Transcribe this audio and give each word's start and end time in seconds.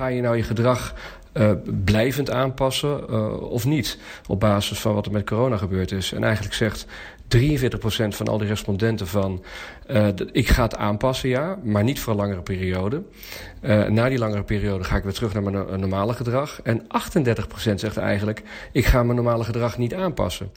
Ga 0.00 0.06
je 0.06 0.20
nou 0.20 0.36
je 0.36 0.42
gedrag 0.42 0.94
uh, 1.34 1.50
blijvend 1.84 2.30
aanpassen 2.30 3.00
uh, 3.10 3.42
of 3.42 3.64
niet? 3.64 3.98
Op 4.26 4.40
basis 4.40 4.78
van 4.78 4.94
wat 4.94 5.06
er 5.06 5.12
met 5.12 5.26
corona 5.26 5.56
gebeurd 5.56 5.92
is. 5.92 6.12
En 6.12 6.24
eigenlijk 6.24 6.54
zegt 6.54 6.86
43% 7.36 7.38
van 8.08 8.28
al 8.28 8.38
die 8.38 8.48
respondenten 8.48 9.06
van... 9.06 9.44
Uh, 9.90 10.08
ik 10.32 10.48
ga 10.48 10.62
het 10.62 10.76
aanpassen, 10.76 11.28
ja, 11.28 11.58
maar 11.62 11.84
niet 11.84 12.00
voor 12.00 12.12
een 12.12 12.18
langere 12.18 12.42
periode. 12.42 13.02
na 13.88 14.08
die 14.08 14.18
langere 14.18 14.42
periode 14.42 14.84
ga 14.84 14.96
ik 14.96 15.02
weer 15.02 15.12
terug 15.12 15.32
naar 15.32 15.42
mijn 15.42 15.80
normale 15.80 16.12
gedrag. 16.12 16.60
En 16.62 16.82
38% 16.82 17.74
zegt 17.74 17.96
eigenlijk... 17.96 18.42
ik 18.72 18.86
ga 18.86 19.02
mijn 19.02 19.16
normale 19.16 19.44
gedrag 19.44 19.78
niet 19.78 19.94
aanpassen. 19.94 20.50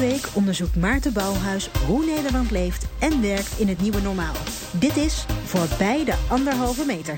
Week 0.00 0.28
onderzoekt 0.34 0.76
Maarten 0.76 1.12
Bouwhuis 1.12 1.70
hoe 1.86 2.04
Nederland 2.04 2.50
leeft 2.50 2.86
en 2.98 3.20
werkt 3.20 3.58
in 3.58 3.68
het 3.68 3.80
nieuwe 3.80 4.00
normaal. 4.00 4.34
Dit 4.72 4.96
is 4.96 5.26
Voorbij 5.44 6.04
de 6.04 6.26
Anderhalve 6.28 6.84
Meter. 6.86 7.16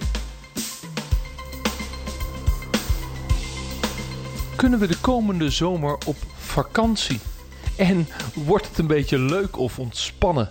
Kunnen 4.56 4.79
we 4.79 4.87
de 4.87 5.01
komende 5.01 5.51
zomer 5.51 5.95
op 6.06 6.16
vakantie? 6.37 7.20
En 7.77 8.06
wordt 8.34 8.69
het 8.69 8.79
een 8.79 8.87
beetje 8.87 9.19
leuk 9.19 9.59
of 9.59 9.78
ontspannen? 9.78 10.51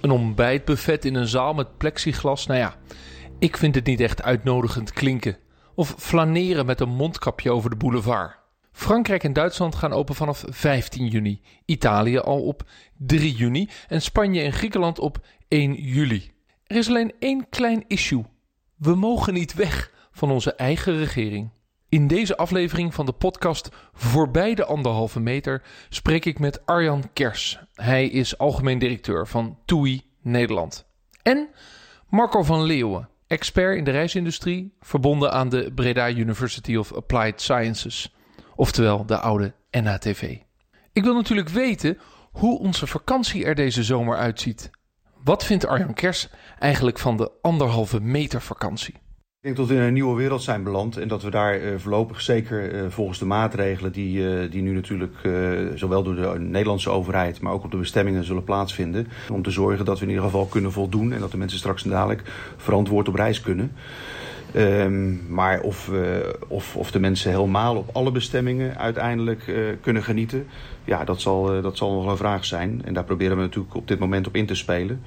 Een 0.00 0.10
ontbijtbuffet 0.10 1.04
in 1.04 1.14
een 1.14 1.28
zaal 1.28 1.54
met 1.54 1.78
plexiglas? 1.78 2.46
Nou 2.46 2.60
ja, 2.60 2.76
ik 3.38 3.56
vind 3.56 3.74
het 3.74 3.86
niet 3.86 4.00
echt 4.00 4.22
uitnodigend 4.22 4.92
klinken. 4.92 5.36
Of 5.74 5.94
flaneren 5.98 6.66
met 6.66 6.80
een 6.80 6.94
mondkapje 6.94 7.50
over 7.50 7.70
de 7.70 7.76
boulevard. 7.76 8.43
Frankrijk 8.74 9.24
en 9.24 9.32
Duitsland 9.32 9.74
gaan 9.74 9.92
open 9.92 10.14
vanaf 10.14 10.44
15 10.48 11.06
juni, 11.06 11.40
Italië 11.64 12.18
al 12.18 12.42
op 12.42 12.62
3 12.96 13.32
juni 13.32 13.68
en 13.88 14.02
Spanje 14.02 14.42
en 14.42 14.52
Griekenland 14.52 14.98
op 14.98 15.26
1 15.48 15.74
juli. 15.74 16.30
Er 16.66 16.76
is 16.76 16.88
alleen 16.88 17.12
één 17.18 17.48
klein 17.48 17.84
issue. 17.86 18.24
We 18.76 18.94
mogen 18.94 19.34
niet 19.34 19.54
weg 19.54 19.92
van 20.12 20.30
onze 20.30 20.54
eigen 20.54 20.96
regering. 20.96 21.50
In 21.88 22.06
deze 22.06 22.36
aflevering 22.36 22.94
van 22.94 23.06
de 23.06 23.12
podcast 23.12 23.68
Voorbij 23.92 24.54
de 24.54 24.64
anderhalve 24.64 25.20
meter 25.20 25.62
spreek 25.88 26.24
ik 26.24 26.38
met 26.38 26.66
Arjan 26.66 27.10
Kers. 27.12 27.58
Hij 27.74 28.06
is 28.06 28.38
algemeen 28.38 28.78
directeur 28.78 29.26
van 29.26 29.58
TUI 29.64 30.02
Nederland. 30.22 30.86
En 31.22 31.48
Marco 32.08 32.42
van 32.42 32.62
Leeuwen, 32.62 33.08
expert 33.26 33.76
in 33.76 33.84
de 33.84 33.90
reisindustrie, 33.90 34.74
verbonden 34.80 35.32
aan 35.32 35.48
de 35.48 35.72
Breda 35.74 36.10
University 36.10 36.76
of 36.76 36.92
Applied 36.92 37.40
Sciences 37.40 38.14
oftewel 38.56 39.06
de 39.06 39.18
oude 39.18 39.52
NHTV. 39.70 40.38
Ik 40.92 41.02
wil 41.02 41.14
natuurlijk 41.14 41.48
weten 41.48 41.98
hoe 42.32 42.58
onze 42.58 42.86
vakantie 42.86 43.44
er 43.44 43.54
deze 43.54 43.82
zomer 43.82 44.16
uitziet. 44.16 44.70
Wat 45.24 45.44
vindt 45.44 45.66
Arjan 45.66 45.94
Kers 45.94 46.28
eigenlijk 46.58 46.98
van 46.98 47.16
de 47.16 47.30
anderhalve 47.42 48.00
meter 48.00 48.40
vakantie? 48.40 48.94
Ik 49.44 49.54
denk 49.54 49.68
dat 49.68 49.76
we 49.76 49.82
in 49.82 49.88
een 49.88 49.92
nieuwe 49.92 50.16
wereld 50.16 50.42
zijn 50.42 50.62
beland 50.62 50.96
en 50.96 51.08
dat 51.08 51.22
we 51.22 51.30
daar 51.30 51.60
uh, 51.60 51.78
voorlopig 51.78 52.20
zeker 52.20 52.74
uh, 52.74 52.90
volgens 52.90 53.18
de 53.18 53.24
maatregelen 53.24 53.92
die, 53.92 54.18
uh, 54.18 54.50
die 54.50 54.62
nu 54.62 54.72
natuurlijk 54.72 55.14
zowel 55.74 56.02
door 56.02 56.14
de 56.14 56.38
Nederlandse 56.38 56.90
overheid, 56.90 57.40
maar 57.40 57.52
ook 57.52 57.64
op 57.64 57.70
de 57.70 57.76
bestemmingen 57.76 58.24
zullen 58.24 58.44
plaatsvinden, 58.44 59.08
om 59.32 59.42
te 59.42 59.50
zorgen 59.50 59.84
dat 59.84 59.98
we 59.98 60.04
in 60.04 60.10
ieder 60.10 60.24
geval 60.24 60.46
kunnen 60.46 60.72
voldoen 60.72 61.12
en 61.12 61.20
dat 61.20 61.30
de 61.30 61.36
mensen 61.36 61.58
straks 61.58 61.82
dadelijk 61.82 62.22
verantwoord 62.56 63.08
op 63.08 63.14
reis 63.14 63.40
kunnen. 63.40 63.72
Um, 64.56 65.22
maar 65.28 65.60
of, 65.60 65.88
uh, 65.88 66.16
of, 66.48 66.76
of 66.76 66.90
de 66.90 67.00
mensen 67.00 67.30
helemaal 67.30 67.76
op 67.76 67.88
alle 67.92 68.10
bestemmingen 68.10 68.76
uiteindelijk 68.78 69.46
uh, 69.46 69.68
kunnen 69.80 70.02
genieten, 70.02 70.46
ja, 70.84 71.04
dat 71.04 71.20
zal, 71.20 71.56
uh, 71.56 71.62
dat 71.62 71.76
zal 71.76 71.92
nog 71.92 72.06
een 72.06 72.16
vraag 72.16 72.44
zijn. 72.44 72.82
En 72.84 72.94
daar 72.94 73.04
proberen 73.04 73.36
we 73.36 73.42
natuurlijk 73.42 73.74
op 73.74 73.88
dit 73.88 73.98
moment 73.98 74.26
op 74.26 74.36
in 74.36 74.46
te 74.46 74.54
spelen. 74.54 75.02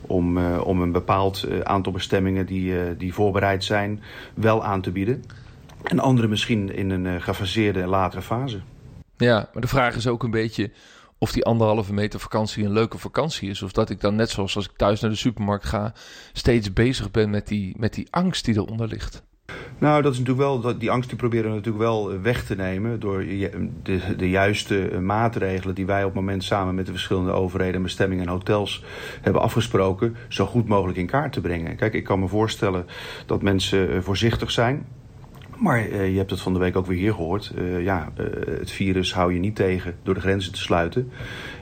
Om, 0.00 0.38
om 0.56 0.80
een 0.82 0.92
bepaald 0.92 1.46
aantal 1.62 1.92
bestemmingen 1.92 2.46
die, 2.46 2.96
die 2.96 3.14
voorbereid 3.14 3.64
zijn, 3.64 4.02
wel 4.34 4.64
aan 4.64 4.80
te 4.80 4.90
bieden. 4.90 5.24
En 5.82 5.98
andere 5.98 6.28
misschien 6.28 6.74
in 6.74 6.90
een 6.90 7.22
gefaseerde 7.22 7.86
latere 7.86 8.22
fase. 8.22 8.60
Ja, 9.16 9.48
maar 9.52 9.62
de 9.62 9.68
vraag 9.68 9.96
is 9.96 10.06
ook 10.06 10.22
een 10.22 10.30
beetje 10.30 10.70
of 11.22 11.32
die 11.32 11.44
anderhalve 11.44 11.92
meter 11.92 12.20
vakantie 12.20 12.64
een 12.64 12.72
leuke 12.72 12.98
vakantie 12.98 13.50
is. 13.50 13.62
Of 13.62 13.72
dat 13.72 13.90
ik 13.90 14.00
dan 14.00 14.16
net 14.16 14.30
zoals 14.30 14.56
als 14.56 14.64
ik 14.64 14.76
thuis 14.76 15.00
naar 15.00 15.10
de 15.10 15.16
supermarkt 15.16 15.64
ga, 15.64 15.92
steeds 16.32 16.72
bezig 16.72 17.10
ben 17.10 17.30
met 17.30 17.46
die, 17.46 17.74
met 17.78 17.94
die 17.94 18.06
angst 18.10 18.44
die 18.44 18.54
eronder 18.54 18.88
ligt. 18.88 19.22
Nou, 19.78 20.02
dat 20.02 20.12
is 20.12 20.18
natuurlijk 20.18 20.62
wel, 20.62 20.78
die 20.78 20.90
angst 20.90 21.08
die 21.08 21.18
proberen 21.18 21.50
we 21.50 21.56
natuurlijk 21.56 21.84
wel 21.84 22.20
weg 22.20 22.44
te 22.44 22.56
nemen 22.56 23.00
door 23.00 23.24
de, 23.82 24.00
de 24.16 24.30
juiste 24.30 24.98
maatregelen 25.02 25.74
die 25.74 25.86
wij 25.86 26.00
op 26.00 26.10
het 26.10 26.20
moment 26.20 26.44
samen 26.44 26.74
met 26.74 26.86
de 26.86 26.92
verschillende 26.92 27.32
overheden, 27.32 27.82
bestemmingen 27.82 28.24
en 28.24 28.30
hotels 28.30 28.84
hebben 29.20 29.42
afgesproken, 29.42 30.16
zo 30.28 30.46
goed 30.46 30.68
mogelijk 30.68 30.98
in 30.98 31.06
kaart 31.06 31.32
te 31.32 31.40
brengen. 31.40 31.76
Kijk, 31.76 31.94
ik 31.94 32.04
kan 32.04 32.20
me 32.20 32.28
voorstellen 32.28 32.86
dat 33.26 33.42
mensen 33.42 33.90
eh, 33.90 34.00
voorzichtig 34.00 34.50
zijn. 34.50 34.86
Maar 35.60 35.88
uh, 35.88 36.10
je 36.10 36.18
hebt 36.18 36.30
het 36.30 36.40
van 36.40 36.52
de 36.52 36.58
week 36.58 36.76
ook 36.76 36.86
weer 36.86 36.98
hier 36.98 37.14
gehoord. 37.14 37.52
Uh, 37.58 37.82
ja, 37.82 38.12
uh, 38.20 38.26
het 38.58 38.70
virus 38.70 39.14
hou 39.14 39.34
je 39.34 39.40
niet 39.40 39.56
tegen 39.56 39.96
door 40.02 40.14
de 40.14 40.20
grenzen 40.20 40.52
te 40.52 40.58
sluiten. 40.58 41.12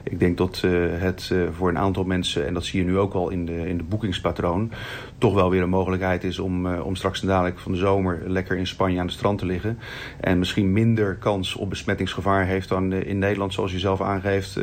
Ik 0.03 0.19
denk 0.19 0.37
dat 0.37 0.61
het 0.61 1.33
voor 1.51 1.69
een 1.69 1.77
aantal 1.77 2.03
mensen, 2.03 2.45
en 2.45 2.53
dat 2.53 2.65
zie 2.65 2.79
je 2.79 2.85
nu 2.85 2.97
ook 2.97 3.13
al 3.13 3.29
in 3.29 3.45
de, 3.45 3.67
in 3.67 3.77
de 3.77 3.83
boekingspatroon, 3.83 4.71
toch 5.17 5.33
wel 5.33 5.49
weer 5.49 5.61
een 5.61 5.69
mogelijkheid 5.69 6.23
is 6.23 6.39
om, 6.39 6.73
om 6.75 6.95
straks 6.95 7.21
dadelijk 7.21 7.59
van 7.59 7.71
de 7.71 7.77
zomer 7.77 8.21
lekker 8.25 8.57
in 8.57 8.67
Spanje 8.67 8.99
aan 8.99 9.07
de 9.07 9.13
strand 9.13 9.39
te 9.39 9.45
liggen. 9.45 9.79
En 10.19 10.39
misschien 10.39 10.73
minder 10.73 11.15
kans 11.15 11.55
op 11.55 11.69
besmettingsgevaar 11.69 12.45
heeft 12.45 12.69
dan 12.69 12.93
in 12.93 13.19
Nederland, 13.19 13.53
zoals 13.53 13.71
je 13.71 13.79
zelf 13.79 14.01
aangeeft, 14.01 14.59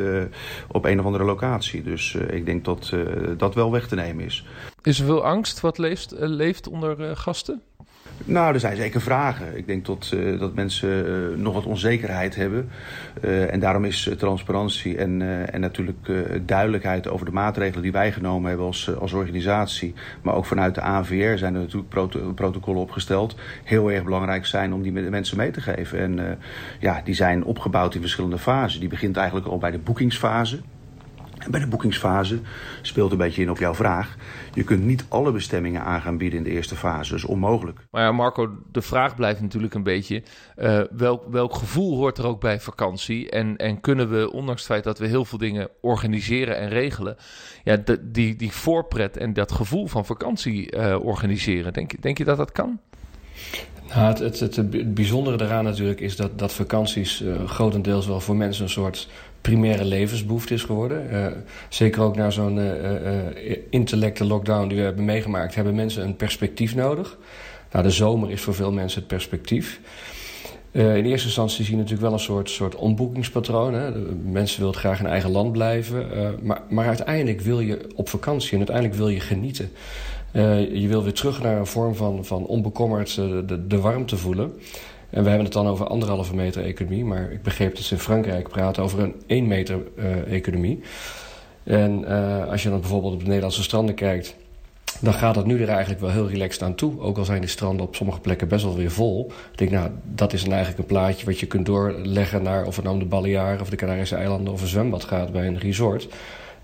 op 0.67 0.85
een 0.85 0.99
of 0.99 1.05
andere 1.05 1.23
locatie. 1.23 1.83
Dus 1.83 2.15
ik 2.15 2.45
denk 2.45 2.65
dat 2.65 2.93
dat 3.37 3.55
wel 3.55 3.71
weg 3.71 3.87
te 3.87 3.95
nemen 3.95 4.25
is. 4.25 4.45
Is 4.81 4.99
er 4.99 5.05
veel 5.05 5.25
angst 5.25 5.59
wat 5.59 5.77
leeft, 5.77 6.13
leeft 6.17 6.67
onder 6.67 7.17
gasten? 7.17 7.61
Nou, 8.25 8.53
er 8.53 8.59
zijn 8.59 8.75
zeker 8.75 9.01
vragen. 9.01 9.57
Ik 9.57 9.67
denk 9.67 9.85
dat, 9.85 10.11
uh, 10.13 10.39
dat 10.39 10.53
mensen 10.53 11.07
uh, 11.07 11.37
nog 11.37 11.53
wat 11.53 11.65
onzekerheid 11.65 12.35
hebben. 12.35 12.69
Uh, 13.21 13.53
en 13.53 13.59
daarom 13.59 13.85
is 13.85 14.09
transparantie 14.17 14.97
en, 14.97 15.21
en 15.51 15.61
natuurlijk 15.61 16.11
duidelijkheid 16.45 17.07
over 17.07 17.25
de 17.25 17.31
maatregelen 17.31 17.81
die 17.81 17.91
wij 17.91 18.11
genomen 18.11 18.47
hebben 18.47 18.65
als, 18.65 18.97
als 18.99 19.13
organisatie. 19.13 19.93
Maar 20.21 20.35
ook 20.35 20.45
vanuit 20.45 20.75
de 20.75 20.81
ANVR 20.81 21.37
zijn 21.37 21.53
er 21.53 21.61
natuurlijk 21.61 21.89
proto 21.89 22.33
protocollen 22.33 22.81
opgesteld. 22.81 23.35
Heel 23.63 23.91
erg 23.91 24.03
belangrijk 24.03 24.45
zijn 24.45 24.73
om 24.73 24.81
die 24.81 24.91
mensen 24.91 25.37
mee 25.37 25.51
te 25.51 25.61
geven. 25.61 25.99
En 25.99 26.39
ja, 26.79 27.01
die 27.03 27.15
zijn 27.15 27.43
opgebouwd 27.43 27.95
in 27.95 28.01
verschillende 28.01 28.37
fasen. 28.37 28.79
Die 28.79 28.89
begint 28.89 29.17
eigenlijk 29.17 29.47
al 29.47 29.57
bij 29.57 29.71
de 29.71 29.79
boekingsfase. 29.79 30.59
En 31.37 31.51
bij 31.51 31.59
de 31.59 31.67
boekingsfase 31.67 32.39
speelt 32.81 33.11
een 33.11 33.17
beetje 33.17 33.41
in 33.41 33.49
op 33.49 33.57
jouw 33.57 33.73
vraag. 33.73 34.15
Je 34.53 34.63
kunt 34.63 34.85
niet 34.85 35.05
alle 35.07 35.31
bestemmingen 35.31 35.81
aan 35.81 36.01
gaan 36.01 36.17
bieden 36.17 36.37
in 36.37 36.43
de 36.43 36.49
eerste 36.49 36.75
fase. 36.75 37.09
Dat 37.09 37.19
is 37.19 37.25
onmogelijk. 37.25 37.79
Maar 37.91 38.03
ja, 38.03 38.11
Marco, 38.11 38.57
de 38.71 38.81
vraag 38.81 39.15
blijft 39.15 39.41
natuurlijk 39.41 39.73
een 39.73 39.83
beetje... 39.83 40.23
Uh, 40.57 40.81
welk, 40.91 41.23
welk 41.29 41.55
gevoel 41.55 41.97
hoort 41.97 42.17
er 42.17 42.25
ook 42.25 42.41
bij 42.41 42.59
vakantie? 42.59 43.29
En, 43.29 43.57
en 43.57 43.81
kunnen 43.81 44.09
we, 44.09 44.31
ondanks 44.31 44.61
het 44.61 44.71
feit 44.71 44.83
dat 44.83 44.99
we 44.99 45.07
heel 45.07 45.25
veel 45.25 45.37
dingen 45.37 45.69
organiseren 45.81 46.57
en 46.57 46.69
regelen... 46.69 47.17
Ja, 47.63 47.75
de, 47.75 48.11
die, 48.11 48.35
die 48.35 48.51
voorpret 48.51 49.17
en 49.17 49.33
dat 49.33 49.51
gevoel 49.51 49.87
van 49.87 50.05
vakantie 50.05 50.75
uh, 50.75 50.95
organiseren. 51.01 51.73
Denk, 51.73 52.01
denk 52.01 52.17
je 52.17 52.23
dat 52.23 52.37
dat 52.37 52.51
kan? 52.51 52.79
Nou, 53.95 54.23
het, 54.23 54.39
het, 54.39 54.55
het, 54.55 54.93
bijzondere 54.93 55.37
daaraan 55.37 55.63
natuurlijk 55.63 55.99
is 55.99 56.15
dat, 56.15 56.39
dat 56.39 56.53
vakanties 56.53 57.21
uh, 57.21 57.43
grotendeels 57.45 58.07
wel 58.07 58.19
voor 58.19 58.35
mensen 58.35 58.63
een 58.63 58.69
soort 58.69 59.09
primaire 59.41 59.85
levensbehoefte 59.85 60.53
is 60.53 60.63
geworden. 60.63 61.07
Uh, 61.11 61.25
zeker 61.69 62.01
ook 62.01 62.15
na 62.15 62.29
zo'n 62.29 62.57
uh, 62.57 63.57
intellecte 63.69 64.25
lockdown 64.25 64.67
die 64.67 64.77
we 64.77 64.83
hebben 64.83 65.05
meegemaakt, 65.05 65.55
hebben 65.55 65.75
mensen 65.75 66.03
een 66.03 66.15
perspectief 66.15 66.75
nodig. 66.75 67.17
Nou, 67.71 67.83
de 67.83 67.91
zomer 67.91 68.31
is 68.31 68.41
voor 68.41 68.53
veel 68.53 68.71
mensen 68.71 68.99
het 68.99 69.07
perspectief. 69.07 69.79
in 70.71 71.05
eerste 71.05 71.27
instantie 71.27 71.63
zie 71.63 71.73
je 71.73 71.81
natuurlijk 71.81 72.07
wel 72.07 72.13
een 72.13 72.25
soort, 72.25 72.49
soort 72.49 72.75
omboekingspatroon. 72.75 73.73
Hè. 73.73 73.91
mensen 74.23 74.59
willen 74.59 74.75
graag 74.75 74.99
in 74.99 75.05
eigen 75.05 75.31
land 75.31 75.51
blijven. 75.51 76.07
maar, 76.41 76.61
maar 76.69 76.87
uiteindelijk 76.87 77.41
wil 77.41 77.59
je 77.59 77.87
op 77.95 78.09
vakantie 78.09 78.51
en 78.51 78.57
uiteindelijk 78.57 78.95
wil 78.95 79.09
je 79.09 79.19
genieten. 79.19 79.71
je 80.73 80.85
wil 80.87 81.03
weer 81.03 81.13
terug 81.13 81.41
naar 81.41 81.57
een 81.57 81.65
vorm 81.65 81.95
van, 81.95 82.25
van 82.25 82.45
onbekommerd 82.45 83.15
de, 83.15 83.67
de 83.67 83.79
warmte 83.79 84.17
voelen. 84.17 84.53
En 85.09 85.23
we 85.23 85.27
hebben 85.29 85.45
het 85.45 85.53
dan 85.53 85.67
over 85.67 85.87
anderhalve 85.87 86.35
meter 86.35 86.63
economie. 86.63 87.05
Maar 87.05 87.31
ik 87.31 87.41
begreep 87.41 87.75
dat 87.75 87.83
ze 87.83 87.93
in 87.93 87.99
Frankrijk 87.99 88.49
praten 88.49 88.83
over 88.83 88.99
een 88.99 89.15
1 89.27 89.47
meter 89.47 89.79
uh, 89.95 90.33
economie. 90.33 90.81
En 91.63 92.03
uh, 92.07 92.47
als 92.47 92.63
je 92.63 92.69
dan 92.69 92.79
bijvoorbeeld 92.79 93.13
op 93.13 93.19
de 93.19 93.25
Nederlandse 93.25 93.63
stranden 93.63 93.95
kijkt... 93.95 94.35
dan 95.01 95.13
gaat 95.13 95.35
het 95.35 95.45
nu 95.45 95.61
er 95.61 95.69
eigenlijk 95.69 96.01
wel 96.01 96.09
heel 96.09 96.29
relaxed 96.29 96.63
aan 96.63 96.75
toe. 96.75 96.99
Ook 96.99 97.17
al 97.17 97.25
zijn 97.25 97.41
de 97.41 97.47
stranden 97.47 97.85
op 97.85 97.95
sommige 97.95 98.19
plekken 98.19 98.47
best 98.47 98.63
wel 98.63 98.75
weer 98.75 98.91
vol. 98.91 99.31
Ik 99.51 99.57
denk, 99.57 99.71
nou, 99.71 99.89
dat 100.03 100.33
is 100.33 100.41
dan 100.41 100.51
eigenlijk 100.51 100.81
een 100.81 100.95
plaatje 100.95 101.25
wat 101.25 101.39
je 101.39 101.45
kunt 101.45 101.65
doorleggen... 101.65 102.43
naar 102.43 102.65
of 102.65 102.75
het 102.75 102.83
nou 102.83 102.95
om 102.95 103.03
de 103.03 103.09
Balearen 103.09 103.61
of 103.61 103.69
de 103.69 103.75
Canarische 103.75 104.15
eilanden... 104.15 104.53
of 104.53 104.61
een 104.61 104.67
zwembad 104.67 105.03
gaat 105.03 105.31
bij 105.31 105.47
een 105.47 105.59
resort 105.59 106.07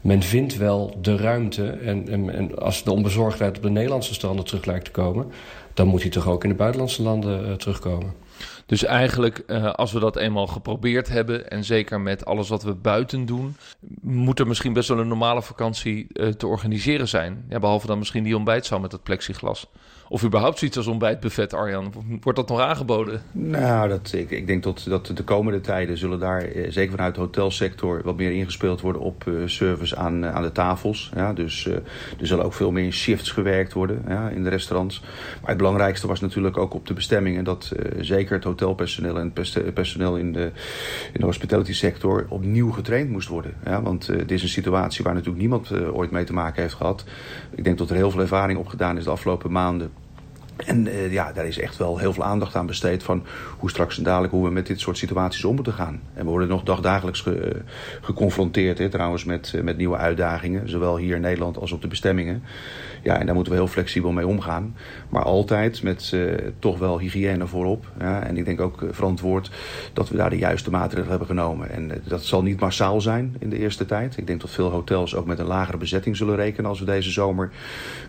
men 0.03 0.21
vindt 0.21 0.57
wel 0.57 0.97
de 1.01 1.15
ruimte. 1.15 1.69
En, 1.69 2.09
en, 2.09 2.29
en, 2.29 2.59
als 2.59 2.83
de 2.83 2.91
onbezorgdheid 2.91 3.57
op 3.57 3.63
de 3.63 3.69
Nederlandse 3.69 4.13
stranden 4.13 4.45
terug 4.45 4.65
lijkt 4.65 4.85
te 4.85 4.91
komen... 4.91 5.25
dan 5.73 5.87
moet 5.87 6.01
hij 6.01 6.11
toch 6.11 6.27
ook 6.27 6.43
in 6.43 6.49
de 6.49 6.55
buitenlandse 6.55 7.01
landen 7.01 7.47
uh, 7.47 7.53
terugkomen. 7.53 8.13
Dus 8.65 8.83
eigenlijk, 8.83 9.43
uh, 9.47 9.73
als 9.73 9.91
we 9.91 9.99
dat 9.99 10.15
eenmaal 10.15 10.47
geprobeerd 10.47 11.09
hebben, 11.09 11.49
en 11.49 11.63
zeker 11.63 12.01
met 12.01 12.25
alles 12.25 12.49
wat 12.49 12.63
we 12.63 12.73
buiten 12.73 13.25
doen, 13.25 13.55
moet 14.01 14.39
er 14.39 14.47
misschien 14.47 14.73
best 14.73 14.89
wel 14.89 14.99
een 14.99 15.07
normale 15.07 15.41
vakantie 15.41 16.07
uh, 16.13 16.27
te 16.27 16.47
organiseren 16.47 17.07
zijn. 17.07 17.45
Ja, 17.49 17.59
behalve 17.59 17.87
dan 17.87 17.97
misschien 17.97 18.23
die 18.23 18.35
ontbijtzaal 18.35 18.79
met 18.79 18.91
het 18.91 19.03
plexiglas. 19.03 19.67
Of 20.09 20.23
überhaupt 20.23 20.57
zoiets 20.57 20.77
als 20.77 20.87
ontbijtbuffet, 20.87 21.53
Arjan. 21.53 21.93
Wordt 22.21 22.39
dat 22.39 22.49
nog 22.49 22.59
aangeboden? 22.59 23.21
Nou, 23.31 23.89
dat, 23.89 24.13
ik, 24.13 24.31
ik 24.31 24.47
denk 24.47 24.63
dat, 24.63 24.85
dat 24.87 25.11
de 25.15 25.23
komende 25.23 25.61
tijden 25.61 25.97
zullen 25.97 26.19
daar, 26.19 26.41
eh, 26.41 26.71
zeker 26.71 26.91
vanuit 26.91 27.15
de 27.15 27.21
hotelsector, 27.21 28.01
wat 28.03 28.17
meer 28.17 28.31
ingespeeld 28.31 28.81
worden 28.81 29.01
op 29.01 29.23
uh, 29.27 29.47
service 29.47 29.95
aan, 29.95 30.25
aan 30.25 30.41
de 30.41 30.51
tafels. 30.51 31.11
Ja, 31.15 31.33
dus 31.33 31.65
er 31.65 32.27
zullen 32.27 32.45
ook 32.45 32.53
veel 32.53 32.71
meer 32.71 32.91
shifts 32.91 33.31
gewerkt 33.31 33.73
worden 33.73 34.03
ja, 34.07 34.29
in 34.29 34.43
de 34.43 34.49
restaurants. 34.49 34.99
Maar 35.41 35.49
het 35.49 35.57
belangrijkste 35.57 36.07
was 36.07 36.19
natuurlijk 36.19 36.57
ook 36.57 36.73
op 36.73 36.87
de 36.87 36.93
bestemmingen 36.93 37.43
dat 37.43 37.71
zeker 37.99 38.35
het 38.35 38.43
hotelpersoneel 38.43 39.19
en 39.19 39.31
het 39.35 39.73
personeel 39.73 40.17
in 40.17 40.33
de, 40.33 40.51
in 41.13 41.19
de 41.19 41.25
hospitality 41.25 41.73
sector 41.73 42.25
opnieuw 42.29 42.71
getraind 42.71 43.09
moest 43.09 43.27
worden. 43.27 43.53
Ja, 43.65 43.81
want 43.81 44.05
dit 44.05 44.31
is 44.31 44.41
een 44.41 44.49
situatie 44.49 45.03
waar 45.03 45.13
natuurlijk 45.13 45.41
niemand 45.41 45.71
ooit 45.73 46.11
mee 46.11 46.23
te 46.23 46.33
maken 46.33 46.61
heeft 46.61 46.73
gehad. 46.73 47.03
Ik 47.55 47.63
denk 47.63 47.77
dat 47.77 47.89
er 47.89 47.95
heel 47.95 48.11
veel 48.11 48.21
ervaring 48.21 48.59
opgedaan 48.59 48.97
is 48.97 49.03
de 49.03 49.09
afgelopen 49.09 49.51
maanden 49.51 49.91
en 50.55 50.85
uh, 50.85 51.11
ja, 51.11 51.31
daar 51.31 51.45
is 51.45 51.59
echt 51.59 51.77
wel 51.77 51.97
heel 51.97 52.13
veel 52.13 52.23
aandacht 52.23 52.55
aan 52.55 52.65
besteed 52.65 53.03
van 53.03 53.25
hoe 53.57 53.69
straks 53.69 53.97
en 53.97 54.03
dadelijk 54.03 54.33
hoe 54.33 54.45
we 54.45 54.51
met 54.51 54.67
dit 54.67 54.79
soort 54.79 54.97
situaties 54.97 55.43
om 55.43 55.55
moeten 55.55 55.73
gaan. 55.73 56.01
En 56.13 56.23
we 56.23 56.29
worden 56.29 56.47
nog 56.47 56.63
dagdagelijks 56.63 57.21
ge, 57.21 57.53
uh, 57.55 57.61
geconfronteerd 58.01 58.77
hè, 58.77 58.89
trouwens 58.89 59.23
met, 59.23 59.53
uh, 59.55 59.61
met 59.61 59.77
nieuwe 59.77 59.97
uitdagingen, 59.97 60.69
zowel 60.69 60.97
hier 60.97 61.15
in 61.15 61.21
Nederland 61.21 61.57
als 61.57 61.71
op 61.71 61.81
de 61.81 61.87
bestemmingen. 61.87 62.43
Ja, 63.03 63.19
en 63.19 63.25
daar 63.25 63.35
moeten 63.35 63.53
we 63.53 63.59
heel 63.59 63.67
flexibel 63.67 64.11
mee 64.11 64.27
omgaan. 64.27 64.75
Maar 65.09 65.23
altijd 65.23 65.83
met 65.83 66.15
toch 66.59 66.79
wel 66.79 66.99
hygiëne 66.99 67.47
voorop. 67.47 67.85
En 67.97 68.37
ik 68.37 68.45
denk 68.45 68.61
ook 68.61 68.83
verantwoord 68.91 69.51
dat 69.93 70.09
we 70.09 70.17
daar 70.17 70.29
de 70.29 70.37
juiste 70.37 70.69
maatregelen 70.69 71.09
hebben 71.09 71.27
genomen. 71.27 71.69
En 71.69 71.91
dat 72.07 72.23
zal 72.23 72.43
niet 72.43 72.59
massaal 72.59 73.01
zijn 73.01 73.35
in 73.39 73.49
de 73.49 73.57
eerste 73.57 73.85
tijd. 73.85 74.17
Ik 74.17 74.27
denk 74.27 74.41
dat 74.41 74.49
veel 74.49 74.69
hotels 74.69 75.15
ook 75.15 75.25
met 75.25 75.39
een 75.39 75.45
lagere 75.45 75.77
bezetting 75.77 76.17
zullen 76.17 76.35
rekenen 76.35 76.69
als 76.69 76.79
we 76.79 76.85
deze 76.85 77.11
zomer. 77.11 77.51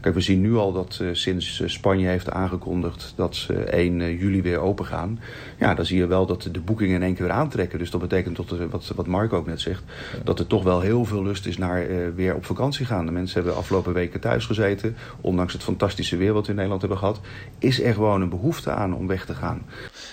Kijk, 0.00 0.14
we 0.14 0.20
zien 0.20 0.40
nu 0.40 0.54
al 0.56 0.72
dat 0.72 1.02
sinds 1.12 1.62
Spanje 1.66 2.06
heeft 2.06 2.30
aangekondigd 2.30 3.12
dat 3.16 3.36
ze 3.36 3.54
1 3.54 4.16
juli 4.16 4.42
weer 4.42 4.58
open 4.58 4.84
gaan. 4.84 5.20
Ja, 5.58 5.74
dan 5.74 5.84
zie 5.84 5.98
je 5.98 6.06
wel 6.06 6.26
dat 6.26 6.48
de 6.52 6.60
boekingen 6.60 6.94
in 6.94 7.02
één 7.02 7.14
keer 7.14 7.26
weer 7.26 7.34
aantrekken. 7.34 7.78
Dus 7.78 7.90
dat 7.90 8.00
betekent, 8.00 8.34
tot, 8.34 8.56
wat, 8.70 8.92
wat 8.96 9.06
Mark 9.06 9.32
ook 9.32 9.46
net 9.46 9.60
zegt, 9.60 9.82
dat 10.24 10.38
er 10.38 10.46
toch 10.46 10.62
wel 10.62 10.80
heel 10.80 11.04
veel 11.04 11.22
lust 11.22 11.46
is 11.46 11.58
naar 11.58 11.86
weer 12.14 12.34
op 12.34 12.44
vakantie 12.44 12.86
gaan. 12.86 13.06
De 13.06 13.12
mensen 13.12 13.34
hebben 13.34 13.52
de 13.52 13.58
afgelopen 13.58 13.92
weken 13.92 14.20
thuis 14.20 14.46
gezeten. 14.46 14.83
Ondanks 15.20 15.52
het 15.52 15.62
fantastische 15.62 16.16
weer 16.16 16.32
wat 16.32 16.42
we 16.42 16.48
in 16.48 16.54
Nederland 16.54 16.80
hebben 16.80 16.98
gehad, 16.98 17.20
is 17.58 17.82
er 17.82 17.94
gewoon 17.94 18.22
een 18.22 18.28
behoefte 18.28 18.70
aan 18.70 18.94
om 18.94 19.06
weg 19.06 19.24
te 19.24 19.34
gaan. 19.34 19.62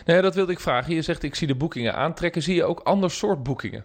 Nee, 0.05 0.21
dat 0.21 0.35
wilde 0.35 0.51
ik 0.51 0.59
vragen. 0.59 0.95
Je 0.95 1.01
zegt 1.01 1.23
ik 1.23 1.35
zie 1.35 1.47
de 1.47 1.55
boekingen 1.55 1.95
aantrekken. 1.95 2.41
Zie 2.41 2.55
je 2.55 2.63
ook 2.63 2.79
ander 2.79 3.11
soort 3.11 3.43
boekingen? 3.43 3.83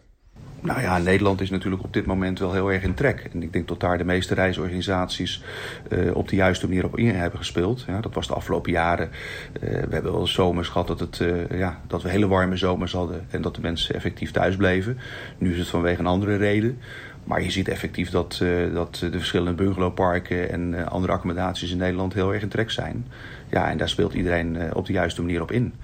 Nou 0.61 0.81
ja, 0.81 0.99
Nederland 0.99 1.41
is 1.41 1.50
natuurlijk 1.50 1.83
op 1.83 1.93
dit 1.93 2.06
moment 2.06 2.38
wel 2.38 2.53
heel 2.53 2.73
erg 2.73 2.83
in 2.83 2.94
trek. 2.94 3.29
En 3.33 3.43
ik 3.43 3.53
denk 3.53 3.69
dat 3.69 3.81
daar 3.81 3.99
de 3.99 4.05
meeste 4.05 4.35
reisorganisaties 4.35 5.43
uh, 5.88 6.17
op 6.17 6.29
de 6.29 6.37
juiste 6.37 6.67
manier 6.67 6.85
op 6.85 6.99
in 6.99 7.15
hebben 7.15 7.38
gespeeld. 7.38 7.85
Ja, 7.87 8.00
dat 8.00 8.15
was 8.15 8.27
de 8.27 8.35
afgelopen 8.35 8.73
jaren. 8.73 9.11
Uh, 9.53 9.61
we 9.61 9.94
hebben 9.94 10.12
wel 10.12 10.27
zomers 10.27 10.69
gehad 10.69 10.87
dat, 10.87 11.00
het, 11.00 11.19
uh, 11.21 11.59
ja, 11.59 11.81
dat 11.87 12.03
we 12.03 12.09
hele 12.09 12.29
warme 12.29 12.56
zomers 12.56 12.93
hadden 12.93 13.27
en 13.31 13.43
dat 13.43 13.55
de 13.55 13.61
mensen 13.61 13.94
effectief 13.94 14.31
thuis 14.31 14.56
bleven. 14.56 14.99
Nu 15.38 15.53
is 15.53 15.59
het 15.59 15.69
vanwege 15.69 16.00
een 16.00 16.06
andere 16.06 16.37
reden. 16.37 16.79
Maar 17.26 17.43
je 17.43 17.50
ziet 17.50 17.69
effectief 17.69 18.11
dat, 18.11 18.43
dat 18.73 18.96
de 18.96 19.19
verschillende 19.19 19.52
bungalowparken 19.52 20.50
en 20.50 20.88
andere 20.88 21.12
accommodaties 21.12 21.70
in 21.70 21.78
Nederland 21.78 22.14
heel 22.14 22.34
erg 22.34 22.43
in 22.43 22.49
trek 22.49 22.70
zijn. 22.70 23.06
Ja, 23.50 23.70
en 23.70 23.78
daar 23.78 23.88
speelt 23.88 24.14
iedereen 24.14 24.75
op 24.75 24.87
de 24.87 24.93
juiste 24.93 25.23
manier 25.23 25.43
op 25.43 25.52
in. 25.52 25.75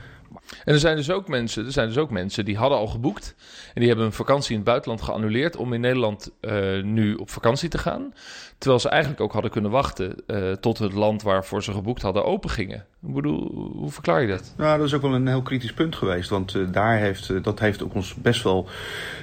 En 0.65 0.73
er 0.73 0.79
zijn, 0.79 0.97
dus 0.97 1.11
ook 1.11 1.29
mensen, 1.29 1.65
er 1.65 1.73
zijn 1.73 1.89
dus 1.89 1.99
ook 1.99 2.11
mensen 2.11 2.45
die 2.45 2.57
hadden 2.57 2.79
al 2.79 2.87
geboekt. 2.87 3.35
En 3.75 3.81
die 3.81 3.89
hebben 3.89 4.07
een 4.07 4.13
vakantie 4.13 4.51
in 4.51 4.57
het 4.57 4.65
buitenland 4.65 5.03
geannuleerd 5.03 5.57
om 5.57 5.73
in 5.73 5.81
Nederland 5.81 6.31
uh, 6.41 6.83
nu 6.83 7.15
op 7.15 7.31
vakantie 7.31 7.69
te 7.69 7.79
gaan. 7.79 8.15
Terwijl 8.59 8.81
ze 8.81 8.89
eigenlijk 8.89 9.21
ook 9.21 9.33
hadden 9.33 9.51
kunnen 9.51 9.71
wachten 9.71 10.15
uh, 10.27 10.53
tot 10.53 10.79
het 10.79 10.93
land 10.93 11.23
waarvoor 11.23 11.63
ze 11.63 11.73
geboekt 11.73 12.03
hadden 12.03 12.25
open 12.25 12.51
gingen. 12.51 12.85
Ik 13.07 13.15
bedoel, 13.15 13.71
hoe 13.77 13.91
verklaar 13.91 14.23
je 14.23 14.29
dat? 14.29 14.55
Nou, 14.57 14.79
dat 14.79 14.87
is 14.87 14.95
ook 14.95 15.03
wel 15.03 15.15
een 15.15 15.27
heel 15.27 15.43
kritisch 15.43 15.73
punt 15.73 15.97
geweest. 15.97 16.31
Want 16.31 16.55
uh, 16.55 16.67
daar 16.73 16.97
heeft, 16.99 17.45
dat 17.45 17.59
heeft 17.59 17.83
ook 17.83 17.95
ons 17.95 18.15
best 18.15 18.43
wel 18.43 18.69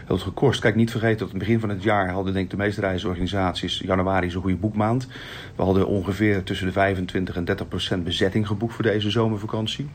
heel 0.06 0.18
gekost. 0.18 0.60
Kijk, 0.60 0.76
niet 0.76 0.92
vergeten 0.92 1.18
dat 1.18 1.30
het 1.30 1.38
begin 1.38 1.60
van 1.60 1.70
het 1.70 1.84
jaar 1.84 2.10
hadden 2.10 2.34
denk 2.34 2.46
ik 2.46 2.52
de 2.52 2.58
meeste 2.58 2.82
reisorganisaties 2.82 3.80
januari 3.80 4.32
zo'n 4.32 4.42
goede 4.42 4.58
boekmaand. 4.58 5.08
We 5.56 5.64
hadden 5.64 5.88
ongeveer 5.88 6.44
tussen 6.44 6.68
de 6.68 6.74
25 6.74 7.36
en 7.36 7.46
30 7.46 7.68
procent 7.68 8.04
bezetting 8.04 8.48
geboekt 8.48 8.74
voor 8.74 8.84
deze 8.84 9.10
zomervakantie. 9.10 9.90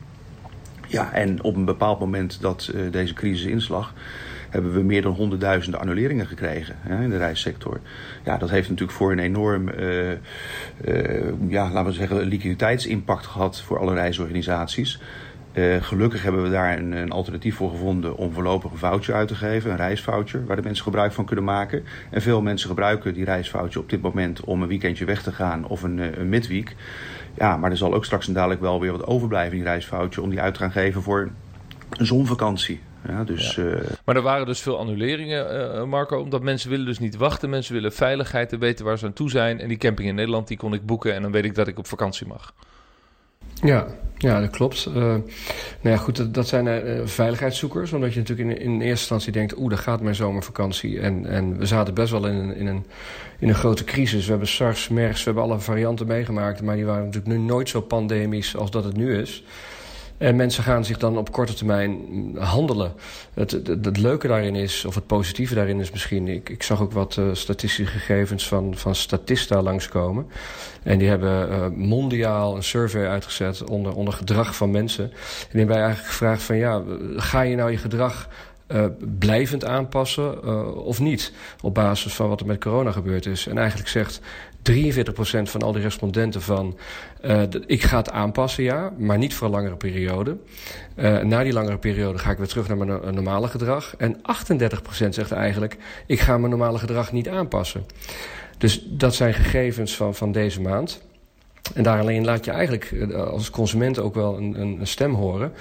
Ja, 0.87 1.13
en 1.13 1.43
op 1.43 1.55
een 1.55 1.65
bepaald 1.65 1.99
moment 1.99 2.41
dat 2.41 2.71
uh, 2.75 2.91
deze 2.91 3.13
crisis 3.13 3.45
inslag, 3.45 3.93
hebben 4.49 4.73
we 4.73 4.81
meer 4.81 5.01
dan 5.01 5.13
honderdduizenden 5.13 5.79
annuleringen 5.79 6.27
gekregen 6.27 6.75
in 7.01 7.09
de 7.09 7.17
reissector. 7.17 7.79
Ja, 8.23 8.37
dat 8.37 8.49
heeft 8.49 8.69
natuurlijk 8.69 8.97
voor 8.97 9.11
een 9.11 9.19
enorm, 9.19 9.69
uh, 9.69 10.11
ja, 11.47 11.71
laten 11.71 11.85
we 11.85 11.91
zeggen, 11.91 12.21
liquiditeitsimpact 12.21 13.25
gehad 13.25 13.61
voor 13.61 13.79
alle 13.79 13.93
reisorganisaties. 13.93 14.99
Gelukkig 15.79 16.23
hebben 16.23 16.43
we 16.43 16.49
daar 16.49 16.77
een, 16.77 16.91
een, 16.91 17.11
alternatief 17.11 17.55
voor 17.55 17.69
gevonden 17.69 18.17
om 18.17 18.33
voorlopig 18.33 18.71
een 18.71 18.77
voucher 18.77 19.13
uit 19.13 19.27
te 19.27 19.35
geven, 19.35 19.71
een 19.71 19.77
reisvoucher, 19.77 20.45
waar 20.45 20.55
de 20.55 20.61
mensen 20.61 20.83
gebruik 20.83 21.11
van 21.11 21.25
kunnen 21.25 21.45
maken. 21.45 21.83
En 22.11 22.21
veel 22.21 22.41
mensen 22.41 22.69
gebruiken 22.69 23.13
die 23.13 23.25
reisvoucher 23.25 23.81
op 23.81 23.89
dit 23.89 24.01
moment 24.01 24.43
om 24.43 24.61
een 24.61 24.67
weekendje 24.67 25.05
weg 25.05 25.23
te 25.23 25.31
gaan 25.31 25.67
of 25.67 25.83
een, 25.83 26.19
een 26.19 26.29
midweek. 26.29 26.75
Ja, 27.37 27.57
maar 27.57 27.71
er 27.71 27.77
zal 27.77 27.93
ook 27.93 28.05
straks 28.05 28.27
en 28.27 28.33
dadelijk 28.33 28.61
wel 28.61 28.79
weer 28.79 28.91
wat 28.91 29.07
overblijven 29.07 29.51
in 29.51 29.57
die 29.57 29.67
reisfoutje 29.67 30.21
om 30.21 30.29
die 30.29 30.41
uit 30.41 30.53
te 30.53 30.59
gaan 30.59 30.71
geven 30.71 31.01
voor 31.01 31.29
een 31.89 32.05
zonvakantie. 32.05 32.81
Ja, 33.07 33.23
dus, 33.23 33.55
ja. 33.55 33.63
Uh... 33.63 33.81
Maar 34.05 34.15
er 34.15 34.21
waren 34.21 34.45
dus 34.45 34.61
veel 34.61 34.77
annuleringen, 34.77 35.75
uh, 35.75 35.83
Marco, 35.83 36.19
omdat 36.19 36.41
mensen 36.41 36.69
willen 36.69 36.85
dus 36.85 36.99
niet 36.99 37.17
wachten. 37.17 37.49
Mensen 37.49 37.73
willen 37.73 37.93
veiligheid 37.93 38.53
en 38.53 38.59
weten 38.59 38.85
waar 38.85 38.97
ze 38.97 39.05
aan 39.05 39.13
toe 39.13 39.29
zijn. 39.29 39.59
En 39.59 39.67
die 39.67 39.77
camping 39.77 40.07
in 40.07 40.15
Nederland, 40.15 40.47
die 40.47 40.57
kon 40.57 40.73
ik 40.73 40.85
boeken 40.85 41.13
en 41.13 41.21
dan 41.21 41.31
weet 41.31 41.45
ik 41.45 41.55
dat 41.55 41.67
ik 41.67 41.77
op 41.77 41.87
vakantie 41.87 42.27
mag. 42.27 42.53
Ja, 43.65 43.87
ja, 44.17 44.39
dat 44.39 44.49
klopt. 44.49 44.85
Uh, 44.87 44.95
nou 44.95 45.23
ja, 45.81 45.97
goed, 45.97 46.15
dat, 46.15 46.33
dat 46.33 46.47
zijn 46.47 46.65
uh, 46.65 47.01
veiligheidszoekers. 47.05 47.93
Omdat 47.93 48.13
je 48.13 48.19
natuurlijk 48.19 48.49
in, 48.49 48.59
in 48.59 48.71
eerste 48.71 48.89
instantie 48.89 49.31
denkt... 49.31 49.57
oeh, 49.57 49.69
daar 49.69 49.77
gaat 49.77 50.01
mijn 50.01 50.15
zomervakantie. 50.15 50.99
En, 50.99 51.25
en 51.25 51.57
we 51.57 51.65
zaten 51.65 51.93
best 51.93 52.11
wel 52.11 52.27
in 52.27 52.35
een, 52.35 52.55
in, 52.55 52.67
een, 52.67 52.85
in 53.39 53.49
een 53.49 53.55
grote 53.55 53.83
crisis. 53.83 54.23
We 54.23 54.29
hebben 54.29 54.47
SARS, 54.47 54.87
MERS, 54.87 55.17
we 55.17 55.23
hebben 55.23 55.43
alle 55.43 55.59
varianten 55.59 56.07
meegemaakt... 56.07 56.61
maar 56.61 56.75
die 56.75 56.85
waren 56.85 57.05
natuurlijk 57.05 57.37
nu 57.37 57.41
nooit 57.41 57.69
zo 57.69 57.81
pandemisch 57.81 58.55
als 58.55 58.71
dat 58.71 58.83
het 58.83 58.97
nu 58.97 59.17
is... 59.17 59.43
En 60.17 60.35
mensen 60.35 60.63
gaan 60.63 60.85
zich 60.85 60.97
dan 60.97 61.17
op 61.17 61.31
korte 61.31 61.53
termijn 61.53 61.97
handelen. 62.37 62.93
Het, 63.33 63.51
het, 63.51 63.97
leuke 63.97 64.27
daarin 64.27 64.55
is, 64.55 64.85
of 64.85 64.95
het 64.95 65.07
positieve 65.07 65.55
daarin 65.55 65.79
is 65.79 65.91
misschien... 65.91 66.27
ik, 66.27 66.49
ik 66.49 66.63
zag 66.63 66.81
ook 66.81 66.91
wat 66.91 67.15
uh, 67.15 67.25
statistische 67.33 67.85
gegevens 67.85 68.47
van, 68.47 68.77
van 68.77 68.95
Statista 68.95 69.61
langskomen. 69.61 70.27
En 70.83 70.97
die 70.97 71.07
hebben 71.07 71.49
uh, 71.49 71.67
mondiaal 71.67 72.55
een 72.55 72.63
survey 72.63 73.07
uitgezet 73.07 73.69
onder, 73.69 73.95
onder 73.95 74.13
gedrag 74.13 74.55
van 74.55 74.71
mensen. 74.71 75.03
En 75.03 75.47
die 75.49 75.59
hebben 75.59 75.77
eigenlijk 75.77 76.07
gevraagd 76.07 76.43
van... 76.43 76.55
ja, 76.57 76.83
ga 77.15 77.41
je 77.41 77.55
nou 77.55 77.71
je 77.71 77.77
gedrag 77.77 78.29
uh, 78.67 78.85
blijvend 79.19 79.65
aanpassen 79.65 80.43
of 80.85 80.99
niet. 80.99 81.31
Op 81.61 81.73
basis 81.73 82.13
van 82.13 82.29
wat 82.29 82.39
er 82.39 82.45
met 82.45 82.59
corona 82.59 82.91
gebeurd 82.91 83.25
is. 83.25 83.47
En 83.47 83.57
eigenlijk 83.57 83.89
zegt 83.89 84.21
43% 84.71 84.71
van 85.43 85.61
al 85.61 85.71
die 85.71 85.81
respondenten 85.81 86.41
van... 86.41 86.77
Uh, 87.25 87.41
ik 87.65 87.83
ga 87.83 87.97
het 87.97 88.11
aanpassen, 88.11 88.63
ja, 88.63 88.93
maar 88.97 89.17
niet 89.17 89.33
voor 89.33 89.47
een 89.47 89.53
langere 89.53 89.75
periode. 89.75 90.37
na 91.23 91.43
die 91.43 91.53
langere 91.53 91.77
periode 91.77 92.17
ga 92.17 92.31
ik 92.31 92.37
weer 92.37 92.47
terug 92.47 92.67
naar 92.67 92.77
mijn 92.77 93.15
normale 93.15 93.47
gedrag. 93.47 93.95
En 93.97 94.17
38% 94.17 94.19
zegt 95.09 95.31
eigenlijk... 95.31 95.77
ik 96.05 96.19
ga 96.19 96.37
mijn 96.37 96.49
normale 96.49 96.77
gedrag 96.77 97.11
niet 97.11 97.29
aanpassen. 97.29 97.85
Dus 98.57 98.85
dat 98.87 99.15
zijn 99.15 99.33
gegevens 99.33 99.95
van, 99.95 100.15
van 100.15 100.31
deze 100.31 100.61
maand... 100.61 101.03
En 101.73 101.83
daar 101.83 101.99
alleen 101.99 102.25
laat 102.25 102.45
je 102.45 102.51
eigenlijk 102.51 103.13
als 103.15 103.49
consument 103.49 103.99
ook 103.99 104.15
wel 104.15 104.37
een, 104.37 104.61
een, 104.61 104.87
stem 104.87 105.13
horen 105.13 105.53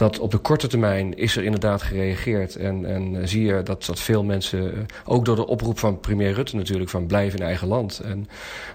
dat 0.00 0.18
op 0.18 0.30
de 0.30 0.38
korte 0.38 0.66
termijn 0.66 1.16
is 1.16 1.36
er 1.36 1.44
inderdaad 1.44 1.82
gereageerd. 1.82 2.56
En, 2.56 2.84
en 2.84 3.14
uh, 3.14 3.20
zie 3.24 3.44
je 3.44 3.62
dat, 3.62 3.84
dat 3.84 4.00
veel 4.00 4.24
mensen, 4.24 4.74
uh, 4.74 4.80
ook 5.04 5.24
door 5.24 5.36
de 5.36 5.46
oproep 5.46 5.78
van 5.78 6.00
premier 6.00 6.32
Rutte 6.32 6.56
natuurlijk, 6.56 6.90
van 6.90 7.06
blijf 7.06 7.34
in 7.34 7.42
eigen 7.42 7.68
land. 7.68 7.98
En 7.98 8.28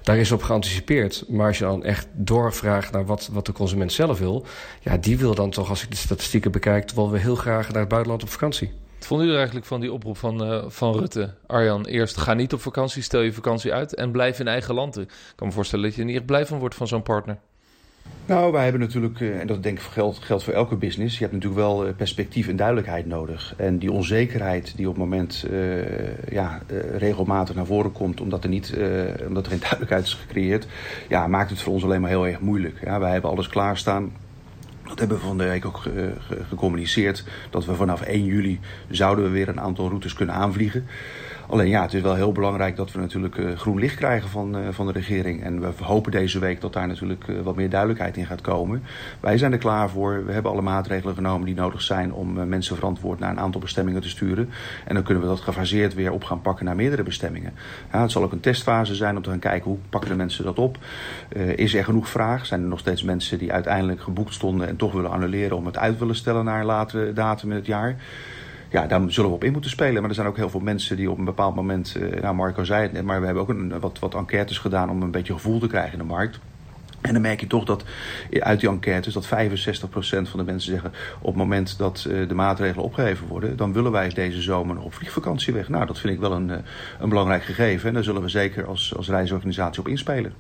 daar 0.04 0.18
is 0.18 0.32
op 0.32 0.44
geanticipeerd. 0.44 1.26
Maar 1.28 1.48
als 1.48 1.58
je 1.58 1.64
dan 1.64 1.84
echt 1.84 2.08
doorvraagt 2.14 2.92
naar 2.92 3.06
wat, 3.06 3.30
wat 3.32 3.46
de 3.46 3.52
consument 3.52 3.94
zelf 3.94 4.20
wil, 4.20 4.46
ja, 4.82 4.98
die 4.98 5.18
wil 5.18 5.36
dan 5.36 5.50
toch, 5.50 5.70
als 5.70 5.84
ik 5.84 5.92
de 5.92 5.98
statistieken 5.98 6.52
bekijk, 6.52 6.92
wel 6.92 7.12
weer 7.12 7.22
heel 7.22 7.36
graag 7.36 7.68
naar 7.72 7.80
het 7.80 7.90
buitenland 7.90 8.24
op 8.24 8.30
vakantie. 8.30 8.72
Wat 8.98 9.08
vond 9.08 9.22
u 9.22 9.30
er 9.30 9.36
eigenlijk 9.36 9.66
van 9.66 9.80
die 9.80 9.94
oproep 9.94 10.18
van, 10.18 10.52
uh, 10.52 10.64
van 10.68 10.98
Rutte? 10.98 11.34
Arjan, 11.48 11.86
eerst 11.86 12.18
ga 12.18 12.34
niet 12.34 12.54
op 12.54 12.62
vakantie, 12.62 13.02
stel 13.02 13.22
je 13.22 13.34
vakantie 13.34 13.74
uit 13.74 13.96
en 13.96 14.12
blijf 14.12 14.40
in 14.40 14.48
eigen 14.48 14.74
land. 14.74 14.98
Ik 14.98 15.12
kan 15.36 15.48
me 15.48 15.54
voorstellen 15.54 15.86
dat 15.86 15.96
je 15.96 16.02
er 16.02 16.08
niet 16.08 16.16
echt 16.16 16.26
blij 16.26 16.46
van 16.46 16.60
wordt 16.60 16.76
van 16.76 16.88
zo'n 16.88 17.04
partner. 17.04 17.38
Nou, 18.28 18.52
wij 18.52 18.64
hebben 18.64 18.82
natuurlijk, 18.82 19.22
en 19.22 19.48
dat 19.48 19.64
denk 19.64 19.78
ik 19.78 19.84
geldt, 19.84 20.20
geldt 20.20 20.44
voor 20.44 20.54
elke 20.54 20.76
business, 20.76 21.18
je 21.18 21.24
hebt 21.24 21.34
natuurlijk 21.34 21.62
wel 21.62 21.94
perspectief 21.94 22.48
en 22.48 22.56
duidelijkheid 22.56 23.06
nodig. 23.06 23.54
En 23.58 23.78
die 23.78 23.92
onzekerheid 23.92 24.74
die 24.76 24.88
op 24.88 24.94
het 24.94 25.04
moment 25.04 25.46
uh, 25.52 26.32
ja, 26.32 26.62
regelmatig 26.98 27.56
naar 27.56 27.66
voren 27.66 27.92
komt, 27.92 28.22
omdat 28.22 28.44
er, 28.44 28.50
niet, 28.50 28.78
omdat 29.28 29.46
er 29.46 29.52
geen 29.52 29.60
duidelijkheid 29.70 30.06
is 30.06 30.14
gecreëerd, 30.14 30.68
ja, 31.10 31.28
maakt 31.28 31.50
het 31.50 31.62
voor 31.62 31.74
ons 31.74 31.84
alleen 31.84 32.02
maar 32.02 32.10
heel 32.10 32.28
erg 32.28 32.40
moeilijk. 32.40 32.80
Ja, 32.84 33.00
wij 33.00 33.12
hebben 33.12 33.30
alles 33.30 33.48
klaarstaan. 33.48 34.12
Dat 34.88 35.00
hebben 35.00 35.18
we 35.18 35.24
van 35.26 35.38
de 35.38 35.48
week 35.48 35.66
ook 35.66 35.84
gecommuniceerd. 36.50 37.24
Dat 37.50 37.66
we 37.66 37.76
vanaf 37.76 38.02
1 38.02 38.24
juli 38.24 38.60
zouden 38.90 39.26
we 39.26 39.32
weer 39.32 39.48
een 39.48 39.60
aantal 39.60 39.88
routes 39.88 40.14
kunnen 40.14 40.36
aanvliegen. 40.36 40.86
Alleen 41.48 41.70
ja, 41.70 41.82
het 41.82 41.94
is 41.94 42.02
wel 42.02 42.16
heel 42.16 42.32
belangrijk 42.32 42.76
dat 42.76 42.92
we 42.92 43.00
natuurlijk 43.00 43.38
uh, 43.38 43.58
groen 43.58 43.80
licht 43.80 43.96
krijgen 43.96 44.30
van, 44.30 44.58
uh, 44.58 44.68
van 44.72 44.86
de 44.86 44.92
regering. 44.92 45.44
En 45.44 45.60
we 45.62 45.84
hopen 45.84 46.12
deze 46.12 46.40
week 46.40 46.62
dat 46.62 46.74
daar 46.74 46.88
natuurlijk 46.88 47.28
uh, 47.28 47.42
wat 47.42 47.56
meer 47.56 47.70
duidelijkheid 47.70 48.18
in 48.18 48.26
gaat 48.26 48.42
komen. 48.42 48.84
Wij 49.20 49.38
zijn 49.38 49.52
er 49.52 49.58
klaar 49.58 49.90
voor. 49.90 50.26
We 50.26 50.32
hebben 50.32 50.52
alle 50.52 50.62
maatregelen 50.62 51.16
genomen 51.16 51.46
die 51.46 51.56
nodig 51.56 51.82
zijn 51.82 52.14
om 52.14 52.48
mensen 52.48 52.76
verantwoord 52.76 53.20
naar 53.20 53.30
een 53.30 53.40
aantal 53.40 53.62
bestemmingen 53.62 54.02
te 54.02 54.10
sturen. 54.10 54.50
En 54.86 54.94
dan 54.94 55.04
kunnen 55.04 55.24
we 55.24 55.30
dat 55.30 55.40
gefaseerd 55.40 55.94
weer 55.94 56.12
op 56.12 56.24
gaan 56.24 56.42
pakken 56.42 56.66
naar 56.66 56.76
meerdere 56.76 57.04
bestemmingen. 57.04 57.54
Het 57.88 58.12
zal 58.12 58.24
ook 58.24 58.32
een 58.32 58.40
testfase 58.40 58.96
zijn 58.96 59.16
om 59.16 59.22
te 59.22 59.30
gaan 59.30 59.40
kijken 59.40 59.70
hoe 59.70 59.80
pakken 59.90 60.10
de 60.10 60.16
mensen 60.16 60.44
dat 60.44 60.60
op. 60.60 60.78
is 61.56 61.74
er 61.74 61.84
genoeg 61.84 62.10
vraag? 62.10 62.46
Zijn 62.46 62.62
er 62.62 62.68
nog 62.68 62.80
steeds 62.80 63.04
mensen 63.04 63.38
die 63.38 63.54
uiteindelijk 63.54 64.02
geboekt 64.02 64.34
stonden 64.34 64.68
en 64.68 64.76
toch 64.76 64.92
willen 64.92 65.12
annuleren 65.12 65.58
om 65.58 65.66
het 65.66 65.78
uit 65.78 66.00
willen 66.00 66.16
stellen 66.16 66.46
naar 66.46 66.60
een 66.60 66.66
latere 66.66 67.14
datum 67.14 67.50
in 67.50 67.56
het 67.56 67.66
jaar? 67.66 67.96
Ja, 68.76 68.88
daar 68.88 69.02
zullen 69.08 69.30
we 69.30 69.36
op 69.36 69.44
in 69.44 69.52
moeten 69.52 69.70
spelen. 69.70 70.02
Maar 70.02 70.10
er 70.10 70.16
zijn 70.16 70.28
ook 70.28 70.38
heel 70.38 70.50
veel 70.50 70.60
mensen 70.60 70.98
die 70.98 71.12
op 71.12 71.18
een 71.18 71.26
bepaald 71.26 71.56
moment... 71.56 71.96
Uh, 71.98 72.22
nou, 72.22 72.36
Marco 72.36 72.64
zei 72.64 72.82
het 72.82 72.92
net, 72.92 73.04
maar 73.04 73.20
we 73.20 73.26
hebben 73.26 73.44
ook 73.44 73.50
een, 73.50 73.80
wat, 73.80 74.00
wat 74.00 74.16
enquêtes 74.16 74.58
gedaan... 74.58 74.90
om 74.90 75.02
een 75.02 75.12
beetje 75.12 75.34
gevoel 75.34 75.60
te 75.60 75.68
krijgen 75.68 75.92
in 75.92 75.98
de 75.98 76.04
markt. 76.04 76.40
En 77.02 77.14
dan 77.14 77.22
merk 77.22 77.40
je 77.40 77.48
toch 77.48 77.66
dat 77.66 77.84
uit 78.40 78.60
die 78.60 78.70
enquêtes 78.70 79.14
dat 79.14 79.26
65% 79.26 79.30
van 80.30 80.40
de 80.40 80.44
mensen 80.44 80.72
zeggen... 80.72 80.92
op 81.20 81.28
het 81.28 81.36
moment 81.36 81.78
dat 81.78 82.06
uh, 82.08 82.28
de 82.28 82.34
maatregelen 82.34 82.86
opgeheven 82.86 83.28
worden... 83.28 83.58
dan 83.58 83.74
willen 83.74 83.92
wij 83.92 84.10
deze 84.10 84.42
zomer 84.42 84.82
op 84.82 84.94
vliegvakantie 84.94 85.54
weg. 85.54 85.70
Nou, 85.70 85.86
dat 85.86 86.00
vind 86.00 86.14
ik 86.14 86.20
wel 86.20 86.32
een, 86.32 86.50
een 87.00 87.10
belangrijk 87.10 87.44
gegeven. 87.44 87.88
En 87.88 87.94
daar 87.94 88.04
zullen 88.04 88.22
we 88.22 88.30
zeker 88.30 88.66
als, 88.66 88.96
als 88.96 89.10
reisorganisatie 89.10 89.80
op 89.80 89.88
inspelen. 89.88 90.34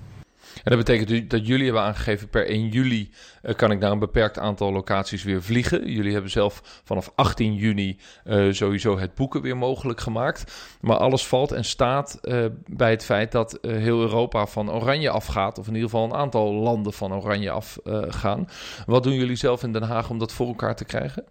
En 0.63 0.75
dat 0.75 0.77
betekent 0.77 1.29
dat 1.29 1.47
jullie 1.47 1.65
hebben 1.65 1.83
aangegeven 1.83 2.29
per 2.29 2.47
1 2.47 2.67
juli 2.67 3.09
uh, 3.43 3.55
kan 3.55 3.71
ik 3.71 3.79
naar 3.79 3.91
een 3.91 3.99
beperkt 3.99 4.39
aantal 4.39 4.71
locaties 4.71 5.23
weer 5.23 5.43
vliegen. 5.43 5.91
Jullie 5.91 6.13
hebben 6.13 6.31
zelf 6.31 6.81
vanaf 6.83 7.11
18 7.15 7.55
juni 7.55 7.99
uh, 8.25 8.53
sowieso 8.53 8.97
het 8.97 9.15
boeken 9.15 9.41
weer 9.41 9.57
mogelijk 9.57 10.01
gemaakt. 10.01 10.53
Maar 10.81 10.97
alles 10.97 11.27
valt 11.27 11.51
en 11.51 11.65
staat 11.65 12.19
uh, 12.21 12.45
bij 12.65 12.89
het 12.89 13.05
feit 13.05 13.31
dat 13.31 13.59
heel 13.61 14.01
Europa 14.01 14.45
van 14.45 14.71
oranje 14.71 15.09
afgaat. 15.09 15.59
Of 15.59 15.67
in 15.67 15.73
ieder 15.73 15.89
geval 15.89 16.05
een 16.05 16.13
aantal 16.13 16.53
landen 16.53 16.93
van 16.93 17.13
oranje 17.13 17.51
afgaan. 17.51 18.49
Wat 18.85 19.03
doen 19.03 19.13
jullie 19.13 19.35
zelf 19.35 19.63
in 19.63 19.71
Den 19.71 19.83
Haag 19.83 20.09
om 20.09 20.19
dat 20.19 20.33
voor 20.33 20.47
elkaar 20.47 20.75
te 20.75 20.85
krijgen? 20.85 21.23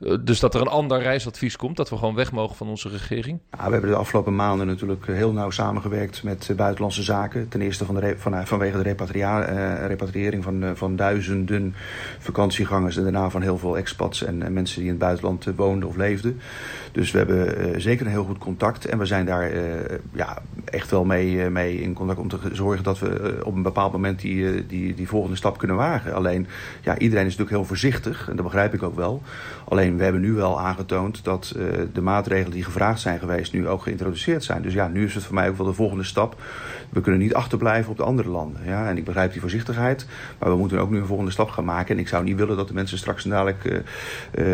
Eh, 0.00 0.14
dus 0.20 0.40
dat 0.40 0.54
er 0.54 0.60
een 0.60 0.66
ander 0.66 1.02
reisadvies 1.02 1.56
komt, 1.56 1.76
dat 1.76 1.90
we 1.90 1.96
gewoon 1.96 2.14
weg 2.14 2.32
mogen 2.32 2.56
van 2.56 2.68
onze 2.68 2.88
regering? 2.88 3.38
Ja, 3.50 3.66
we 3.66 3.72
hebben 3.72 3.90
de 3.90 3.96
afgelopen 3.96 4.34
maanden 4.34 4.66
natuurlijk 4.66 5.06
heel 5.06 5.32
nauw 5.32 5.50
samengewerkt 5.50 6.22
met 6.22 6.52
buitenlandse 6.56 7.02
zaken. 7.02 7.48
Ten 7.48 7.60
eerste 7.60 7.84
van 7.84 7.94
de 7.94 8.14
van, 8.18 8.46
vanwege 8.46 8.82
de 8.82 8.94
uh, 9.14 9.86
repatriëring 9.86 10.44
van, 10.44 10.72
van 10.74 10.96
duizenden 10.96 11.74
vakantiegangers 12.18 12.96
en 12.96 13.02
daarna 13.02 13.30
van 13.30 13.42
heel 13.42 13.58
veel 13.58 13.76
expats 13.76 14.24
en, 14.24 14.42
en 14.42 14.52
mensen 14.52 14.76
die 14.76 14.84
in 14.84 14.94
het 14.94 15.02
buitenland 15.02 15.46
woonden 15.56 15.88
of 15.88 15.96
leefden. 15.96 16.40
Dus 16.92 17.10
we 17.10 17.18
hebben 17.18 17.80
zeker 17.80 18.06
een 18.06 18.12
heel 18.12 18.24
goed 18.24 18.38
contact 18.38 18.84
en 18.84 18.98
we 18.98 19.06
zijn 19.06 19.26
daar 19.26 19.50
ja, 20.12 20.42
echt 20.64 20.90
wel 20.90 21.04
mee, 21.04 21.50
mee 21.50 21.80
in 21.80 21.92
contact 21.92 22.18
om 22.18 22.28
te 22.28 22.38
zorgen 22.52 22.84
dat 22.84 22.98
we 22.98 23.40
op 23.44 23.54
een 23.54 23.62
bepaald 23.62 23.92
moment 23.92 24.20
die, 24.20 24.66
die, 24.66 24.94
die 24.94 25.08
volgende 25.08 25.36
stap 25.36 25.58
kunnen 25.58 25.76
wagen. 25.76 26.14
Alleen, 26.14 26.46
ja, 26.80 26.98
iedereen 26.98 27.26
is 27.26 27.30
natuurlijk 27.30 27.56
heel 27.56 27.64
voorzichtig 27.64 28.28
en 28.28 28.36
dat 28.36 28.44
begrijp 28.44 28.74
ik 28.74 28.82
ook 28.82 28.96
wel. 28.96 29.22
Alleen 29.68 29.89
we 29.96 30.02
hebben 30.02 30.20
nu 30.20 30.32
wel 30.32 30.60
aangetoond 30.60 31.24
dat 31.24 31.54
uh, 31.56 31.64
de 31.92 32.00
maatregelen 32.00 32.52
die 32.52 32.64
gevraagd 32.64 33.00
zijn 33.00 33.18
geweest 33.18 33.52
nu 33.52 33.68
ook 33.68 33.82
geïntroduceerd 33.82 34.44
zijn. 34.44 34.62
Dus 34.62 34.72
ja, 34.72 34.88
nu 34.88 35.04
is 35.04 35.14
het 35.14 35.24
voor 35.24 35.34
mij 35.34 35.48
ook 35.48 35.56
wel 35.56 35.66
de 35.66 35.72
volgende 35.72 36.04
stap. 36.04 36.36
We 36.90 37.00
kunnen 37.00 37.20
niet 37.20 37.34
achterblijven 37.34 37.90
op 37.90 37.96
de 37.96 38.02
andere 38.02 38.28
landen. 38.28 38.60
Ja? 38.64 38.88
En 38.88 38.96
ik 38.96 39.04
begrijp 39.04 39.32
die 39.32 39.40
voorzichtigheid, 39.40 40.06
maar 40.38 40.50
we 40.50 40.56
moeten 40.56 40.78
ook 40.78 40.90
nu 40.90 40.98
een 40.98 41.06
volgende 41.06 41.30
stap 41.30 41.48
gaan 41.50 41.64
maken. 41.64 41.94
En 41.94 42.00
ik 42.00 42.08
zou 42.08 42.24
niet 42.24 42.36
willen 42.36 42.56
dat 42.56 42.68
de 42.68 42.74
mensen 42.74 42.98
straks 42.98 43.24
dadelijk 43.24 43.64
uh, 43.64 43.78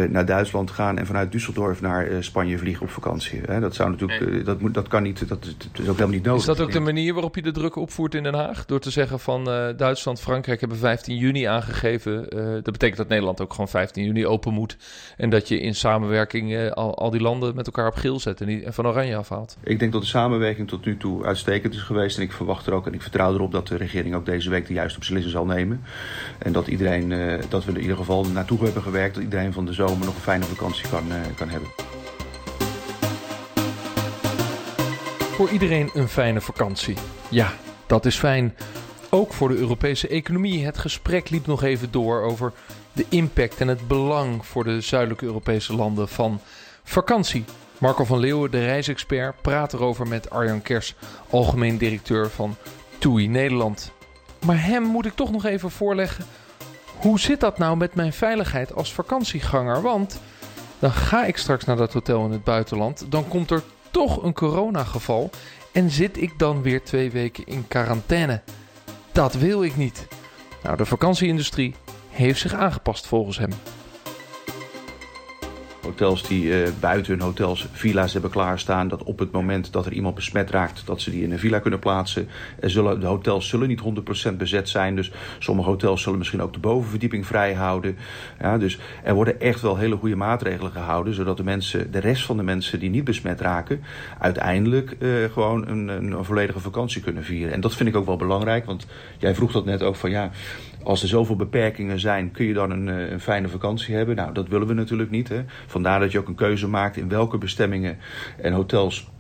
uh, 0.03 0.11
naar 0.11 0.27
Duitsland 0.27 0.71
gaan 0.71 0.99
en 0.99 1.07
vanuit 1.07 1.33
Düsseldorf 1.37 1.81
naar 1.81 2.09
Spanje 2.21 2.59
vliegen 2.59 2.83
op 2.83 2.91
vakantie. 2.91 3.41
Hè? 3.47 3.61
Dat 3.61 3.75
zou 3.75 3.91
natuurlijk, 3.91 4.45
dat, 4.45 4.61
moet, 4.61 4.75
dat 4.75 4.89
kan 4.89 5.03
niet, 5.03 5.29
dat, 5.29 5.45
is 5.45 5.55
ook 5.81 5.87
helemaal 5.87 6.09
niet 6.09 6.25
nodig. 6.25 6.41
Is 6.41 6.47
dat 6.47 6.61
ook 6.61 6.73
de 6.73 6.81
manier 6.81 7.13
waarop 7.13 7.35
je 7.35 7.43
de 7.43 7.53
druk 7.53 7.77
opvoert 7.77 8.15
in 8.15 8.23
Den 8.23 8.35
Haag? 8.35 8.65
Door 8.67 8.81
te 8.81 8.91
zeggen 8.91 9.21
van 9.21 9.45
Duitsland, 9.77 10.21
Frankrijk 10.21 10.61
hebben 10.61 10.79
15 10.79 11.17
juni 11.17 11.45
aangegeven. 11.45 12.29
dat 12.63 12.73
betekent 12.73 12.97
dat 12.97 13.09
Nederland 13.09 13.41
ook 13.41 13.51
gewoon 13.51 13.69
15 13.69 14.05
juni 14.05 14.27
open 14.27 14.53
moet. 14.53 14.77
En 15.17 15.26
dat 15.31 15.49
je 15.49 15.61
in 15.61 15.75
samenwerking 15.75 16.53
uh, 16.53 16.71
al, 16.71 16.95
al, 16.95 17.11
die 17.11 17.21
landen 17.21 17.55
met 17.55 17.67
elkaar 17.67 17.87
op 17.87 17.95
geel 17.95 18.21
zet 18.21 18.41
en, 18.41 18.47
die, 18.47 18.65
en 18.65 18.75
van 18.75 18.87
oranje 18.87 19.17
afhaalt. 19.17 19.57
Ik 19.63 19.79
denk 19.79 19.93
dat 19.93 20.01
de 20.01 20.07
samenwerking 20.07 20.69
tot 20.69 20.85
nu 20.85 20.97
toe 20.97 21.25
uitstekend 21.25 21.75
is 21.75 21.83
geweest. 21.83 22.17
En 22.17 22.23
ik 22.23 22.33
verwacht 22.33 22.67
er 22.67 22.73
ook 22.73 22.87
en 22.87 22.95
ik 22.95 23.03
vertrouw 23.03 23.35
erop 23.35 23.53
dat 23.53 23.67
de 23.67 23.77
regering 23.77 24.15
ook 24.15 24.27
deze 24.27 24.51
week 24.51 24.67
de 24.67 24.73
juiste 24.73 24.99
beslissing 24.99 25.33
zal 25.33 25.47
nemen. 25.47 25.83
En 26.39 26.53
dat 26.53 26.67
iedereen, 26.67 27.11
uh, 27.11 27.43
dat 27.49 27.65
we 27.65 27.71
er 27.71 27.77
in 27.77 27.83
ieder 27.83 27.97
geval 27.97 28.25
naartoe 28.25 28.65
hebben 28.65 28.83
gewerkt. 28.83 29.15
Dat 29.15 29.25
iedereen 29.25 29.53
van 29.53 29.67
de 29.67 29.73
zomer 29.73 30.07
nog 30.07 30.15
een 30.15 30.21
fijne 30.21 30.45
vakantie 30.45 30.89
kan, 30.89 31.09
uh, 31.09 31.15
kan 31.37 31.49
hebben. 31.49 31.69
Voor 35.19 35.51
iedereen 35.51 35.91
een 35.95 36.09
fijne 36.09 36.41
vakantie. 36.41 36.97
Ja, 37.29 37.53
dat 37.87 38.07
is 38.07 38.17
fijn. 38.17 38.55
Ook 39.11 39.33
voor 39.33 39.49
de 39.49 39.57
Europese 39.57 40.09
economie. 40.09 40.65
Het 40.65 40.79
gesprek 40.79 41.31
liep 41.31 41.47
nog 41.47 41.63
even 41.63 41.91
door 41.91 42.23
over 42.23 42.53
de 42.97 43.07
impact 43.09 43.61
en 43.61 43.69
het 43.69 43.89
belang 43.89 44.47
voor 44.47 44.65
de 44.65 44.81
zuidelijke 44.81 45.25
Europese 45.25 45.75
landen 45.75 46.09
van 46.09 46.41
vakantie. 46.85 47.45
Marco 47.79 48.05
van 48.05 48.19
Leeuwen, 48.19 48.51
de 48.51 48.65
reisexpert, 48.65 49.43
praat 49.43 49.73
erover 49.73 50.09
met 50.09 50.31
Arjan 50.31 50.63
Kers, 50.63 50.95
algemeen 51.31 51.79
directeur 51.79 52.31
van 52.31 52.57
TUI 52.99 53.29
Nederland. 53.29 53.93
Maar 54.47 54.65
hem 54.65 54.83
moet 54.83 55.07
ik 55.07 55.15
toch 55.15 55.31
nog 55.31 55.45
even 55.45 55.71
voorleggen. 55.71 56.25
Hoe 56.97 57.21
zit 57.21 57.41
dat 57.41 57.59
nou 57.59 57.77
met 57.77 57.95
mijn 57.95 58.13
veiligheid 58.13 58.75
als 58.75 58.93
vakantieganger? 58.93 59.83
Want 59.83 60.21
dan 60.79 60.93
ga 60.93 61.25
ik 61.25 61.37
straks 61.37 61.65
naar 61.65 61.77
dat 61.77 61.93
hotel 61.93 62.25
in 62.25 62.31
het 62.31 62.45
buitenland. 62.45 63.07
Dan 63.09 63.29
komt 63.29 63.51
er 63.51 63.63
toch 63.91 64.23
een 64.23 64.35
coronageval. 64.35 65.31
En 65.73 65.91
zit 65.91 66.21
ik 66.23 66.39
dan 66.39 66.63
weer 66.63 66.83
twee 66.83 67.11
weken 67.11 67.47
in 67.47 67.69
quarantaine? 67.69 68.43
Dat 69.13 69.35
wil 69.35 69.63
ik 69.63 69.77
niet. 69.77 70.07
Nou, 70.63 70.77
de 70.77 70.85
vakantieindustrie 70.85 71.75
heeft 72.17 72.41
zich 72.41 72.55
aangepast 72.55 73.07
volgens 73.07 73.39
hem. 73.39 73.51
Hotels 75.87 76.23
die 76.23 76.45
uh, 76.45 76.69
buiten 76.81 77.13
hun 77.13 77.23
hotels 77.23 77.69
villa's 77.73 78.13
hebben 78.13 78.31
klaarstaan. 78.31 78.89
Dat 78.89 79.03
op 79.03 79.19
het 79.19 79.33
moment 79.33 79.73
dat 79.73 79.87
er 79.87 79.93
iemand 79.93 80.15
besmet 80.15 80.51
raakt, 80.51 80.87
dat 80.87 81.01
ze 81.01 81.11
die 81.11 81.23
in 81.23 81.33
een 81.33 81.39
villa 81.39 81.59
kunnen 81.59 81.79
plaatsen. 81.79 82.29
Er 82.61 82.71
zullen, 82.71 83.01
de 83.01 83.07
hotels 83.07 83.49
zullen 83.49 83.69
niet 83.69 83.83
100% 84.33 84.37
bezet 84.37 84.69
zijn. 84.69 84.97
Dus 84.97 85.11
sommige 85.39 85.69
hotels 85.69 86.03
zullen 86.03 86.19
misschien 86.19 86.43
ook 86.43 86.53
de 86.53 86.59
bovenverdieping 86.59 87.27
vrij 87.27 87.55
houden. 87.55 87.97
Ja, 88.41 88.59
dus 88.59 88.79
er 89.05 89.15
worden 89.15 89.41
echt 89.41 89.61
wel 89.61 89.77
hele 89.77 89.97
goede 89.97 90.17
maatregelen 90.17 90.73
gehouden. 90.73 91.15
Zodat 91.15 91.37
de 91.37 91.45
mensen, 91.45 91.91
de 91.91 91.99
rest 91.99 92.25
van 92.25 92.37
de 92.37 92.43
mensen 92.43 92.79
die 92.79 92.91
niet 92.91 93.05
besmet 93.05 93.41
raken, 93.41 93.83
uiteindelijk 94.19 94.97
uh, 94.99 95.31
gewoon 95.33 95.69
een, 95.69 95.89
een, 95.89 96.25
volledige 96.25 96.61
vakantie 96.61 97.03
kunnen 97.03 97.25
vieren. 97.25 97.53
En 97.53 97.61
dat 97.61 97.75
vind 97.75 97.89
ik 97.89 97.97
ook 97.97 98.07
wel 98.07 98.17
belangrijk. 98.17 98.65
Want 98.67 98.87
jij 99.19 99.35
vroeg 99.35 99.53
dat 99.53 99.65
net 99.65 99.83
ook 99.83 99.97
van 99.97 100.11
ja, 100.11 100.31
als 100.87 101.03
er 101.03 101.09
zoveel 101.09 101.37
beperkingen 101.37 102.01
zijn, 102.01 102.31
kun 102.31 102.47
je 102.47 102.55
dan 102.55 102.71
een, 102.71 102.89
eh, 102.89 103.11
een, 103.11 103.21
fijne 103.21 103.49
vakantie 103.49 103.95
hebben? 103.95 104.17
Nou, 104.17 104.33
dat 104.33 104.49
willen 104.49 104.67
we 104.67 104.75
natuurlijk 104.75 105.11
niet. 105.11 105.29
Hè? 105.29 105.45
Vandaar 105.67 106.01
dat 106.01 106.13
je 106.13 106.19
ook 106.19 106.29
een 106.29 106.35
keuze 106.35 106.69
maakt 106.69 106.97
in 106.97 107.09
welke 107.09 107.39
bestemmingen 107.39 107.99
en 108.41 108.53
hotels 108.53 109.11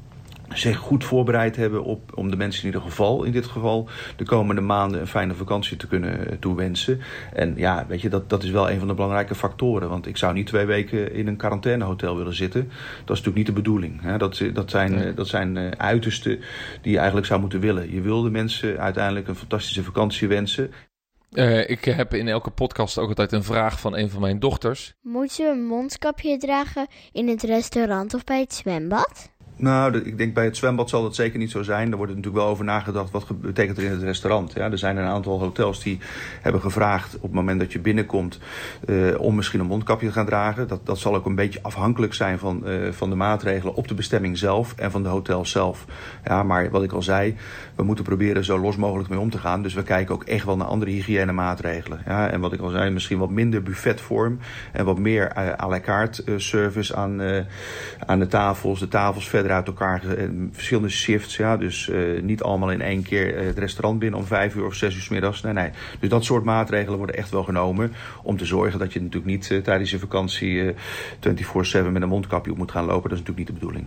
zich 0.49 0.77
goed 0.77 1.05
voorbereid 1.05 1.57
hebben 1.57 1.85
op, 1.85 2.17
om 2.17 2.31
de 2.31 2.37
mensen 2.37 2.61
in 2.61 2.67
ieder 2.67 2.81
geval, 2.81 3.25
in 3.25 3.33
dit 3.33 3.47
geval, 3.47 3.89
de 4.17 4.25
komende 4.25 4.61
maanden 4.61 5.01
een 5.01 5.07
fijne 5.07 5.35
vakantie 5.35 5.77
te 5.77 5.87
kunnen 5.87 6.31
eh, 6.31 6.37
toewensen. 6.39 7.01
En 7.33 7.55
ja, 7.57 7.85
weet 7.89 8.01
je, 8.01 8.09
dat, 8.09 8.31
dat 8.31 8.43
is 8.43 8.51
wel 8.51 8.71
een 8.71 8.79
van 8.79 8.89
de 8.89 8.95
belangrijke 8.95 9.35
factoren. 9.35 9.89
Want 9.89 10.07
ik 10.07 10.17
zou 10.17 10.35
niet 10.35 10.47
twee 10.47 10.67
weken 10.67 11.13
in 11.13 11.27
een 11.27 11.37
quarantainehotel 11.37 12.17
willen 12.17 12.35
zitten. 12.35 12.61
Dat 13.05 13.17
is 13.17 13.23
natuurlijk 13.23 13.37
niet 13.37 13.47
de 13.47 13.53
bedoeling. 13.53 14.03
Hè? 14.03 14.19
Dat, 14.19 14.43
dat 14.53 14.71
zijn, 14.71 14.95
nee. 14.95 15.15
dat 15.15 15.29
zijn 15.29 15.79
uitersten 15.79 16.41
die 16.83 16.93
je 16.93 16.99
eigenlijk 16.99 17.27
zou 17.27 17.41
moeten 17.41 17.61
willen. 17.61 17.93
Je 17.93 18.01
wil 18.01 18.23
de 18.23 18.31
mensen 18.31 18.79
uiteindelijk 18.79 19.29
een 19.29 19.37
fantastische 19.37 19.83
vakantie 19.83 20.29
wensen. 20.29 20.71
Uh, 21.31 21.71
ik 21.71 21.85
heb 21.85 22.15
in 22.15 22.29
elke 22.29 22.51
podcast 22.51 22.99
ook 22.99 23.09
altijd 23.09 23.33
een 23.33 23.45
vraag 23.45 23.81
van 23.81 23.97
een 23.97 24.11
van 24.11 24.21
mijn 24.21 24.39
dochters. 24.39 24.95
Moet 25.01 25.37
je 25.37 25.49
een 25.49 25.65
mondkapje 25.65 26.37
dragen 26.37 26.87
in 27.13 27.29
het 27.29 27.43
restaurant 27.43 28.15
of 28.15 28.25
bij 28.25 28.41
het 28.41 28.55
zwembad? 28.55 29.31
Nou, 29.59 29.99
ik 29.99 30.19
denk 30.19 30.35
bij 30.35 30.45
het 30.45 30.57
zwembad 30.57 30.89
zal 30.89 31.03
dat 31.03 31.15
zeker 31.15 31.39
niet 31.39 31.51
zo 31.51 31.63
zijn. 31.63 31.91
Er 31.91 31.97
wordt 31.97 32.15
natuurlijk 32.15 32.43
wel 32.43 32.53
over 32.53 32.65
nagedacht 32.65 33.11
wat 33.11 33.41
betekent 33.41 33.79
er 33.79 33.85
in 33.85 33.91
het 33.91 34.03
restaurant. 34.03 34.53
Ja, 34.53 34.71
er 34.71 34.79
zijn 34.79 34.97
een 34.97 35.05
aantal 35.05 35.39
hotels 35.39 35.83
die 35.83 35.99
hebben 36.41 36.61
gevraagd 36.61 37.15
op 37.15 37.23
het 37.23 37.33
moment 37.33 37.61
dat 37.61 37.73
je 37.73 37.79
binnenkomt 37.79 38.39
uh, 38.87 39.21
om 39.21 39.35
misschien 39.35 39.61
een 39.61 39.67
mondkapje 39.67 40.07
te 40.07 40.13
gaan 40.13 40.27
dragen. 40.27 40.69
Dat, 40.69 40.87
dat 40.87 40.99
zal 40.99 41.15
ook 41.15 41.27
een 41.27 41.35
beetje 41.35 41.59
afhankelijk 41.63 42.15
zijn 42.15 42.39
van, 42.39 42.63
uh, 42.67 42.93
van 42.93 43.11
de 43.11 43.17
maatregelen 43.17 43.75
op 43.75 43.89
de 43.89 43.95
bestemming 43.95 44.39
zelf 44.39 44.75
en 44.77 44.91
van 44.91 45.03
de 45.03 45.09
hotel 45.09 45.47
zelf. 45.47 45.85
Ja, 46.25 46.43
maar 46.43 46.71
wat 46.71 46.83
ik 46.83 46.93
al 46.93 47.03
zei, 47.03 47.37
we 47.75 47.83
moeten 47.83 48.05
proberen 48.05 48.45
zo 48.45 48.59
los 48.59 48.77
mogelijk 48.77 49.09
mee 49.09 49.19
om 49.19 49.31
te 49.31 49.39
gaan. 49.39 49.63
Dus 49.63 49.75
we 49.75 49.83
kijken 49.83 50.15
ook 50.15 50.25
echt 50.25 50.45
wel 50.45 50.57
naar 50.57 50.67
andere 50.67 50.91
hygiënemaatregelen. 50.91 52.03
Ja, 52.07 52.31
en 52.31 52.41
wat 52.41 52.53
ik 52.53 52.61
al 52.61 52.71
zei, 52.71 52.91
misschien 52.91 53.19
wat 53.19 53.31
minder 53.31 53.63
buffetvorm 53.63 54.39
en 54.73 54.85
wat 54.85 54.99
meer 54.99 55.33
uh, 55.37 55.53
à 55.61 55.69
la 55.69 55.81
carte 55.81 56.23
service 56.37 56.97
aan, 56.97 57.21
aan 58.07 58.19
de 58.19 58.27
tafels, 58.27 58.81
de 58.81 58.89
tafels 58.89 59.29
verder 59.29 59.46
uit 59.51 59.67
elkaar. 59.67 60.03
verschillende 60.51 60.89
shifts, 60.89 61.37
ja. 61.37 61.57
Dus 61.57 61.91
niet 62.23 62.43
allemaal 62.43 62.71
in 62.71 62.81
één 62.81 63.03
keer 63.03 63.45
het 63.45 63.59
restaurant 63.59 63.99
binnen 63.99 64.21
om 64.21 64.27
vijf 64.27 64.55
uur 64.55 64.67
of 64.67 64.75
zes 64.75 64.95
uur 64.95 65.03
s 65.03 65.09
middags. 65.09 65.43
Nee, 65.43 65.53
nee. 65.53 65.71
Dus 66.01 66.09
dat 66.09 66.25
soort 66.25 66.45
maatregelen 66.45 66.99
worden 66.99 67.17
echt 67.17 67.31
wel 67.31 67.45
genomen. 67.45 67.93
Om 68.23 68.37
te 68.37 68.45
zorgen 68.45 68.79
dat 68.79 68.93
je 68.93 69.01
natuurlijk 69.01 69.27
niet 69.27 69.65
tijdens 69.65 69.91
je 69.91 69.99
vakantie 69.99 70.73
24-7 70.73 70.75
met 71.93 72.03
een 72.03 72.09
mondkapje 72.09 72.51
op 72.51 72.57
moet 72.57 72.71
gaan 72.71 72.85
lopen. 72.85 73.11
Dat 73.11 73.19
is 73.19 73.25
natuurlijk 73.25 73.39
niet 73.39 73.47
de 73.47 73.53
bedoeling. 73.53 73.87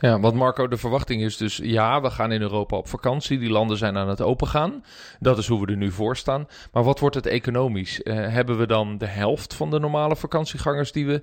Ja, 0.00 0.20
want 0.20 0.34
Marco, 0.34 0.68
de 0.68 0.76
verwachting 0.76 1.22
is 1.22 1.36
dus 1.36 1.56
ja, 1.56 2.00
we 2.00 2.10
gaan 2.10 2.32
in 2.32 2.40
Europa 2.40 2.76
op 2.76 2.88
vakantie. 2.88 3.38
Die 3.38 3.50
landen 3.50 3.76
zijn 3.76 3.96
aan 3.96 4.08
het 4.08 4.20
opengaan. 4.20 4.84
Dat 5.20 5.38
is 5.38 5.46
hoe 5.46 5.60
we 5.60 5.72
er 5.72 5.76
nu 5.76 5.90
voor 5.90 6.16
staan. 6.16 6.46
Maar 6.72 6.82
wat 6.82 7.00
wordt 7.00 7.14
het 7.14 7.26
economisch? 7.26 8.00
Hebben 8.04 8.58
we 8.58 8.66
dan 8.66 8.98
de 8.98 9.06
helft 9.06 9.54
van 9.54 9.70
de 9.70 9.78
normale 9.78 10.16
vakantiegangers 10.16 10.92
die 10.92 11.06
we 11.06 11.22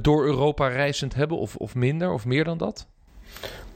door 0.00 0.24
Europa 0.24 0.68
reizend 0.68 1.14
hebben? 1.14 1.38
Of, 1.38 1.56
of 1.56 1.74
minder 1.74 2.12
of 2.12 2.24
meer 2.24 2.44
dan 2.44 2.58
dat? 2.58 2.88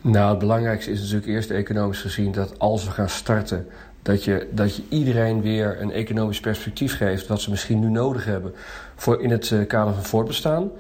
Nou, 0.01 0.31
het 0.31 0.39
belangrijkste 0.39 0.91
is 0.91 1.01
natuurlijk 1.01 1.27
eerst 1.27 1.51
economisch 1.51 2.01
gezien 2.01 2.33
dat 2.33 2.59
als 2.59 2.85
we 2.85 2.91
gaan 2.91 3.09
starten, 3.09 3.67
dat 4.03 4.25
je, 4.25 4.49
dat 4.53 4.77
je 4.77 4.83
iedereen 4.89 5.43
weer 5.43 5.81
een 5.81 5.93
economisch 5.93 6.41
perspectief 6.41 6.97
geeft 6.97 7.27
wat 7.27 7.41
ze 7.41 7.51
misschien 7.51 7.81
nu 7.81 7.91
nodig 7.91 8.25
hebben 8.25 8.55
voor 8.97 9.23
in 9.23 9.31
het 9.31 9.51
uh, 9.51 9.67
kader 9.67 9.95
van 9.95 10.05
voortbestaan 10.05 10.71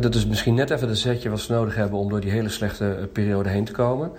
dat 0.00 0.14
is 0.14 0.26
misschien 0.26 0.54
net 0.54 0.70
even 0.70 0.88
de 0.88 0.94
zetje 0.94 1.30
wat 1.30 1.40
ze 1.40 1.52
nodig 1.52 1.74
hebben 1.74 1.98
om 1.98 2.08
door 2.08 2.20
die 2.20 2.30
hele 2.30 2.48
slechte 2.48 2.94
eh, 2.94 3.04
periode 3.12 3.48
heen 3.48 3.64
te 3.64 3.72
komen. 3.72 4.10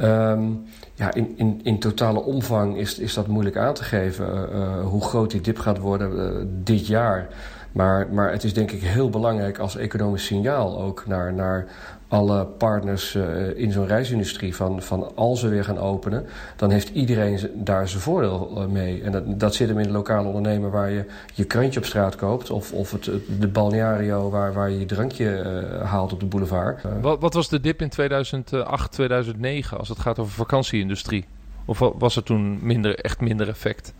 Um, 0.00 0.64
ja, 0.94 1.14
in, 1.14 1.34
in, 1.36 1.60
in 1.62 1.78
totale 1.78 2.22
omvang 2.22 2.76
is, 2.76 2.98
is 2.98 3.14
dat 3.14 3.26
moeilijk 3.26 3.56
aan 3.56 3.74
te 3.74 3.84
geven 3.84 4.48
uh, 4.52 4.86
hoe 4.86 5.02
groot 5.02 5.30
die 5.30 5.40
dip 5.40 5.58
gaat 5.58 5.78
worden 5.78 6.62
dit 6.64 6.86
jaar. 6.86 7.28
Maar, 7.72 8.08
maar 8.12 8.30
het 8.30 8.44
is 8.44 8.54
denk 8.54 8.70
ik 8.70 8.82
heel 8.82 9.10
belangrijk 9.10 9.58
als 9.58 9.76
economisch 9.76 10.24
signaal 10.24 10.80
ook 10.80 11.06
naar, 11.06 11.32
naar 11.32 11.66
alle 12.08 12.44
partners 12.44 13.14
uh, 13.14 13.58
in 13.58 13.72
zo'n 13.72 13.86
reisindustrie. 13.86 14.56
Van, 14.56 14.82
van 14.82 15.12
als 15.14 15.42
we 15.42 15.48
weer 15.48 15.64
gaan 15.64 15.78
openen, 15.78 16.26
dan 16.56 16.70
heeft 16.70 16.88
iedereen 16.88 17.38
daar 17.54 17.88
zijn 17.88 18.02
voordeel 18.02 18.52
uh, 18.56 18.66
mee. 18.66 19.02
En 19.02 19.12
dat, 19.12 19.40
dat 19.40 19.54
zit 19.54 19.68
hem 19.68 19.78
in 19.78 19.86
de 19.86 19.92
lokale 19.92 20.26
ondernemer 20.28 20.70
waar 20.70 20.90
je 20.90 21.04
je 21.34 21.44
krantje 21.44 21.80
op 21.80 21.86
straat 21.86 22.16
koopt. 22.16 22.50
Of, 22.50 22.72
of 22.72 22.92
het, 22.92 23.10
de 23.40 23.48
balneario 23.48 24.30
waar, 24.30 24.52
waar 24.52 24.70
je 24.70 24.78
je 24.78 24.86
drankje 24.86 25.24
uh, 25.24 25.82
haalt 25.90 26.12
op 26.12 26.20
de 26.20 26.26
boulevard. 26.26 26.82
Wat, 27.00 27.20
wat 27.20 27.34
was 27.34 27.48
de 27.48 27.60
dip 27.60 27.82
in 27.82 27.88
2008, 27.88 28.92
2009 28.92 29.78
als 29.78 29.88
het 29.88 29.98
gaat 29.98 30.18
over 30.18 30.32
vakantieindustrie? 30.32 31.24
Of 31.64 31.78
was 31.78 32.16
er 32.16 32.22
toen 32.22 32.58
minder, 32.62 32.98
echt 32.98 33.20
minder 33.20 33.48
effect? 33.48 33.94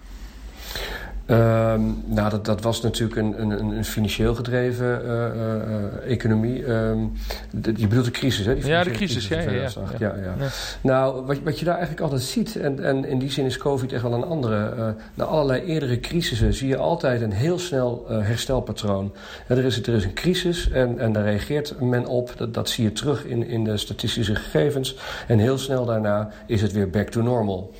Um, 1.30 2.02
nou, 2.04 2.30
dat, 2.30 2.44
dat 2.44 2.62
was 2.62 2.82
natuurlijk 2.82 3.16
een, 3.16 3.40
een, 3.40 3.76
een 3.76 3.84
financieel 3.84 4.34
gedreven 4.34 5.00
uh, 5.04 5.10
uh, 5.10 6.12
economie. 6.12 6.70
Um, 6.70 7.12
de, 7.50 7.72
je 7.76 7.86
bedoelt 7.86 8.04
de 8.04 8.10
crisis, 8.10 8.46
hè? 8.46 8.54
Die 8.54 8.66
ja, 8.66 8.84
de 8.84 8.90
crisis, 8.90 9.26
crisis 9.26 9.44
ja, 9.44 9.52
ja, 9.52 10.14
ja, 10.14 10.22
ja, 10.24 10.34
ja, 10.38 10.48
Nou, 10.80 11.26
wat, 11.26 11.38
wat 11.44 11.58
je 11.58 11.64
daar 11.64 11.74
eigenlijk 11.74 12.02
altijd 12.02 12.22
ziet... 12.22 12.56
en, 12.56 12.84
en 12.84 13.04
in 13.04 13.18
die 13.18 13.30
zin 13.30 13.44
is 13.44 13.56
COVID 13.56 13.92
echt 13.92 14.02
wel 14.02 14.12
een 14.12 14.24
andere... 14.24 14.74
Uh, 14.76 14.88
na 15.14 15.24
allerlei 15.24 15.62
eerdere 15.62 16.00
crisissen 16.00 16.54
zie 16.54 16.68
je 16.68 16.76
altijd 16.76 17.20
een 17.20 17.32
heel 17.32 17.58
snel 17.58 18.04
herstelpatroon. 18.08 19.12
er, 19.46 19.64
is, 19.64 19.82
er 19.82 19.94
is 19.94 20.04
een 20.04 20.14
crisis 20.14 20.70
en, 20.70 20.98
en 20.98 21.12
daar 21.12 21.24
reageert 21.24 21.80
men 21.80 22.06
op. 22.06 22.32
Dat, 22.36 22.54
dat 22.54 22.68
zie 22.68 22.84
je 22.84 22.92
terug 22.92 23.24
in, 23.24 23.46
in 23.46 23.64
de 23.64 23.76
statistische 23.76 24.34
gegevens. 24.34 24.96
En 25.26 25.38
heel 25.38 25.58
snel 25.58 25.84
daarna 25.84 26.30
is 26.46 26.62
het 26.62 26.72
weer 26.72 26.90
back 26.90 27.08
to 27.08 27.22
normal. 27.22 27.74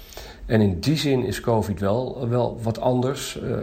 En 0.47 0.61
in 0.61 0.81
die 0.81 0.97
zin 0.97 1.25
is 1.25 1.41
COVID 1.41 1.81
wel, 1.81 2.29
wel 2.29 2.59
wat 2.62 2.81
anders. 2.81 3.38
Uh, 3.43 3.57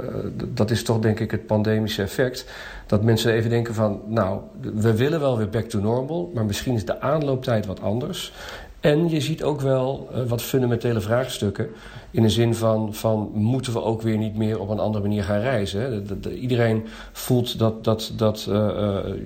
dat 0.54 0.72
is 0.72 0.84
toch 0.84 1.00
denk 1.00 1.20
ik 1.20 1.32
het 1.32 1.46
pandemische 1.46 2.02
effect. 2.02 2.46
Dat 2.88 3.04
mensen 3.04 3.34
even 3.34 3.50
denken 3.50 3.74
van, 3.74 4.02
nou, 4.08 4.40
we 4.62 4.96
willen 4.96 5.20
wel 5.20 5.38
weer 5.38 5.50
back 5.50 5.64
to 5.64 5.80
normal... 5.80 6.32
maar 6.34 6.46
misschien 6.46 6.76
is 6.76 6.86
de 6.86 7.02
aanlooptijd 7.02 7.66
wat 7.66 7.82
anders. 7.82 8.34
En 8.80 9.10
je 9.10 9.22
ziet 9.22 9.44
ook 9.44 9.62
wel 9.62 10.10
uh, 10.12 10.24
wat 10.24 10.42
fundamentele 10.42 11.02
vraagstukken... 11.02 11.68
in 12.12 12.22
de 12.22 12.30
zin 12.30 12.56
van, 12.56 12.94
van, 12.94 13.32
moeten 13.34 13.74
we 13.74 13.84
ook 13.84 14.02
weer 14.02 14.18
niet 14.18 14.36
meer 14.36 14.60
op 14.60 14.70
een 14.70 14.80
andere 14.80 15.04
manier 15.04 15.24
gaan 15.24 15.40
reizen? 15.40 15.82
Hè? 15.82 15.90
De, 15.90 16.04
de, 16.04 16.20
de, 16.20 16.40
iedereen 16.40 16.86
voelt 17.12 17.60
dat, 17.60 17.84
dat, 17.84 18.14
dat 18.16 18.48
uh, 18.50 18.56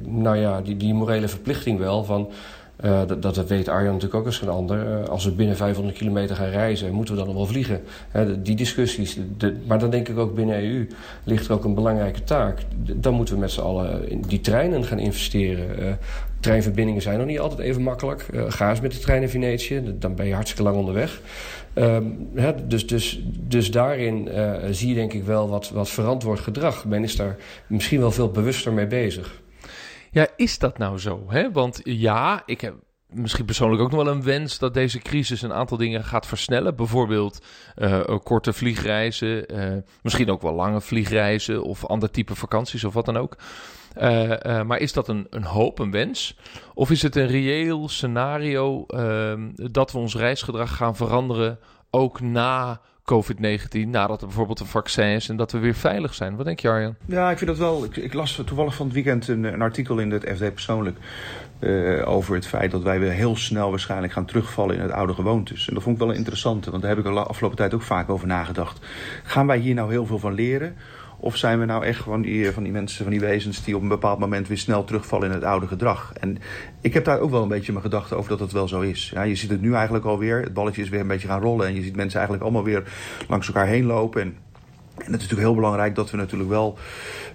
nou 0.03 0.37
ja, 0.37 0.61
die, 0.61 0.77
die 0.77 0.93
morele 0.93 1.27
verplichting 1.27 1.79
wel 1.79 2.03
van 2.03 2.29
uh, 2.85 3.01
dat, 3.07 3.21
dat 3.21 3.47
weet 3.47 3.67
Arjan 3.67 3.93
natuurlijk 3.93 4.19
ook 4.19 4.25
als 4.25 4.37
geen 4.37 4.49
ander. 4.49 4.87
Uh, 4.87 5.07
als 5.07 5.25
we 5.25 5.31
binnen 5.31 5.55
500 5.55 5.97
kilometer 5.97 6.35
gaan 6.35 6.49
reizen, 6.49 6.93
moeten 6.93 7.13
we 7.13 7.19
dan 7.19 7.29
nog 7.29 7.37
wel 7.37 7.45
vliegen? 7.45 7.81
Die 8.43 8.55
discussies. 8.55 9.17
Maar 9.67 9.79
dan 9.79 9.89
denk 9.89 10.07
ik 10.07 10.17
ook 10.17 10.35
binnen 10.35 10.63
EU 10.63 10.87
ligt 11.23 11.47
er 11.47 11.53
ook 11.53 11.63
een 11.63 11.73
belangrijke 11.73 12.23
taak. 12.23 12.59
Dan 12.95 13.13
moeten 13.13 13.33
we 13.33 13.39
met 13.39 13.51
z'n 13.51 13.61
allen 13.61 14.09
in 14.09 14.21
die 14.27 14.41
treinen 14.41 14.85
gaan 14.85 14.99
investeren. 14.99 15.97
treinverbindingen 16.39 17.01
zijn 17.01 17.17
nog 17.17 17.27
niet 17.27 17.39
altijd 17.39 17.59
even 17.59 17.81
makkelijk. 17.81 18.25
ga 18.47 18.69
eens 18.69 18.81
met 18.81 18.91
de 18.91 18.99
trein 18.99 19.21
in 19.21 19.29
Venetië, 19.29 19.95
dan 19.99 20.15
ben 20.15 20.25
je 20.25 20.33
hartstikke 20.33 20.63
lang 20.63 20.77
onderweg. 20.77 21.21
Hè, 22.33 22.67
dus, 22.67 22.87
dus, 22.87 23.23
dus 23.47 23.71
daarin 23.71 24.29
zie 24.71 24.89
je 24.89 24.95
denk 24.95 25.13
ik 25.13 25.23
wel 25.23 25.49
wat, 25.49 25.69
wat 25.69 25.89
verantwoord 25.89 26.39
gedrag. 26.39 26.85
Men 26.85 27.03
is 27.03 27.15
daar 27.15 27.35
misschien 27.67 27.99
wel 27.99 28.11
veel 28.11 28.31
bewuster 28.31 28.73
mee 28.73 28.87
bezig. 28.87 29.41
Ja, 30.17 30.27
is 30.35 30.59
dat 30.59 30.77
nou 30.77 30.99
zo? 30.99 31.23
Hè? 31.27 31.51
Want 31.51 31.81
ja, 31.83 32.43
ik 32.45 32.61
heb 32.61 32.73
misschien 33.09 33.45
persoonlijk 33.45 33.81
ook 33.81 33.91
nog 33.91 34.03
wel 34.03 34.13
een 34.13 34.23
wens 34.23 34.59
dat 34.59 34.73
deze 34.73 34.99
crisis 34.99 35.41
een 35.41 35.53
aantal 35.53 35.77
dingen 35.77 36.03
gaat 36.03 36.25
versnellen. 36.25 36.75
Bijvoorbeeld 36.75 37.45
uh, 37.75 38.17
korte 38.23 38.53
vliegreizen, 38.53 39.55
uh, 39.55 39.77
misschien 40.01 40.29
ook 40.29 40.41
wel 40.41 40.53
lange 40.53 40.81
vliegreizen 40.81 41.63
of 41.63 41.85
ander 41.85 42.11
type 42.11 42.35
vakanties 42.35 42.83
of 42.83 42.93
wat 42.93 43.05
dan 43.05 43.17
ook. 43.17 43.37
Uh, 43.97 44.61
maar 44.61 44.79
is 44.79 44.93
dat 44.93 45.07
een, 45.07 45.27
een 45.29 45.43
hoop, 45.43 45.79
een 45.79 45.91
wens? 45.91 46.37
Of 46.73 46.91
is 46.91 47.01
het 47.01 47.15
een 47.15 47.27
reëel 47.27 47.89
scenario 47.89 48.85
ehm, 48.85 49.49
dat 49.53 49.91
we 49.91 49.97
ons 49.97 50.15
reisgedrag 50.15 50.75
gaan 50.75 50.95
veranderen 50.95 51.59
ook 51.89 52.21
na 52.21 52.81
COVID-19 53.13 53.87
nadat 53.87 54.21
er 54.21 54.27
bijvoorbeeld 54.27 54.59
een 54.59 54.65
vaccin 54.65 55.05
is 55.05 55.29
en 55.29 55.35
dat 55.35 55.51
we 55.51 55.57
weer 55.57 55.73
veilig 55.73 56.13
zijn. 56.13 56.35
Wat 56.35 56.45
denk 56.45 56.59
je, 56.59 56.69
Arjan? 56.69 56.95
Ja, 57.05 57.31
ik 57.31 57.37
vind 57.37 57.49
dat 57.49 57.59
wel. 57.59 57.83
Ik, 57.83 57.97
ik 57.97 58.13
las 58.13 58.41
toevallig 58.45 58.75
van 58.75 58.85
het 58.85 58.95
weekend 58.95 59.27
een, 59.27 59.43
een 59.43 59.61
artikel 59.61 59.99
in 59.99 60.11
het 60.11 60.23
FD 60.35 60.53
persoonlijk. 60.53 60.97
Uh, 61.59 62.09
over 62.09 62.35
het 62.35 62.47
feit 62.47 62.71
dat 62.71 62.83
wij 62.83 62.99
weer 62.99 63.11
heel 63.11 63.35
snel 63.35 63.69
waarschijnlijk 63.69 64.13
gaan 64.13 64.25
terugvallen 64.25 64.75
in 64.75 64.81
het 64.81 64.91
oude 64.91 65.13
gewoontes. 65.13 65.67
En 65.67 65.73
dat 65.73 65.83
vond 65.83 65.95
ik 65.95 66.01
wel 66.01 66.11
een 66.11 66.17
interessante, 66.17 66.69
want 66.69 66.81
daar 66.81 66.95
heb 66.95 67.05
ik 67.05 67.13
de 67.13 67.19
afgelopen 67.19 67.57
tijd 67.57 67.73
ook 67.73 67.81
vaak 67.81 68.09
over 68.09 68.27
nagedacht. 68.27 68.85
Gaan 69.23 69.47
wij 69.47 69.57
hier 69.57 69.73
nou 69.73 69.91
heel 69.91 70.05
veel 70.05 70.19
van 70.19 70.33
leren? 70.33 70.75
Of 71.19 71.37
zijn 71.37 71.59
we 71.59 71.65
nou 71.65 71.85
echt 71.85 72.03
van 72.03 72.21
die, 72.21 72.51
van 72.51 72.63
die 72.63 72.71
mensen, 72.71 73.03
van 73.03 73.11
die 73.11 73.21
wezens 73.21 73.63
die 73.63 73.75
op 73.75 73.81
een 73.81 73.87
bepaald 73.87 74.19
moment 74.19 74.47
weer 74.47 74.57
snel 74.57 74.83
terugvallen 74.83 75.27
in 75.27 75.33
het 75.33 75.43
oude 75.43 75.67
gedrag? 75.67 76.13
En 76.19 76.37
ik 76.81 76.93
heb 76.93 77.05
daar 77.05 77.19
ook 77.19 77.29
wel 77.31 77.41
een 77.41 77.47
beetje 77.47 77.71
mijn 77.71 77.83
gedachten 77.83 78.17
over 78.17 78.29
dat 78.29 78.39
dat 78.39 78.51
wel 78.51 78.67
zo 78.67 78.81
is. 78.81 79.11
Ja, 79.13 79.21
je 79.21 79.35
ziet 79.35 79.49
het 79.49 79.61
nu 79.61 79.73
eigenlijk 79.73 80.05
alweer. 80.05 80.41
Het 80.41 80.53
balletje 80.53 80.81
is 80.81 80.89
weer 80.89 80.99
een 80.99 81.07
beetje 81.07 81.27
gaan 81.27 81.41
rollen. 81.41 81.67
En 81.67 81.75
je 81.75 81.81
ziet 81.81 81.95
mensen 81.95 82.19
eigenlijk 82.19 82.43
allemaal 82.43 82.63
weer 82.63 82.83
langs 83.27 83.47
elkaar 83.47 83.67
heen 83.67 83.85
lopen. 83.85 84.21
En 84.21 84.37
en 84.97 85.11
het 85.11 85.21
is 85.21 85.27
natuurlijk 85.27 85.47
heel 85.47 85.55
belangrijk 85.55 85.95
dat 85.95 86.11
we 86.11 86.17
natuurlijk 86.17 86.49
wel 86.49 86.77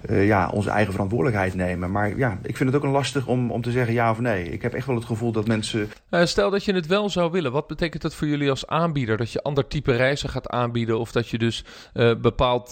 uh, 0.09 0.27
ja, 0.27 0.49
onze 0.49 0.69
eigen 0.69 0.91
verantwoordelijkheid 0.91 1.55
nemen. 1.55 1.91
Maar 1.91 2.17
ja, 2.17 2.39
ik 2.41 2.57
vind 2.57 2.69
het 2.69 2.77
ook 2.77 2.85
een 2.85 2.95
lastig 2.95 3.27
om, 3.27 3.51
om 3.51 3.61
te 3.61 3.71
zeggen 3.71 3.93
ja 3.93 4.11
of 4.11 4.19
nee. 4.19 4.49
Ik 4.49 4.61
heb 4.61 4.73
echt 4.73 4.87
wel 4.87 4.95
het 4.95 5.05
gevoel 5.05 5.31
dat 5.31 5.47
mensen. 5.47 5.91
Uh, 6.09 6.25
stel 6.25 6.49
dat 6.49 6.63
je 6.63 6.73
het 6.73 6.87
wel 6.87 7.09
zou 7.09 7.31
willen. 7.31 7.51
Wat 7.51 7.67
betekent 7.67 8.01
dat 8.01 8.15
voor 8.15 8.27
jullie 8.27 8.49
als 8.49 8.67
aanbieder? 8.67 9.17
Dat 9.17 9.31
je 9.31 9.41
ander 9.43 9.67
type 9.67 9.95
reizen 9.95 10.29
gaat 10.29 10.49
aanbieden? 10.49 10.99
Of 10.99 11.11
dat 11.11 11.27
je 11.27 11.37
dus 11.37 11.65
uh, 11.93 12.15
bepaald, 12.15 12.71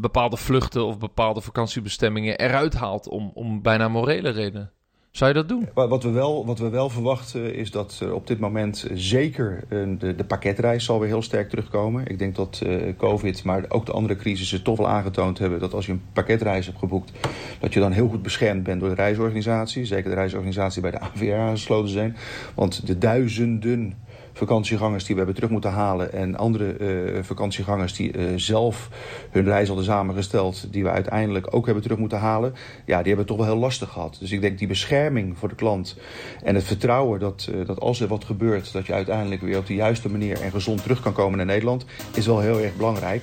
bepaalde 0.00 0.36
vluchten 0.36 0.84
of 0.84 0.98
bepaalde 0.98 1.40
vakantiebestemmingen 1.40 2.38
eruit 2.38 2.74
haalt 2.74 3.08
om, 3.08 3.30
om 3.34 3.62
bijna 3.62 3.88
morele 3.88 4.30
redenen? 4.30 4.70
Zou 5.16 5.30
je 5.30 5.36
dat 5.36 5.48
doen? 5.48 5.68
Wat 5.74 6.02
we 6.02 6.10
wel, 6.10 6.46
wat 6.46 6.58
we 6.58 6.68
wel 6.68 6.88
verwachten 6.88 7.54
is 7.54 7.70
dat 7.70 8.02
op 8.12 8.26
dit 8.26 8.38
moment 8.38 8.86
zeker 8.94 9.64
de, 9.68 10.14
de 10.16 10.24
pakketreis 10.24 10.84
zal 10.84 10.98
weer 10.98 11.08
heel 11.08 11.22
sterk 11.22 11.48
terugkomen. 11.48 12.06
Ik 12.06 12.18
denk 12.18 12.34
dat 12.36 12.62
COVID, 12.96 13.44
maar 13.44 13.64
ook 13.68 13.86
de 13.86 13.92
andere 13.92 14.16
crisissen 14.16 14.62
toch 14.62 14.78
wel 14.78 14.88
aangetoond 14.88 15.38
hebben 15.38 15.60
dat 15.60 15.74
als 15.74 15.86
je 15.86 15.92
een 15.92 16.02
pakketreis 16.12 16.66
hebt 16.66 16.78
geboekt, 16.78 17.12
dat 17.60 17.72
je 17.72 17.80
dan 17.80 17.92
heel 17.92 18.08
goed 18.08 18.22
beschermd 18.22 18.62
bent 18.62 18.80
door 18.80 18.88
de 18.88 18.94
reisorganisatie. 18.94 19.84
Zeker 19.84 20.10
de 20.10 20.16
reisorganisatie 20.16 20.82
bij 20.82 20.90
de 20.90 21.00
AVR 21.00 21.50
gesloten 21.50 21.90
zijn. 21.90 22.16
Want 22.54 22.86
de 22.86 22.98
duizenden 22.98 23.94
vakantiegangers 24.36 25.04
die 25.04 25.12
we 25.14 25.16
hebben 25.16 25.34
terug 25.34 25.50
moeten 25.50 25.70
halen. 25.70 26.12
En 26.12 26.36
andere 26.36 26.78
uh, 26.78 27.22
vakantiegangers 27.22 27.92
die 27.92 28.16
uh, 28.16 28.24
zelf 28.36 28.88
hun 29.30 29.44
reis 29.44 29.66
hadden 29.66 29.84
samengesteld. 29.84 30.72
Die 30.72 30.82
we 30.82 30.90
uiteindelijk 30.90 31.54
ook 31.54 31.64
hebben 31.64 31.82
terug 31.82 31.98
moeten 31.98 32.18
halen. 32.18 32.54
Ja, 32.84 32.96
die 32.96 32.96
hebben 32.96 33.16
het 33.16 33.26
toch 33.26 33.36
wel 33.36 33.46
heel 33.46 33.56
lastig 33.56 33.90
gehad. 33.90 34.16
Dus 34.20 34.32
ik 34.32 34.40
denk 34.40 34.58
die 34.58 34.68
bescherming 34.68 35.38
voor 35.38 35.48
de 35.48 35.54
klant. 35.54 35.96
En 36.42 36.54
het 36.54 36.64
vertrouwen 36.64 37.20
dat, 37.20 37.48
uh, 37.50 37.66
dat 37.66 37.80
als 37.80 38.00
er 38.00 38.08
wat 38.08 38.24
gebeurt. 38.24 38.72
Dat 38.72 38.86
je 38.86 38.92
uiteindelijk 38.92 39.40
weer 39.40 39.58
op 39.58 39.66
de 39.66 39.74
juiste 39.74 40.10
manier 40.10 40.40
en 40.40 40.50
gezond 40.50 40.82
terug 40.82 41.00
kan 41.00 41.12
komen 41.12 41.36
naar 41.36 41.46
Nederland. 41.46 41.84
Is 42.14 42.26
wel 42.26 42.40
heel 42.40 42.60
erg 42.60 42.76
belangrijk. 42.76 43.22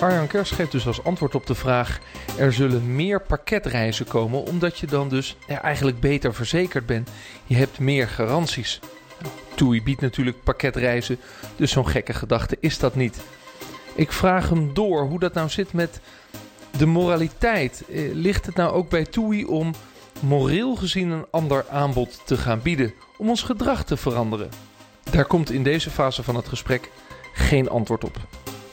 Arjan 0.00 0.26
Kers 0.26 0.50
geeft 0.50 0.72
dus 0.72 0.86
als 0.86 1.04
antwoord 1.04 1.34
op 1.34 1.46
de 1.46 1.54
vraag: 1.54 1.98
er 2.38 2.52
zullen 2.52 2.94
meer 2.94 3.20
pakketreizen 3.20 4.06
komen, 4.06 4.44
omdat 4.44 4.78
je 4.78 4.86
dan 4.86 5.08
dus 5.08 5.36
eigenlijk 5.46 6.00
beter 6.00 6.34
verzekerd 6.34 6.86
bent. 6.86 7.10
Je 7.44 7.54
hebt 7.54 7.78
meer 7.78 8.08
garanties. 8.08 8.80
TUI 9.54 9.82
biedt 9.82 10.00
natuurlijk 10.00 10.42
pakketreizen, 10.42 11.18
dus 11.56 11.70
zo'n 11.70 11.88
gekke 11.88 12.12
gedachte 12.12 12.56
is 12.60 12.78
dat 12.78 12.94
niet. 12.94 13.18
Ik 13.94 14.12
vraag 14.12 14.48
hem 14.48 14.74
door 14.74 15.02
hoe 15.02 15.18
dat 15.18 15.34
nou 15.34 15.48
zit 15.48 15.72
met 15.72 16.00
de 16.78 16.86
moraliteit. 16.86 17.84
Eh, 17.90 18.12
ligt 18.12 18.46
het 18.46 18.54
nou 18.54 18.72
ook 18.72 18.88
bij 18.88 19.04
TUI 19.04 19.44
om 19.44 19.74
moreel 20.20 20.76
gezien 20.76 21.10
een 21.10 21.26
ander 21.30 21.64
aanbod 21.70 22.20
te 22.24 22.36
gaan 22.36 22.62
bieden 22.62 22.94
om 23.18 23.28
ons 23.28 23.42
gedrag 23.42 23.84
te 23.84 23.96
veranderen? 23.96 24.48
Daar 25.10 25.24
komt 25.24 25.50
in 25.50 25.62
deze 25.62 25.90
fase 25.90 26.22
van 26.22 26.36
het 26.36 26.48
gesprek 26.48 26.90
geen 27.32 27.68
antwoord 27.68 28.04
op. 28.04 28.18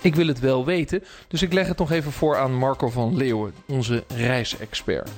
Ik 0.03 0.15
wil 0.15 0.27
het 0.27 0.39
wel 0.39 0.65
weten, 0.65 1.03
dus 1.27 1.41
ik 1.41 1.53
leg 1.53 1.67
het 1.67 1.77
nog 1.77 1.91
even 1.91 2.11
voor 2.11 2.37
aan 2.37 2.53
Marco 2.53 2.89
van 2.89 3.17
Leeuwen, 3.17 3.53
onze 3.67 4.03
reisexpert. 4.15 5.09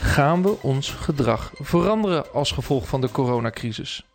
Gaan 0.00 0.42
we 0.42 0.62
ons 0.62 0.90
gedrag 0.90 1.52
veranderen 1.54 2.32
als 2.32 2.52
gevolg 2.52 2.88
van 2.88 3.00
de 3.00 3.10
coronacrisis? 3.10 4.06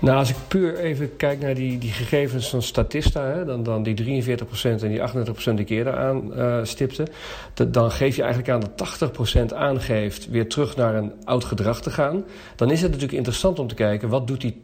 Nou, 0.00 0.18
als 0.18 0.30
ik 0.30 0.36
puur 0.48 0.78
even 0.78 1.16
kijk 1.16 1.40
naar 1.40 1.54
die, 1.54 1.78
die 1.78 1.90
gegevens 1.90 2.48
van 2.50 2.62
Statista, 2.62 3.24
hè, 3.24 3.44
dan, 3.44 3.62
dan 3.62 3.82
die 3.82 4.22
43% 4.38 4.42
en 4.62 4.88
die 4.88 5.00
38% 5.00 5.44
die 5.44 5.58
ik 5.58 5.68
eerder 5.68 5.96
aanstipte, 5.96 7.02
uh, 7.02 7.66
dan 7.72 7.90
geef 7.90 8.16
je 8.16 8.22
eigenlijk 8.22 8.52
aan 8.52 8.70
dat 8.76 9.50
80% 9.52 9.54
aangeeft 9.54 10.28
weer 10.28 10.48
terug 10.48 10.76
naar 10.76 10.94
een 10.94 11.12
oud 11.24 11.44
gedrag 11.44 11.82
te 11.82 11.90
gaan. 11.90 12.24
Dan 12.56 12.70
is 12.70 12.80
het 12.80 12.90
natuurlijk 12.90 13.18
interessant 13.18 13.58
om 13.58 13.66
te 13.66 13.74
kijken, 13.74 14.08
wat 14.08 14.26
doet 14.26 14.40
die 14.40 14.62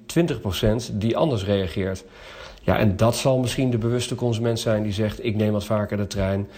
20% 0.92 0.92
die 0.92 1.16
anders 1.16 1.44
reageert? 1.44 2.04
Ja, 2.60 2.78
en 2.78 2.96
dat 2.96 3.16
zal 3.16 3.38
misschien 3.38 3.70
de 3.70 3.78
bewuste 3.78 4.14
consument 4.14 4.60
zijn 4.60 4.82
die 4.82 4.92
zegt, 4.92 5.24
ik 5.24 5.36
neem 5.36 5.52
wat 5.52 5.64
vaker 5.64 5.96
de 5.96 6.06
trein. 6.06 6.48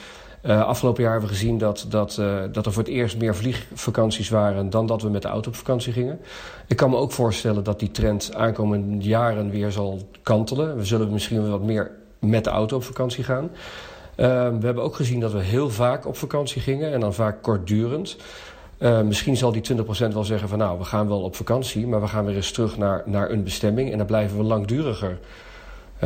Uh, 0.47 0.65
afgelopen 0.65 1.03
jaar 1.03 1.13
hebben 1.13 1.31
we 1.31 1.37
gezien 1.37 1.59
dat, 1.59 1.87
dat, 1.89 2.17
uh, 2.21 2.43
dat 2.53 2.67
er 2.67 2.73
voor 2.73 2.83
het 2.83 2.93
eerst 2.93 3.19
meer 3.19 3.37
vliegvakanties 3.37 4.29
waren 4.29 4.71
dan 4.71 4.87
dat 4.87 5.03
we 5.03 5.09
met 5.09 5.23
de 5.23 5.29
auto 5.29 5.49
op 5.49 5.57
vakantie 5.57 5.93
gingen. 5.93 6.21
Ik 6.67 6.77
kan 6.77 6.91
me 6.91 6.97
ook 6.97 7.13
voorstellen 7.13 7.65
dat 7.65 7.79
die 7.79 7.91
trend 7.91 8.35
aankomende 8.35 9.05
jaren 9.05 9.51
weer 9.51 9.73
zal 9.73 10.01
kantelen. 10.23 10.77
We 10.77 10.85
zullen 10.85 11.13
misschien 11.13 11.51
wat 11.51 11.63
meer 11.63 11.91
met 12.19 12.45
de 12.45 12.51
auto 12.51 12.77
op 12.77 12.85
vakantie 12.85 13.25
gaan. 13.25 13.45
Uh, 13.45 14.27
we 14.49 14.67
hebben 14.67 14.83
ook 14.83 14.97
gezien 14.97 15.21
dat 15.21 15.33
we 15.33 15.41
heel 15.41 15.71
vaak 15.71 16.07
op 16.07 16.17
vakantie 16.17 16.61
gingen 16.61 16.93
en 16.93 17.01
dan 17.01 17.15
vaak 17.15 17.43
kortdurend. 17.43 18.17
misschien 19.05 19.37
zal 19.37 19.53
die 19.53 19.63
20% 19.77 20.13
wel 20.13 20.25
zeggen 20.25 20.49
van 20.49 20.59
nou, 20.59 20.79
we 20.79 20.85
gaan 20.85 21.09
wel 21.09 21.23
op 21.23 21.37
vakantie, 21.37 21.87
maar 21.87 22.01
we 22.01 22.09
gaan 22.09 22.25
weer 22.25 22.37
eens 22.37 22.51
terug 22.51 22.79
naar, 22.79 23.03
naar 23.07 23.31
een 23.31 23.45
bestemming 23.45 23.93
en 23.93 23.99
dan 23.99 24.07
blijven 24.07 24.37
we 24.37 24.43
langduriger. 24.43 25.19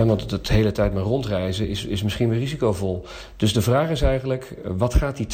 Want 0.04 0.30
het, 0.30 0.48
hele 0.48 0.72
tijd 0.72 0.94
maar 0.94 1.02
rondreizen 1.02 1.68
is, 1.68 1.84
is 1.84 2.02
misschien 2.02 2.28
weer 2.28 2.38
risicovol. 2.38 3.04
Dus 3.36 3.52
de 3.52 3.62
vraag 3.62 3.90
is 3.90 4.02
eigenlijk, 4.02 4.54
wat 4.64 4.94
gaat 4.94 5.16
die 5.16 5.26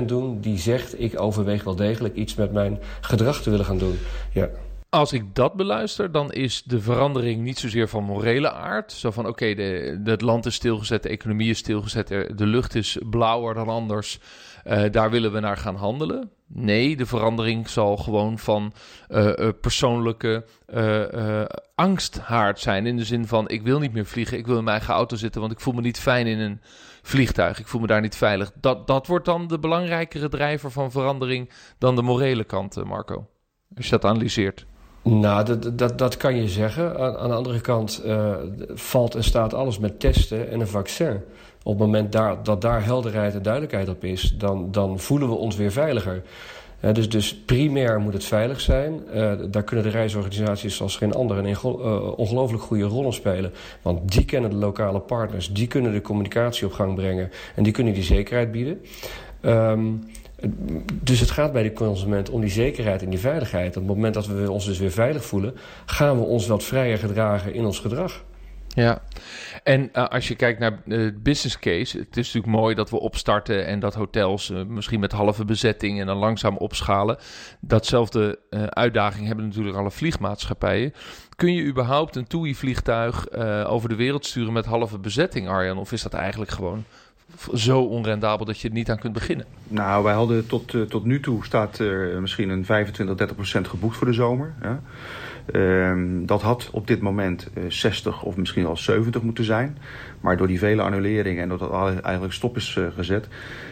20% 0.00 0.04
doen 0.04 0.40
die 0.40 0.58
zegt... 0.58 1.00
ik 1.00 1.20
overweeg 1.20 1.64
wel 1.64 1.76
degelijk 1.76 2.14
iets 2.14 2.34
met 2.34 2.52
mijn 2.52 2.78
gedrag 3.00 3.42
te 3.42 3.50
willen 3.50 3.64
gaan 3.64 3.78
doen? 3.78 3.98
Ja. 4.32 4.48
Als 4.88 5.12
ik 5.12 5.34
dat 5.34 5.54
beluister, 5.54 6.12
dan 6.12 6.32
is 6.32 6.62
de 6.62 6.80
verandering 6.80 7.42
niet 7.42 7.58
zozeer 7.58 7.88
van 7.88 8.04
morele 8.04 8.52
aard. 8.52 8.92
Zo 8.92 9.10
van, 9.10 9.26
oké, 9.26 9.50
okay, 9.50 9.64
het 10.04 10.20
land 10.20 10.46
is 10.46 10.54
stilgezet, 10.54 11.02
de 11.02 11.08
economie 11.08 11.50
is 11.50 11.58
stilgezet... 11.58 12.08
de 12.08 12.46
lucht 12.46 12.74
is 12.74 12.98
blauwer 13.10 13.54
dan 13.54 13.68
anders, 13.68 14.18
uh, 14.66 14.82
daar 14.90 15.10
willen 15.10 15.32
we 15.32 15.40
naar 15.40 15.56
gaan 15.56 15.76
handelen. 15.76 16.30
Nee, 16.48 16.96
de 16.96 17.06
verandering 17.06 17.68
zal 17.68 17.96
gewoon 17.96 18.38
van 18.38 18.72
uh, 19.08 19.32
uh, 19.36 19.48
persoonlijke 19.60 20.44
uh, 20.74 21.44
angsthaard 21.74 22.60
zijn. 22.60 22.86
In 22.86 22.96
de 22.96 23.04
zin 23.04 23.26
van: 23.26 23.48
ik 23.48 23.62
wil 23.62 23.78
niet 23.78 23.92
meer 23.92 24.06
vliegen, 24.06 24.38
ik 24.38 24.46
wil 24.46 24.58
in 24.58 24.64
mijn 24.64 24.76
eigen 24.76 24.94
auto 24.94 25.16
zitten, 25.16 25.40
want 25.40 25.52
ik 25.52 25.60
voel 25.60 25.74
me 25.74 25.80
niet 25.80 26.00
fijn 26.00 26.26
in 26.26 26.38
een 26.38 26.60
vliegtuig. 27.02 27.58
Ik 27.58 27.66
voel 27.66 27.80
me 27.80 27.86
daar 27.86 28.00
niet 28.00 28.16
veilig. 28.16 28.52
Dat, 28.60 28.86
dat 28.86 29.06
wordt 29.06 29.24
dan 29.24 29.46
de 29.46 29.58
belangrijkere 29.58 30.28
drijver 30.28 30.70
van 30.70 30.90
verandering 30.90 31.50
dan 31.78 31.96
de 31.96 32.02
morele 32.02 32.44
kant, 32.44 32.84
Marco. 32.84 33.28
Als 33.76 33.84
je 33.84 33.90
dat 33.90 34.04
analyseert. 34.04 34.66
Nou, 35.08 35.44
dat, 35.44 35.78
dat, 35.78 35.98
dat 35.98 36.16
kan 36.16 36.36
je 36.36 36.48
zeggen. 36.48 36.98
Aan, 36.98 37.16
aan 37.16 37.28
de 37.28 37.34
andere 37.34 37.60
kant 37.60 38.02
valt 38.74 39.14
en 39.14 39.24
staat 39.24 39.54
alles 39.54 39.78
met 39.78 40.00
testen 40.00 40.50
en 40.50 40.60
een 40.60 40.68
vaccin 40.68 41.20
op 41.66 41.72
het 41.72 41.86
moment 41.86 42.12
daar, 42.12 42.42
dat 42.42 42.60
daar 42.60 42.84
helderheid 42.84 43.34
en 43.34 43.42
duidelijkheid 43.42 43.88
op 43.88 44.04
is, 44.04 44.34
dan, 44.38 44.68
dan 44.70 44.98
voelen 44.98 45.28
we 45.28 45.34
ons 45.34 45.56
weer 45.56 45.72
veiliger. 45.72 46.22
Uh, 46.80 46.92
dus, 46.92 47.08
dus 47.08 47.36
primair 47.36 48.00
moet 48.00 48.12
het 48.12 48.24
veilig 48.24 48.60
zijn. 48.60 49.02
Uh, 49.14 49.32
daar 49.50 49.62
kunnen 49.62 49.84
de 49.84 49.90
reisorganisaties 49.90 50.82
als 50.82 50.96
geen 50.96 51.14
ander 51.14 51.38
een 51.38 51.58
ongelooflijk 52.16 52.62
goede 52.62 52.84
rol 52.84 53.04
in 53.04 53.12
spelen. 53.12 53.52
Want 53.82 54.12
die 54.12 54.24
kennen 54.24 54.50
de 54.50 54.56
lokale 54.56 55.00
partners, 55.00 55.52
die 55.52 55.66
kunnen 55.66 55.92
de 55.92 56.00
communicatie 56.00 56.66
op 56.66 56.72
gang 56.72 56.94
brengen 56.94 57.30
en 57.54 57.62
die 57.62 57.72
kunnen 57.72 57.94
die 57.94 58.02
zekerheid 58.02 58.52
bieden. 58.52 58.80
Um, 59.42 60.04
dus 60.92 61.20
het 61.20 61.30
gaat 61.30 61.52
bij 61.52 61.62
de 61.62 61.72
consument 61.72 62.30
om 62.30 62.40
die 62.40 62.50
zekerheid 62.50 63.02
en 63.02 63.10
die 63.10 63.18
veiligheid. 63.18 63.68
Op 63.68 63.74
het 63.74 63.96
moment 63.96 64.14
dat 64.14 64.26
we 64.26 64.50
ons 64.50 64.64
dus 64.64 64.78
weer 64.78 64.90
veilig 64.90 65.24
voelen, 65.24 65.54
gaan 65.86 66.18
we 66.18 66.24
ons 66.24 66.46
wat 66.46 66.64
vrijer 66.64 66.98
gedragen 66.98 67.54
in 67.54 67.64
ons 67.64 67.78
gedrag. 67.78 68.24
Ja, 68.68 69.02
en 69.62 69.90
uh, 69.92 70.08
als 70.08 70.28
je 70.28 70.34
kijkt 70.34 70.58
naar 70.58 70.82
de 70.84 71.18
business 71.22 71.58
case, 71.58 71.98
het 71.98 72.16
is 72.16 72.32
natuurlijk 72.32 72.62
mooi 72.62 72.74
dat 72.74 72.90
we 72.90 73.00
opstarten 73.00 73.66
en 73.66 73.80
dat 73.80 73.94
hotels 73.94 74.50
uh, 74.50 74.62
misschien 74.64 75.00
met 75.00 75.12
halve 75.12 75.44
bezetting 75.44 76.00
en 76.00 76.06
dan 76.06 76.16
langzaam 76.16 76.56
opschalen. 76.56 77.18
Datzelfde 77.60 78.38
uitdaging 78.70 79.26
hebben 79.26 79.46
natuurlijk 79.46 79.76
alle 79.76 79.90
vliegmaatschappijen. 79.90 80.92
Kun 81.36 81.54
je 81.54 81.64
überhaupt 81.64 82.16
een 82.16 82.26
TUI-vliegtuig 82.26 83.30
over 83.66 83.88
de 83.88 83.96
wereld 83.96 84.26
sturen 84.26 84.52
met 84.52 84.66
halve 84.66 84.98
bezetting, 84.98 85.48
Arjan? 85.48 85.78
Of 85.78 85.92
is 85.92 86.02
dat 86.02 86.14
eigenlijk 86.14 86.50
gewoon 86.50 86.84
zo 87.54 87.80
onrendabel 87.80 88.46
dat 88.46 88.60
je 88.60 88.68
er 88.68 88.74
niet 88.74 88.90
aan 88.90 88.98
kunt 88.98 89.12
beginnen? 89.12 89.46
Nou, 89.68 90.04
wij 90.04 90.14
hadden 90.14 90.46
tot, 90.46 90.74
tot 90.88 91.04
nu 91.04 91.20
toe 91.20 91.44
staat 91.44 91.78
er 91.78 92.20
misschien 92.20 92.48
een 92.48 92.64
25, 92.64 93.16
30 93.16 93.36
procent 93.36 93.68
geboekt 93.68 93.96
voor 93.96 94.06
de 94.06 94.12
zomer. 94.12 94.54
Ja. 94.62 94.80
Um, 95.52 96.26
dat 96.26 96.42
had 96.42 96.68
op 96.72 96.86
dit 96.86 97.00
moment 97.00 97.48
uh, 97.54 97.64
60 97.68 98.22
of 98.22 98.36
misschien 98.36 98.62
wel 98.62 98.76
70 98.76 99.22
moeten 99.22 99.44
zijn. 99.44 99.78
Maar 100.20 100.36
door 100.36 100.46
die 100.46 100.58
vele 100.58 100.82
annuleringen 100.82 101.42
en 101.42 101.48
doordat 101.48 101.70
dat 101.70 102.00
eigenlijk 102.00 102.34
stop 102.34 102.56
is 102.56 102.76
uh, 102.78 102.86
gezet... 102.94 103.28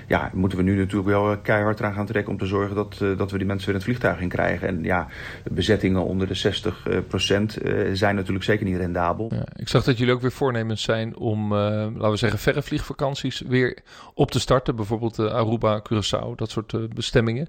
ja, 0.06 0.30
moeten 0.32 0.58
we 0.58 0.64
nu 0.64 0.76
natuurlijk 0.76 1.08
wel 1.08 1.38
keihard 1.38 1.80
eraan 1.80 1.94
gaan 1.94 2.06
trekken... 2.06 2.32
om 2.32 2.38
te 2.38 2.46
zorgen 2.46 2.74
dat, 2.74 2.98
uh, 3.02 3.18
dat 3.18 3.30
we 3.30 3.38
die 3.38 3.46
mensen 3.46 3.66
weer 3.66 3.74
in 3.74 3.80
het 3.80 3.90
vliegtuig 3.90 4.20
in 4.20 4.28
krijgen. 4.28 4.68
En 4.68 4.82
ja, 4.82 5.06
bezettingen 5.52 6.04
onder 6.04 6.26
de 6.26 6.34
60 6.34 6.88
procent 7.08 7.58
zijn 7.92 8.14
natuurlijk 8.14 8.44
zeker 8.44 8.66
niet 8.66 8.76
rendabel. 8.76 9.28
Ja, 9.34 9.46
ik 9.56 9.68
zag 9.68 9.84
dat 9.84 9.98
jullie 9.98 10.14
ook 10.14 10.20
weer 10.20 10.32
voornemens 10.32 10.82
zijn 10.82 11.16
om, 11.16 11.54
laten 11.54 12.10
we 12.10 12.16
zeggen, 12.16 12.38
verre 12.38 12.62
vliegvakanties 12.62 13.42
weer 13.48 13.78
op 14.14 14.30
te 14.30 14.40
starten. 14.40 14.76
Bijvoorbeeld 14.76 15.18
Aruba, 15.18 15.82
Curaçao, 15.82 16.34
dat 16.36 16.50
soort 16.50 16.94
bestemmingen. 16.94 17.48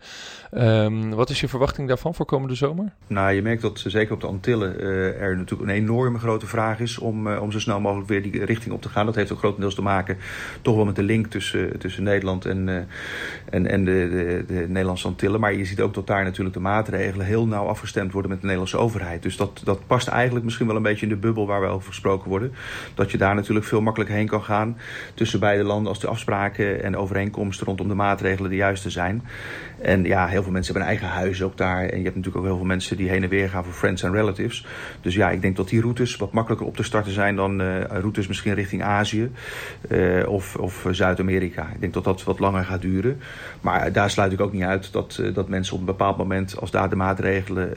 Um, 0.51 1.09
wat 1.09 1.29
is 1.29 1.39
je 1.39 1.47
verwachting 1.47 1.87
daarvan 1.87 2.15
voor 2.15 2.25
komende 2.25 2.55
zomer? 2.55 2.93
Nou, 3.07 3.31
je 3.31 3.41
merkt 3.41 3.61
dat 3.61 3.83
zeker 3.87 4.13
op 4.13 4.21
de 4.21 4.27
Antillen 4.27 4.79
er 5.19 5.37
natuurlijk 5.37 5.69
een 5.69 5.75
enorme 5.75 6.19
grote 6.19 6.47
vraag 6.47 6.79
is 6.79 6.97
om, 6.97 7.27
om 7.27 7.51
zo 7.51 7.59
snel 7.59 7.79
mogelijk 7.79 8.07
weer 8.07 8.21
die 8.21 8.45
richting 8.45 8.73
op 8.73 8.81
te 8.81 8.84
gaan. 8.89 9.05
Dat 9.05 9.15
heeft 9.15 9.31
ook 9.31 9.37
grotendeels 9.37 9.75
te 9.75 9.81
maken 9.81 10.17
toch 10.61 10.75
wel 10.75 10.85
met 10.85 10.95
de 10.95 11.03
link 11.03 11.27
tussen, 11.27 11.79
tussen 11.79 12.03
Nederland 12.03 12.45
en, 12.45 12.67
uh, 12.67 12.75
en, 13.49 13.67
en 13.67 13.85
de, 13.85 14.09
de, 14.47 14.53
de 14.53 14.65
Nederlandse 14.67 15.07
Antillen. 15.07 15.39
Maar 15.39 15.53
je 15.53 15.65
ziet 15.65 15.81
ook 15.81 15.93
dat 15.93 16.07
daar 16.07 16.23
natuurlijk 16.23 16.55
de 16.55 16.61
maatregelen 16.61 17.25
heel 17.25 17.47
nauw 17.47 17.65
afgestemd 17.65 18.11
worden 18.11 18.31
met 18.31 18.39
de 18.39 18.45
Nederlandse 18.45 18.77
overheid. 18.77 19.21
Dus 19.21 19.37
dat, 19.37 19.61
dat 19.63 19.87
past 19.87 20.07
eigenlijk 20.07 20.45
misschien 20.45 20.67
wel 20.67 20.75
een 20.75 20.81
beetje 20.81 21.05
in 21.05 21.11
de 21.11 21.17
bubbel 21.17 21.47
waar 21.47 21.61
we 21.61 21.67
over 21.67 21.87
gesproken 21.87 22.29
worden. 22.29 22.53
Dat 22.93 23.11
je 23.11 23.17
daar 23.17 23.35
natuurlijk 23.35 23.65
veel 23.65 23.81
makkelijker 23.81 24.15
heen 24.15 24.27
kan 24.27 24.43
gaan 24.43 24.77
tussen 25.13 25.39
beide 25.39 25.63
landen 25.63 25.87
als 25.87 25.99
de 25.99 26.07
afspraken 26.07 26.83
en 26.83 26.97
overeenkomsten 26.97 27.65
rondom 27.65 27.87
de 27.87 27.93
maatregelen 27.93 28.49
de 28.49 28.55
juiste 28.55 28.89
zijn. 28.89 29.23
En 29.81 30.03
ja, 30.03 30.27
heel 30.27 30.43
veel 30.43 30.51
mensen 30.51 30.73
hebben 30.73 30.91
een 30.91 30.97
eigen 30.99 31.17
huis 31.17 31.43
ook 31.43 31.57
daar. 31.57 31.81
En 31.81 31.97
je 31.97 32.03
hebt 32.03 32.15
natuurlijk 32.15 32.37
ook 32.37 32.45
heel 32.45 32.57
veel 32.57 32.65
mensen 32.65 32.97
die 32.97 33.09
heen 33.09 33.23
en 33.23 33.29
weer 33.29 33.49
gaan 33.49 33.63
voor 33.63 33.73
friends 33.73 34.03
en 34.03 34.11
relatives. 34.11 34.65
Dus 35.01 35.15
ja, 35.15 35.29
ik 35.29 35.41
denk 35.41 35.55
dat 35.55 35.69
die 35.69 35.81
routes 35.81 36.15
wat 36.15 36.31
makkelijker 36.31 36.67
op 36.67 36.75
te 36.75 36.83
starten 36.83 37.11
zijn 37.11 37.35
dan 37.35 37.61
uh, 37.61 37.81
routes 37.81 38.27
misschien 38.27 38.53
richting 38.53 38.74
Azië 38.83 39.31
uh, 39.89 40.27
of, 40.27 40.55
of 40.55 40.87
Zuid-Amerika. 40.91 41.69
Ik 41.73 41.79
denk 41.79 41.93
dat 41.93 42.03
dat 42.03 42.23
wat 42.23 42.39
langer 42.39 42.63
gaat 42.63 42.81
duren. 42.81 43.21
Maar 43.61 43.91
daar 43.91 44.09
sluit 44.09 44.31
ik 44.31 44.41
ook 44.41 44.53
niet 44.53 44.63
uit 44.63 44.91
dat, 44.93 45.21
dat 45.33 45.47
mensen 45.47 45.73
op 45.73 45.79
een 45.79 45.85
bepaald 45.85 46.17
moment, 46.17 46.59
als 46.59 46.71
daar 46.71 46.89
de 46.89 46.95
maatregelen 46.95 47.73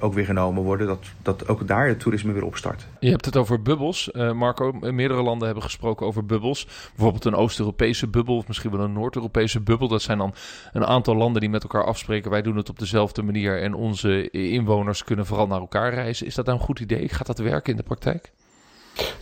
ook 0.00 0.14
weer 0.14 0.24
genomen 0.24 0.62
worden, 0.62 0.86
dat, 0.86 1.04
dat 1.22 1.48
ook 1.48 1.68
daar 1.68 1.88
het 1.88 2.00
toerisme 2.00 2.32
weer 2.32 2.44
opstart. 2.44 2.86
Je 3.00 3.10
hebt 3.10 3.24
het 3.24 3.36
over 3.36 3.62
bubbels. 3.62 4.10
Marco, 4.34 4.72
meerdere 4.72 5.22
landen 5.22 5.46
hebben 5.46 5.64
gesproken 5.64 6.06
over 6.06 6.26
bubbels. 6.26 6.68
Bijvoorbeeld 6.94 7.24
een 7.24 7.34
Oost-Europese 7.34 8.06
bubbel 8.06 8.36
of 8.36 8.48
misschien 8.48 8.70
wel 8.70 8.80
een 8.80 8.92
Noord-Europese 8.92 9.60
bubbel. 9.60 9.88
Dat 9.88 10.02
zijn 10.02 10.18
dan 10.18 10.34
een 10.72 10.86
aantal 10.86 11.16
landen 11.16 11.40
die 11.40 11.50
met 11.50 11.62
elkaar 11.62 11.84
afspreken. 11.84 12.30
Wij 12.30 12.42
doen 12.42 12.56
het 12.56 12.68
op 12.68 12.78
dezelfde 12.78 13.22
manier 13.22 13.62
en 13.62 13.74
onze 13.74 14.30
inwoners 14.30 15.04
kunnen 15.04 15.26
vooral 15.26 15.46
naar 15.46 15.60
elkaar 15.60 15.94
reizen. 15.94 16.26
Is 16.26 16.34
dat 16.34 16.46
nou 16.46 16.58
een 16.58 16.64
goed 16.64 16.80
idee? 16.80 17.08
Gaat 17.08 17.26
dat 17.26 17.38
werken 17.38 17.70
in 17.70 17.76
de 17.76 17.82
praktijk? 17.82 18.32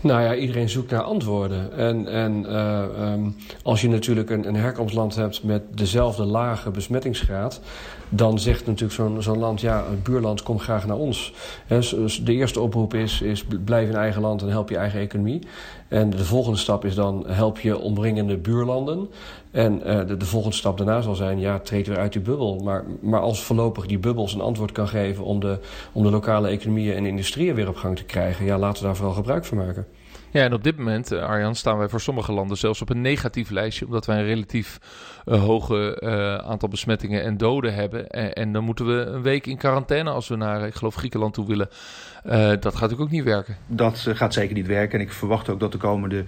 Nou 0.00 0.22
ja, 0.22 0.34
iedereen 0.34 0.68
zoekt 0.68 0.90
naar 0.90 1.02
antwoorden. 1.02 1.76
En, 1.76 2.08
en 2.08 2.44
uh, 2.48 3.12
um, 3.12 3.37
als 3.62 3.80
je 3.80 3.88
natuurlijk 3.88 4.30
een, 4.30 4.48
een 4.48 4.56
herkomstland 4.56 5.14
hebt 5.14 5.42
met 5.42 5.62
dezelfde 5.74 6.24
lage 6.24 6.70
besmettingsgraad... 6.70 7.60
dan 8.08 8.38
zegt 8.38 8.66
natuurlijk 8.66 8.92
zo'n 8.92 9.22
zo'n 9.22 9.38
land, 9.38 9.60
ja, 9.60 9.84
het 9.90 10.02
buurland, 10.02 10.42
kom 10.42 10.58
graag 10.58 10.86
naar 10.86 10.96
ons. 10.96 11.32
de 12.22 12.32
eerste 12.32 12.60
oproep 12.60 12.94
is, 12.94 13.20
is 13.20 13.44
blijf 13.64 13.88
in 13.88 13.96
eigen 13.96 14.22
land 14.22 14.42
en 14.42 14.48
help 14.48 14.68
je 14.68 14.76
eigen 14.76 15.00
economie. 15.00 15.40
En 15.88 16.10
de 16.10 16.24
volgende 16.24 16.58
stap 16.58 16.84
is 16.84 16.94
dan 16.94 17.24
help 17.26 17.58
je 17.58 17.78
omringende 17.78 18.36
buurlanden. 18.36 19.08
En 19.50 19.80
uh, 19.86 20.06
de, 20.06 20.16
de, 20.16 20.24
volgende 20.24 20.56
stap 20.56 20.76
daarna 20.76 21.00
zal 21.00 21.14
zijn, 21.14 21.38
ja, 21.38 21.58
treed 21.58 21.86
weer 21.86 21.98
uit 21.98 22.12
die 22.12 22.22
bubbel. 22.22 22.60
Maar, 22.64 22.84
maar 23.00 23.20
als 23.20 23.42
voorlopig 23.42 23.86
die 23.86 23.98
bubbels 23.98 24.34
een 24.34 24.40
antwoord 24.40 24.72
kan 24.72 24.88
geven... 24.88 25.24
om 25.24 25.40
de, 25.40 25.58
om 25.92 26.02
de 26.02 26.10
lokale 26.10 26.48
economieën 26.48 26.94
en 26.94 27.06
industrieën 27.06 27.54
weer 27.54 27.68
op 27.68 27.76
gang 27.76 27.96
te 27.96 28.04
krijgen... 28.04 28.44
ja, 28.44 28.58
laten 28.58 28.80
we 28.80 28.86
daar 28.86 28.96
vooral 28.96 29.14
gebruik 29.14 29.44
van 29.44 29.56
maken. 29.56 29.86
Ja, 30.30 30.42
en 30.42 30.52
op 30.52 30.64
dit 30.64 30.76
moment, 30.76 31.12
uh, 31.12 31.22
Arjan, 31.22 31.54
staan 31.54 31.78
wij 31.78 31.88
voor 31.88 32.00
sommige 32.00 32.32
landen 32.32 32.56
zelfs 32.56 32.82
op 32.82 32.90
een 32.90 33.00
negatief 33.00 33.50
lijstje, 33.50 33.86
omdat 33.86 34.06
wij 34.06 34.18
een 34.18 34.24
relatief 34.24 34.78
hoge 35.24 36.00
uh, 36.00 36.34
aantal 36.37 36.68
besmettingen 36.68 37.22
en 37.22 37.37
doden 37.37 37.74
hebben. 37.74 38.08
En, 38.10 38.52
dan 38.52 38.64
moeten 38.64 38.87
we 38.87 39.04
een 39.04 39.22
week 39.22 39.46
in 39.46 39.56
quarantaine 39.56 40.10
als 40.10 40.28
we 40.28 40.37
naar, 40.37 40.66
ik 40.66 40.74
geloof, 40.74 40.94
Griekenland 40.94 41.34
toe 41.34 41.46
willen. 41.46 41.68
dat 42.22 42.64
gaat 42.64 42.64
natuurlijk 42.64 43.00
ook 43.00 43.10
niet 43.10 43.24
werken. 43.24 43.56
Dat 43.66 44.06
gaat 44.08 44.34
zeker 44.34 44.54
niet 44.54 44.66
werken. 44.66 44.98
En 44.98 45.04
ik 45.04 45.12
verwacht 45.12 45.48
ook 45.48 45.60
dat 45.60 45.72
de 45.72 45.78
komende 45.78 46.24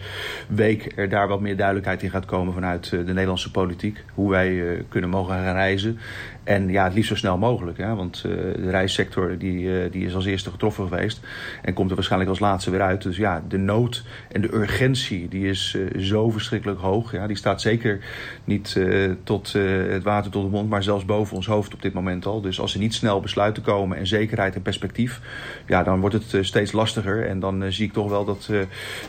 week 0.49 0.93
er 0.97 1.09
daar 1.09 1.29
wat 1.29 1.41
meer 1.41 1.57
duidelijkheid 1.57 2.03
in 2.03 2.11
gaat 2.11 2.25
komen 2.25 2.55
vanuit 2.55 2.91
de 2.91 3.05
Nederlandse 3.05 3.51
politiek. 3.51 4.05
Hoe 4.15 4.31
wij 4.31 4.85
kunnen 4.89 5.11
mogen 5.11 5.35
gaan 5.35 5.55
reizen. 5.55 5.99
En 6.45 6.69
ja, 6.69 6.85
het 6.85 6.95
liefst 6.95 7.09
zo 7.09 7.17
snel 7.17 7.39
mogelijk. 7.39 7.79
Hè? 7.79 7.95
Want 7.95 8.23
de 8.23 8.71
reissector 8.71 9.39
die, 9.39 9.91
die 9.91 10.07
is 10.07 10.15
als 10.15 10.27
eerste 10.27 10.51
getroffen 10.51 10.89
geweest. 10.89 11.21
En 11.63 11.75
komt 11.75 11.89
er 11.89 11.97
waarschijnlijk 11.97 12.31
als 12.31 12.41
laatste 12.41 12.71
weer 12.71 12.83
uit. 12.83 13.03
Dus 13.03 13.17
ja, 13.17 13.43
de 13.49 13.59
nood 13.59 14.05
en 14.33 14.41
de 14.41 14.55
urgentie 14.55 15.29
die 15.29 15.49
is 15.49 15.77
zo 15.99 16.31
verschrikkelijk 16.31 16.81
hoog. 16.81 17.13
Ja? 17.13 17.27
Die 17.27 17.37
staat 17.37 17.61
zeker 17.61 17.99
niet 18.45 18.77
tot 19.25 19.53
het 19.53 20.03
water 20.03 20.31
tot 20.31 20.45
de 20.45 20.51
mond. 20.51 20.69
Maar 20.69 20.83
zelfs 20.83 21.05
boven 21.05 21.37
ons 21.37 21.47
hoofd 21.47 21.75
op 21.75 21.83
dit 21.83 21.93
moment 21.93 22.27
al. 22.27 22.41
Dus 22.41 22.61
als 22.61 22.75
er 22.75 22.81
niet 22.81 22.95
snel 22.95 23.21
besluiten 23.21 23.63
komen 23.63 23.99
en 23.99 24.07
zekerheid 24.07 24.55
en 24.55 24.63
perspectief. 24.63 25.21
Ja, 25.67 25.83
dan 25.83 26.01
wordt 26.01 26.15
het 26.15 26.47
steeds 26.47 26.73
lastiger. 26.73 27.27
En 27.27 27.41
dan 27.41 27.73
zie 27.73 27.87
ik 27.87 27.93
toch 27.93 28.09
wel 28.09 28.25
dat 28.25 28.49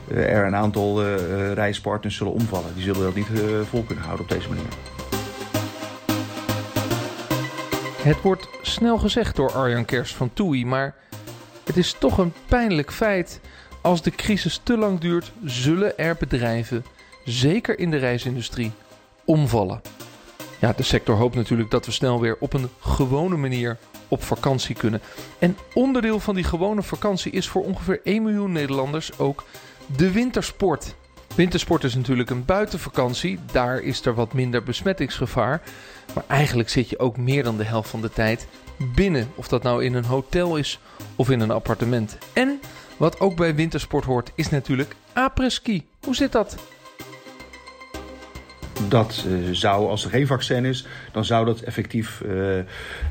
er 0.07 0.45
een 0.45 0.55
aantal 0.55 1.03
reispartners 1.53 2.15
zullen 2.15 2.33
omvallen. 2.33 2.73
Die 2.73 2.83
zullen 2.83 3.01
dat 3.01 3.15
niet 3.15 3.27
vol 3.69 3.83
kunnen 3.83 4.03
houden 4.03 4.25
op 4.25 4.31
deze 4.31 4.49
manier. 4.49 4.65
Het 7.97 8.21
wordt 8.21 8.49
snel 8.61 8.97
gezegd 8.97 9.35
door 9.35 9.51
Arjan 9.51 9.85
Kers 9.85 10.15
van 10.15 10.33
TUI, 10.33 10.65
maar 10.65 10.95
het 11.65 11.77
is 11.77 11.95
toch 11.99 12.17
een 12.17 12.33
pijnlijk 12.47 12.91
feit. 12.91 13.41
Als 13.81 14.01
de 14.01 14.11
crisis 14.11 14.59
te 14.63 14.77
lang 14.77 14.99
duurt, 14.99 15.31
zullen 15.43 15.97
er 15.97 16.15
bedrijven, 16.19 16.83
zeker 17.25 17.79
in 17.79 17.91
de 17.91 17.97
reisindustrie, 17.97 18.71
omvallen. 19.27 19.81
Ja, 20.59 20.73
de 20.73 20.83
sector 20.83 21.15
hoopt 21.15 21.35
natuurlijk 21.35 21.71
dat 21.71 21.85
we 21.85 21.91
snel 21.91 22.19
weer 22.19 22.37
op 22.39 22.53
een 22.53 22.69
gewone 22.79 23.37
manier 23.37 23.77
op 24.07 24.23
vakantie 24.23 24.75
kunnen. 24.75 25.01
En 25.39 25.57
onderdeel 25.73 26.19
van 26.19 26.35
die 26.35 26.43
gewone 26.43 26.83
vakantie 26.83 27.31
is 27.31 27.47
voor 27.47 27.63
ongeveer 27.63 27.99
1 28.03 28.23
miljoen 28.23 28.51
Nederlanders 28.51 29.19
ook 29.19 29.43
de 29.95 30.11
wintersport. 30.11 30.95
Wintersport 31.35 31.83
is 31.83 31.95
natuurlijk 31.95 32.29
een 32.29 32.45
buitenvakantie, 32.45 33.39
daar 33.51 33.79
is 33.79 34.05
er 34.05 34.13
wat 34.13 34.33
minder 34.33 34.63
besmettingsgevaar. 34.63 35.61
Maar 36.13 36.23
eigenlijk 36.27 36.69
zit 36.69 36.89
je 36.89 36.99
ook 36.99 37.17
meer 37.17 37.43
dan 37.43 37.57
de 37.57 37.63
helft 37.63 37.89
van 37.89 38.01
de 38.01 38.09
tijd 38.09 38.47
binnen. 38.95 39.31
Of 39.35 39.47
dat 39.47 39.63
nou 39.63 39.83
in 39.83 39.93
een 39.93 40.05
hotel 40.05 40.57
is 40.57 40.79
of 41.15 41.29
in 41.29 41.39
een 41.39 41.51
appartement. 41.51 42.17
En 42.33 42.59
wat 42.97 43.19
ook 43.19 43.35
bij 43.35 43.55
wintersport 43.55 44.05
hoort 44.05 44.31
is 44.35 44.49
natuurlijk 44.49 44.95
après-ski. 45.13 45.87
Hoe 46.03 46.15
zit 46.15 46.31
dat? 46.31 46.55
Dat 48.89 49.25
uh, 49.27 49.49
zou, 49.51 49.89
als 49.89 50.03
er 50.03 50.09
geen 50.09 50.27
vaccin 50.27 50.65
is, 50.65 50.87
dan 51.11 51.25
zou 51.25 51.45
dat 51.45 51.59
effectief 51.59 52.21
uh, 52.25 52.57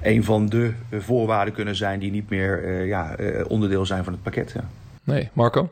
een 0.02 0.24
van 0.24 0.46
de 0.46 0.72
voorwaarden 0.92 1.55
kunnen 1.55 1.76
zijn 1.76 1.98
die 1.98 2.11
niet 2.11 2.31
meer 2.31 2.64
uh, 2.64 2.87
ja, 2.87 3.16
onderdeel 3.48 3.87
zijn 3.87 4.05
van 4.05 4.12
het 4.12 4.22
pakket. 4.22 4.52
Ja. 4.55 4.64
Nee, 5.05 5.29
Marco? 5.33 5.70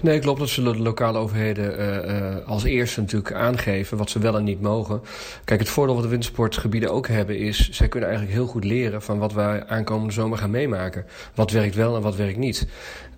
Nee, 0.00 0.18
klopt. 0.18 0.38
Dat 0.38 0.48
zullen 0.48 0.76
de 0.76 0.82
lokale 0.82 1.18
overheden 1.18 1.80
uh, 1.80 2.20
uh, 2.20 2.46
als 2.46 2.64
eerste 2.64 3.00
natuurlijk 3.00 3.32
aangeven 3.32 3.98
wat 3.98 4.10
ze 4.10 4.18
wel 4.18 4.36
en 4.36 4.44
niet 4.44 4.60
mogen. 4.60 5.00
Kijk, 5.44 5.60
het 5.60 5.68
voordeel 5.68 5.94
wat 5.94 6.04
de 6.04 6.10
wintersportgebieden 6.10 6.92
ook 6.92 7.08
hebben 7.08 7.38
is... 7.38 7.68
zij 7.70 7.88
kunnen 7.88 8.08
eigenlijk 8.08 8.38
heel 8.38 8.48
goed 8.48 8.64
leren 8.64 9.02
van 9.02 9.18
wat 9.18 9.32
wij 9.32 9.66
aankomende 9.66 10.12
zomer 10.12 10.38
gaan 10.38 10.50
meemaken. 10.50 11.06
Wat 11.34 11.50
werkt 11.50 11.74
wel 11.74 11.96
en 11.96 12.02
wat 12.02 12.16
werkt 12.16 12.38
niet. 12.38 12.66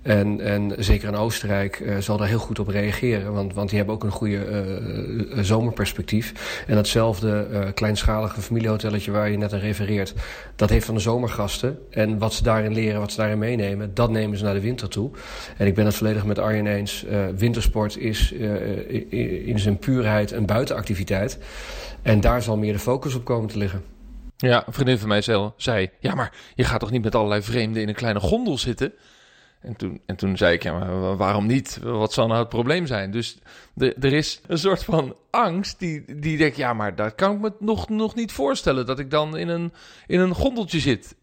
En, 0.07 0.41
en 0.41 0.73
zeker 0.79 1.09
in 1.09 1.17
Oostenrijk 1.17 1.81
uh, 1.81 1.97
zal 1.99 2.17
daar 2.17 2.29
heel 2.29 2.39
goed 2.39 2.59
op 2.59 2.69
reageren. 2.69 3.33
Want, 3.33 3.55
want 3.55 3.69
die 3.69 3.79
hebben 3.79 3.95
ook 3.95 4.05
een 4.05 4.11
goede 4.11 4.47
uh, 5.35 5.43
zomerperspectief. 5.43 6.63
En 6.67 6.75
datzelfde 6.75 7.73
kleinschalige 7.75 8.41
familiehotelletje 8.41 9.11
waar 9.11 9.31
je 9.31 9.39
net 9.39 9.53
aan 9.53 9.59
refereert... 9.59 10.15
dat 10.57 10.71
heeft 10.71 10.87
van 10.87 10.95
de 10.95 11.01
zomergasten. 11.01 11.79
En 11.91 12.19
wat 12.19 12.35
ze 12.35 12.43
daarin 12.43 12.73
leren, 12.73 13.01
wat 13.01 13.11
ze 13.11 13.17
daarin 13.17 13.39
meenemen... 13.39 13.95
dat 13.95 14.11
nemen 14.11 14.39
ze 14.39 14.45
naar 14.45 14.55
de 14.55 14.61
winter 14.61 14.89
toe. 14.89 15.11
En 15.57 15.67
ik 15.67 15.75
ben 15.75 15.85
het 15.85 15.95
volledig 15.95 16.25
met 16.25 16.39
Arjen 16.39 16.67
eens. 16.67 17.05
wintersport 17.37 17.99
is 17.99 18.33
in 18.33 19.59
zijn 19.59 19.79
puurheid 19.79 20.33
een 20.33 20.47
buitenactiviteit. 20.47 21.39
En 22.03 22.21
daar 22.21 22.43
zal 22.43 22.57
meer 22.57 22.73
de 22.73 22.79
focus 22.79 23.15
op 23.15 23.25
komen 23.25 23.49
te 23.49 23.59
liggen. 23.59 23.83
Ja, 24.37 24.67
een 24.67 24.73
vriendin 24.73 24.99
van 24.99 25.09
mij 25.09 25.23
zei... 25.57 25.91
ja, 26.01 26.15
maar 26.15 26.33
je 26.55 26.65
gaat 26.65 26.81
toch 26.81 26.91
niet 26.91 27.05
met 27.05 27.15
allerlei 27.15 27.43
vreemden 27.43 27.83
in 27.83 27.89
een 27.89 27.95
kleine 27.95 28.21
gondel 28.21 28.59
zitten... 28.59 28.93
En 29.61 29.77
toen, 29.77 30.01
en 30.07 30.17
toen 30.17 30.37
zei 30.37 30.55
ik, 30.55 30.63
ja, 30.63 30.79
maar 30.79 31.17
waarom 31.17 31.47
niet? 31.47 31.79
Wat 31.83 32.13
zal 32.13 32.27
nou 32.27 32.39
het 32.41 32.49
probleem 32.49 32.87
zijn? 32.87 33.11
Dus 33.11 33.39
er 33.77 34.13
is 34.13 34.41
een 34.47 34.59
soort 34.59 34.85
van 34.85 35.17
angst 35.31 35.79
die, 35.79 36.21
die 36.21 36.37
denkt, 36.37 36.57
ja, 36.57 36.73
maar 36.73 36.95
dat 36.95 37.15
kan 37.15 37.35
ik 37.35 37.41
me 37.41 37.53
nog, 37.59 37.89
nog 37.89 38.15
niet 38.15 38.33
voorstellen. 38.33 38.87
Dat 38.87 38.99
ik 38.99 39.11
dan 39.11 39.37
in 39.37 39.49
een, 39.49 39.73
in 40.07 40.21
een 40.21 40.35
gondeltje 40.35 40.81
zit. 40.81 41.17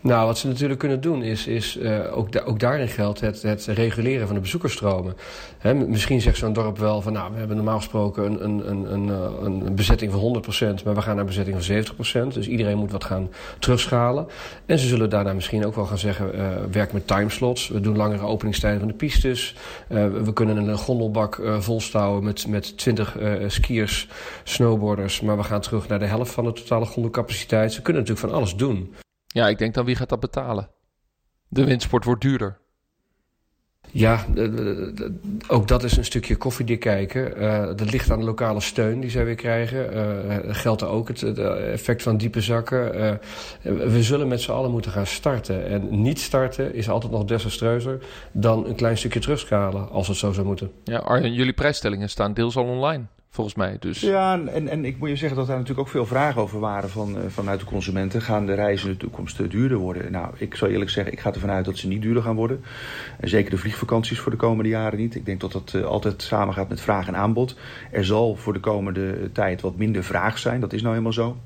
Nou, 0.00 0.26
wat 0.26 0.38
ze 0.38 0.46
natuurlijk 0.46 0.78
kunnen 0.78 1.00
doen 1.00 1.22
is, 1.22 1.46
is 1.46 1.76
uh, 1.76 2.16
ook, 2.16 2.28
ook 2.44 2.60
daarin 2.60 2.88
geldt 2.88 3.20
het, 3.20 3.42
het 3.42 3.64
reguleren 3.64 4.26
van 4.26 4.34
de 4.34 4.42
bezoekersstromen. 4.42 5.14
He, 5.58 5.74
misschien 5.74 6.20
zegt 6.20 6.36
zo'n 6.36 6.52
dorp 6.52 6.78
wel 6.78 7.02
van 7.02 7.12
nou, 7.12 7.32
we 7.32 7.38
hebben 7.38 7.56
normaal 7.56 7.76
gesproken 7.76 8.44
een, 8.44 8.70
een, 8.70 8.92
een, 8.92 9.08
een, 9.44 9.66
eh, 9.66 9.72
bezetting 9.72 10.12
van 10.12 10.42
100%, 10.80 10.84
maar 10.84 10.94
we 10.94 11.00
gaan 11.00 11.16
naar 11.16 11.18
een 11.18 11.26
bezetting 11.26 11.64
van 11.64 12.28
70%. 12.30 12.34
Dus 12.34 12.48
iedereen 12.48 12.78
moet 12.78 12.92
wat 12.92 13.04
gaan 13.04 13.28
terugschalen. 13.58 14.26
En 14.66 14.78
ze 14.78 14.86
zullen 14.86 15.10
daarna 15.10 15.32
misschien 15.32 15.66
ook 15.66 15.74
wel 15.74 15.84
gaan 15.84 15.98
zeggen, 15.98 16.34
uh, 16.34 16.46
werk 16.70 16.92
met 16.92 17.06
timeslots. 17.06 17.68
We 17.68 17.80
doen 17.80 17.96
langere 17.96 18.24
openingstijden 18.24 18.78
van 18.78 18.88
de 18.88 18.94
pistes. 18.94 19.54
We 19.88 20.32
kunnen 20.32 20.56
een 20.56 20.76
gondelbak 20.76 21.42
volstouwen 21.58 22.24
met, 22.24 22.46
met 22.46 22.78
20 22.78 23.16
skiers, 23.46 24.08
snowboarders, 24.44 25.20
maar 25.20 25.36
we 25.36 25.42
gaan 25.42 25.60
terug 25.60 25.88
naar 25.88 25.98
de 25.98 26.04
helft 26.04 26.32
van 26.32 26.44
de 26.44 26.52
totale 26.52 26.86
gondelcapaciteit. 26.86 27.72
Ze 27.72 27.82
kunnen 27.82 28.02
natuurlijk 28.02 28.28
van 28.28 28.38
alles 28.38 28.56
doen. 28.56 28.94
Ja, 29.28 29.48
ik 29.48 29.58
denk 29.58 29.74
dan 29.74 29.84
wie 29.84 29.96
gaat 29.96 30.08
dat 30.08 30.20
betalen? 30.20 30.70
De 31.48 31.64
windsport 31.64 32.04
wordt 32.04 32.22
duurder. 32.22 32.58
Ja, 33.90 34.24
ook 35.48 35.68
dat 35.68 35.84
is 35.84 35.96
een 35.96 36.04
stukje 36.04 36.36
koffiedik 36.36 36.80
kijken. 36.80 37.42
Uh, 37.42 37.66
dat 37.66 37.90
ligt 37.90 38.10
aan 38.10 38.18
de 38.18 38.24
lokale 38.24 38.60
steun 38.60 39.00
die 39.00 39.10
zij 39.10 39.24
weer 39.24 39.34
krijgen. 39.34 39.94
Uh, 39.94 40.54
geldt 40.54 40.82
er 40.82 40.88
ook 40.88 41.08
het, 41.08 41.20
het, 41.20 41.38
effect 41.38 42.02
van 42.02 42.16
diepe 42.16 42.40
zakken. 42.40 42.96
Uh, 42.96 43.12
we 43.88 44.02
zullen 44.02 44.28
met 44.28 44.40
z'n 44.40 44.50
allen 44.50 44.70
moeten 44.70 44.90
gaan 44.90 45.06
starten. 45.06 45.66
En 45.66 46.02
niet 46.02 46.20
starten 46.20 46.74
is 46.74 46.88
altijd 46.88 47.12
nog 47.12 47.24
desastreuzer 47.24 47.98
dan 48.32 48.66
een 48.66 48.74
klein 48.76 48.98
stukje 48.98 49.20
terugschalen, 49.20 49.90
als 49.90 50.08
het 50.08 50.16
zo 50.16 50.32
zou 50.32 50.46
moeten. 50.46 50.70
Ja, 50.84 50.98
Arjen, 50.98 51.32
jullie 51.32 51.52
prijsstellingen 51.52 52.10
staan 52.10 52.34
deels 52.34 52.56
al 52.56 52.64
online 52.64 53.04
volgens 53.30 53.56
mij. 53.56 53.76
Dus. 53.80 54.00
Ja, 54.00 54.40
en, 54.46 54.68
en 54.68 54.84
ik 54.84 54.98
moet 54.98 55.08
je 55.08 55.16
zeggen 55.16 55.36
dat 55.36 55.46
daar 55.46 55.56
natuurlijk 55.56 55.86
ook 55.86 55.92
veel 55.92 56.06
vragen 56.06 56.42
over 56.42 56.60
waren 56.60 56.90
van, 56.90 57.16
uh, 57.16 57.22
vanuit 57.28 57.60
de 57.60 57.66
consumenten. 57.66 58.22
Gaan 58.22 58.46
de 58.46 58.54
reizen 58.54 58.86
in 58.86 58.92
de 58.92 58.98
toekomst 59.00 59.40
uh, 59.40 59.50
duurder 59.50 59.78
worden? 59.78 60.12
Nou, 60.12 60.34
ik 60.36 60.54
zal 60.54 60.68
eerlijk 60.68 60.90
zeggen, 60.90 61.12
ik 61.12 61.20
ga 61.20 61.32
ervan 61.32 61.50
uit 61.50 61.64
dat 61.64 61.76
ze 61.76 61.88
niet 61.88 62.02
duurder 62.02 62.22
gaan 62.22 62.36
worden. 62.36 62.64
En 63.20 63.28
zeker 63.28 63.50
de 63.50 63.58
vliegvakanties 63.58 64.18
voor 64.18 64.32
de 64.32 64.38
komende 64.38 64.70
jaren 64.70 64.98
niet. 64.98 65.14
Ik 65.14 65.26
denk 65.26 65.40
dat 65.40 65.52
dat 65.52 65.72
uh, 65.76 65.84
altijd 65.84 66.22
samengaat 66.22 66.68
met 66.68 66.80
vraag 66.80 67.06
en 67.06 67.16
aanbod. 67.16 67.56
Er 67.90 68.04
zal 68.04 68.36
voor 68.36 68.52
de 68.52 68.60
komende 68.60 69.32
tijd 69.32 69.60
wat 69.60 69.76
minder 69.76 70.04
vraag 70.04 70.38
zijn, 70.38 70.60
dat 70.60 70.72
is 70.72 70.80
nou 70.80 70.92
helemaal 70.92 71.12
zo. 71.12 71.36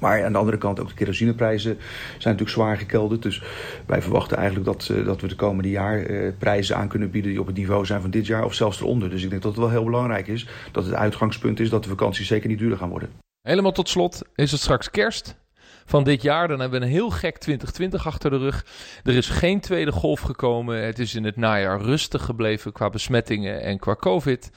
Maar 0.00 0.24
aan 0.24 0.32
de 0.32 0.38
andere 0.38 0.58
kant 0.58 0.80
ook 0.80 0.88
de 0.88 0.94
kerosineprijzen 0.94 1.76
zijn 2.08 2.34
natuurlijk 2.34 2.50
zwaar 2.50 2.76
gekelderd. 2.76 3.22
Dus 3.22 3.42
wij 3.86 4.02
verwachten 4.02 4.36
eigenlijk 4.36 4.66
dat, 4.66 4.88
uh, 4.92 5.04
dat 5.04 5.20
we 5.20 5.28
de 5.28 5.34
komende 5.34 5.70
jaar 5.70 6.10
uh, 6.10 6.32
prijzen 6.38 6.76
aan 6.76 6.88
kunnen 6.88 7.10
bieden 7.10 7.30
die 7.30 7.40
op 7.40 7.46
het 7.46 7.56
niveau 7.56 7.86
zijn 7.86 8.00
van 8.00 8.10
dit 8.10 8.26
jaar 8.26 8.44
of 8.44 8.54
zelfs 8.54 8.80
eronder. 8.80 9.10
Dus 9.10 9.22
ik 9.22 9.30
denk 9.30 9.42
dat 9.42 9.50
het 9.50 9.60
wel 9.60 9.70
heel 9.70 9.84
belangrijk 9.84 10.26
is 10.26 10.48
dat 10.72 10.84
het 10.84 10.94
uitgangspunt 10.94 11.60
is 11.60 11.70
dat 11.70 11.82
de 11.82 11.88
vakanties 11.88 12.26
zeker 12.26 12.48
niet 12.48 12.58
duurder 12.58 12.78
gaan 12.78 12.88
worden. 12.88 13.08
Helemaal 13.42 13.72
tot 13.72 13.88
slot 13.88 14.22
is 14.34 14.50
het 14.50 14.60
straks 14.60 14.90
kerst 14.90 15.36
van 15.84 16.04
dit 16.04 16.22
jaar. 16.22 16.48
Dan 16.48 16.60
hebben 16.60 16.80
we 16.80 16.86
een 16.86 16.92
heel 16.92 17.10
gek 17.10 17.38
2020 17.38 18.06
achter 18.06 18.30
de 18.30 18.38
rug. 18.38 18.66
Er 19.04 19.16
is 19.16 19.28
geen 19.28 19.60
tweede 19.60 19.92
golf 19.92 20.20
gekomen. 20.20 20.84
Het 20.84 20.98
is 20.98 21.14
in 21.14 21.24
het 21.24 21.36
najaar 21.36 21.80
rustig 21.80 22.24
gebleven 22.24 22.72
qua 22.72 22.90
besmettingen 22.90 23.62
en 23.62 23.78
qua 23.78 23.94
COVID. 23.94 24.50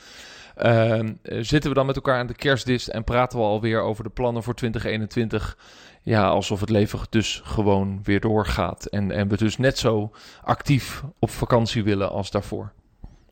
Uh, 0.65 1.09
zitten 1.23 1.69
we 1.69 1.75
dan 1.75 1.85
met 1.85 1.95
elkaar 1.95 2.19
aan 2.19 2.27
de 2.27 2.33
kerstdist 2.33 2.87
en 2.87 3.03
praten 3.03 3.39
we 3.39 3.45
alweer 3.45 3.81
over 3.81 4.03
de 4.03 4.09
plannen 4.09 4.43
voor 4.43 4.53
2021? 4.53 5.57
Ja, 6.03 6.27
alsof 6.27 6.59
het 6.59 6.69
leven 6.69 6.99
dus 7.09 7.41
gewoon 7.43 7.99
weer 8.03 8.19
doorgaat. 8.19 8.85
En, 8.85 9.11
en 9.11 9.27
we 9.27 9.37
dus 9.37 9.57
net 9.57 9.77
zo 9.77 10.11
actief 10.43 11.03
op 11.19 11.29
vakantie 11.29 11.83
willen 11.83 12.09
als 12.09 12.31
daarvoor. 12.31 12.71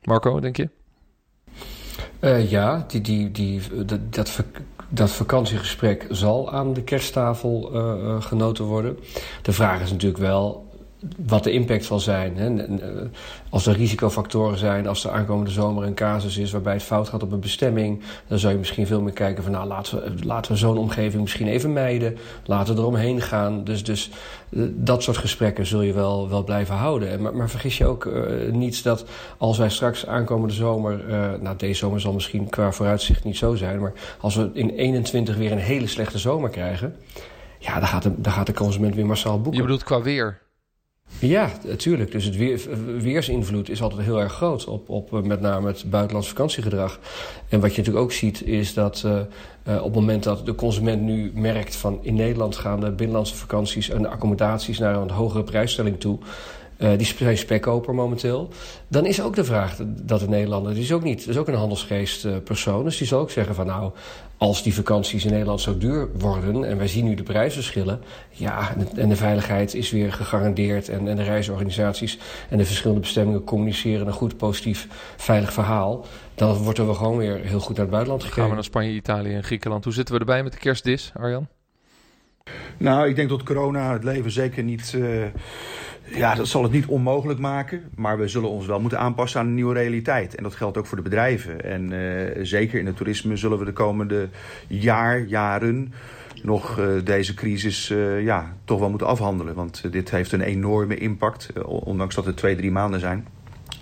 Marco, 0.01 0.39
denk 0.39 0.57
je? 0.57 0.69
Uh, 2.19 2.49
ja, 2.51 2.85
die, 2.87 3.01
die, 3.01 3.31
die, 3.31 3.85
dat, 3.85 3.99
dat, 4.89 5.11
vakantiegesprek 5.11 6.05
zal 6.09 6.51
aan 6.51 6.73
de 6.73 6.83
kersttafel 6.83 7.75
uh, 7.75 8.21
genoten 8.21 8.65
worden. 8.65 8.99
De 9.41 9.51
vraag 9.51 9.81
is 9.81 9.91
natuurlijk 9.91 10.21
wel 10.21 10.66
wat 11.25 11.43
de 11.43 11.51
impact 11.51 11.85
zal 11.85 11.99
zijn. 11.99 12.37
Hè. 12.37 12.65
Als 13.49 13.65
er 13.65 13.75
risicofactoren 13.75 14.57
zijn, 14.57 14.87
als 14.87 15.03
er 15.03 15.11
aankomende 15.11 15.51
zomer 15.51 15.83
een 15.83 15.93
casus 15.93 16.37
is 16.37 16.51
waarbij 16.51 16.73
het 16.73 16.83
fout 16.83 17.09
gaat 17.09 17.23
op 17.23 17.31
een 17.31 17.39
bestemming, 17.39 18.01
dan 18.27 18.39
zou 18.39 18.53
je 18.53 18.59
misschien 18.59 18.87
veel 18.87 19.01
meer 19.01 19.13
kijken 19.13 19.43
van 19.43 19.51
nou 19.51 19.67
laten 19.67 19.99
we, 19.99 20.25
laten 20.25 20.51
we 20.51 20.57
zo'n 20.57 20.77
omgeving 20.77 21.21
misschien 21.21 21.47
even 21.47 21.73
mijden, 21.73 22.17
laten 22.45 22.75
we 22.75 22.81
eromheen 22.81 23.21
gaan. 23.21 23.63
Dus, 23.63 23.83
dus 23.83 24.09
dat 24.69 25.03
soort 25.03 25.17
gesprekken 25.17 25.65
zul 25.65 25.81
je 25.81 25.93
wel, 25.93 26.29
wel 26.29 26.43
blijven 26.43 26.75
houden. 26.75 27.21
Maar, 27.21 27.35
maar 27.35 27.49
vergis 27.49 27.77
je 27.77 27.85
ook 27.85 28.05
uh, 28.05 28.51
niet 28.51 28.83
dat 28.83 29.05
als 29.37 29.57
wij 29.57 29.69
straks 29.69 30.05
aankomende 30.05 30.53
zomer, 30.53 31.09
uh, 31.09 31.33
nou 31.39 31.57
deze 31.57 31.79
zomer 31.79 32.01
zal 32.01 32.13
misschien 32.13 32.49
qua 32.49 32.71
vooruitzicht 32.71 33.23
niet 33.23 33.37
zo 33.37 33.55
zijn, 33.55 33.79
maar 33.79 33.93
als 34.19 34.35
we 34.35 34.49
in 34.53 34.69
21 34.69 35.35
weer 35.35 35.51
een 35.51 35.57
hele 35.57 35.87
slechte 35.87 36.17
zomer 36.17 36.49
krijgen, 36.49 36.95
ja, 37.59 37.79
dan 37.79 37.87
gaat 37.87 38.03
de, 38.03 38.21
dan 38.21 38.33
gaat 38.33 38.45
de 38.45 38.53
consument 38.53 38.95
weer 38.95 39.05
massaal 39.05 39.41
boeken. 39.41 39.55
Je 39.55 39.61
bedoelt 39.61 39.83
qua 39.83 40.01
weer? 40.01 40.45
Ja, 41.19 41.51
natuurlijk. 41.65 42.11
Dus 42.11 42.25
het 42.25 42.35
weer, 42.35 42.61
weersinvloed 42.99 43.69
is 43.69 43.81
altijd 43.81 44.01
heel 44.01 44.21
erg 44.21 44.33
groot 44.33 44.65
op, 44.65 44.89
op 44.89 45.13
eh, 45.13 45.21
met 45.21 45.41
name 45.41 45.67
het 45.67 45.89
buitenlands 45.89 46.27
vakantiegedrag. 46.27 46.99
En 47.49 47.59
wat 47.59 47.71
je 47.71 47.77
natuurlijk 47.77 48.05
ook 48.05 48.11
ziet 48.11 48.41
is 48.41 48.73
dat 48.73 49.03
uh, 49.05 49.11
uh, 49.67 49.75
op 49.77 49.83
het 49.83 49.93
moment 49.93 50.23
dat 50.23 50.45
de 50.45 50.55
consument 50.55 51.01
nu 51.01 51.31
merkt 51.35 51.75
van 51.75 51.99
in 52.01 52.15
Nederland 52.15 52.55
gaan 52.55 52.79
de 52.79 52.91
binnenlandse 52.91 53.35
vakanties 53.35 53.89
en 53.89 54.09
accommodaties 54.09 54.79
naar 54.79 54.95
een 54.95 55.09
hogere 55.09 55.43
prijsstelling 55.43 55.99
toe. 55.99 56.17
Uh, 56.77 56.97
die 56.97 57.05
zijn 57.05 57.37
spekkoper 57.37 57.93
momenteel. 57.95 58.49
Dan 58.87 59.05
is 59.05 59.21
ook 59.21 59.35
de 59.35 59.43
vraag 59.43 59.75
dat 59.85 60.19
de 60.19 60.29
Nederlander, 60.29 60.73
die 60.73 60.83
is 60.83 60.91
ook 60.91 61.03
niet, 61.03 61.27
is 61.27 61.37
ook 61.37 61.47
een 61.47 61.53
handelsgeest 61.53 62.25
uh, 62.25 62.35
persoon. 62.43 62.83
Dus 62.83 62.97
die 62.97 63.07
zal 63.07 63.19
ook 63.19 63.31
zeggen 63.31 63.55
van 63.55 63.65
nou, 63.65 63.91
als 64.37 64.63
die 64.63 64.73
vakanties 64.73 65.25
in 65.25 65.31
Nederland 65.31 65.61
zo 65.61 65.77
duur 65.77 66.09
worden 66.17 66.63
en 66.63 66.77
wij 66.77 66.87
zien 66.87 67.05
nu 67.05 67.15
de 67.15 67.23
prijsverschillen, 67.23 68.01
ja, 68.29 68.75
en 68.95 69.09
de 69.09 69.15
veiligheid 69.15 69.73
is 69.73 69.91
weer 69.91 70.13
gegarandeerd 70.13 70.89
en, 70.89 71.07
en 71.07 71.15
de 71.15 71.23
reisorganisaties 71.23 72.17
en 72.49 72.57
de 72.57 72.65
verschillende 72.65 73.01
bestemmingen 73.01 73.43
communiceren 73.43 74.07
een 74.07 74.13
goed, 74.13 74.37
positief, 74.37 74.87
veilig 75.17 75.53
verhaal, 75.53 76.05
dan 76.35 76.55
worden 76.55 76.87
we 76.87 76.93
gewoon 76.93 77.17
weer 77.17 77.39
heel 77.43 77.59
goed 77.59 77.75
naar 77.75 77.85
het 77.85 77.89
buitenland 77.89 78.21
gekeken. 78.21 78.41
Gaan 78.41 78.49
we 78.49 78.55
naar 78.55 78.63
Spanje, 78.63 78.91
Italië 78.91 79.33
en 79.33 79.43
Griekenland. 79.43 79.83
Hoe 79.83 79.93
zitten 79.93 80.13
we 80.13 80.19
erbij 80.19 80.43
met 80.43 80.51
de 80.51 80.59
kerstdis, 80.59 81.11
Arjan? 81.15 81.47
Nou, 82.77 83.09
ik 83.09 83.15
denk 83.15 83.29
dat 83.29 83.43
corona 83.43 83.93
het 83.93 84.03
leven 84.03 84.31
zeker 84.31 84.63
niet. 84.63 84.93
Uh, 84.95 85.25
ja, 86.03 86.35
dat 86.35 86.47
zal 86.47 86.63
het 86.63 86.71
niet 86.71 86.85
onmogelijk 86.85 87.39
maken. 87.39 87.81
Maar 87.95 88.17
we 88.17 88.27
zullen 88.27 88.49
ons 88.49 88.65
wel 88.65 88.79
moeten 88.79 88.99
aanpassen 88.99 89.39
aan 89.39 89.47
een 89.47 89.53
nieuwe 89.53 89.73
realiteit. 89.73 90.35
En 90.35 90.43
dat 90.43 90.55
geldt 90.55 90.77
ook 90.77 90.85
voor 90.85 90.97
de 90.97 91.03
bedrijven. 91.03 91.63
En 91.63 91.91
uh, 91.91 92.45
zeker 92.45 92.79
in 92.79 92.85
het 92.85 92.95
toerisme 92.95 93.35
zullen 93.35 93.59
we 93.59 93.65
de 93.65 93.73
komende 93.73 94.29
jaar, 94.67 95.19
jaren 95.19 95.93
nog 96.43 96.79
uh, 96.79 96.87
deze 97.03 97.33
crisis 97.33 97.87
ja, 98.21 98.53
toch 98.63 98.79
wel 98.79 98.89
moeten 98.89 99.07
afhandelen. 99.07 99.55
Want 99.55 99.91
dit 99.91 100.09
heeft 100.09 100.31
een 100.31 100.41
enorme 100.41 100.95
impact, 100.95 101.63
ondanks 101.65 102.15
dat 102.15 102.25
het 102.25 102.37
twee, 102.37 102.55
drie 102.55 102.71
maanden 102.71 102.99
zijn 102.99 103.25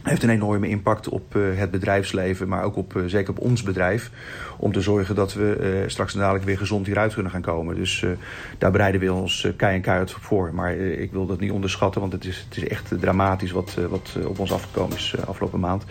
heeft 0.10 0.24
een 0.24 0.30
enorme 0.30 0.68
impact 0.68 1.10
op 1.10 1.36
uh, 1.36 1.58
het 1.58 1.72
bedrijfsleven, 1.72 2.48
maar 2.48 2.64
ook 2.64 2.76
op, 2.76 2.96
uh, 2.96 3.04
zeker 3.06 3.30
op 3.30 3.40
ons 3.40 3.64
bedrijf. 3.64 4.12
Om 4.58 4.72
te 4.72 4.82
zorgen 4.82 5.16
dat 5.16 5.34
we 5.34 5.82
uh, 5.84 5.90
straks 5.90 6.14
dadelijk 6.14 6.46
weer 6.46 6.58
gezond 6.58 6.86
hieruit 6.86 7.14
kunnen 7.14 7.32
gaan 7.32 7.42
komen. 7.42 7.76
Dus 7.76 8.06
daar 8.58 8.72
bereiden 8.72 9.02
we 9.02 9.14
ons 9.14 9.48
kei 9.58 9.76
en 9.76 9.82
keihard 9.82 10.12
voor. 10.12 10.54
Maar 10.54 10.76
ik 10.76 11.12
wil 11.12 11.26
dat 11.26 11.40
niet 11.40 11.52
onderschatten, 11.52 12.02
want 12.02 12.14
het 12.14 12.26
is, 12.26 12.46
het 12.50 12.58
is 12.58 12.68
echt 12.68 12.94
dramatisch 13.00 13.52
wat, 13.52 13.78
wat 13.90 14.18
op 14.26 14.40
ons 14.40 14.52
afgekomen 14.52 14.98
is 14.98 15.16
afgelopen 15.26 15.60
maand. 15.60 15.84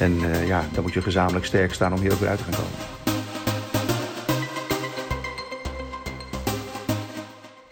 En 0.00 0.14
ja, 0.46 0.64
dan 0.72 0.82
moet 0.82 0.92
je 0.92 1.02
gezamenlijk 1.02 1.44
sterk 1.44 1.72
staan 1.72 1.92
om 1.92 2.00
hier 2.00 2.12
ook 2.12 2.18
weer 2.18 2.28
uit 2.28 2.38
te 2.38 2.44
gaan 2.44 2.54
komen. 2.54 2.72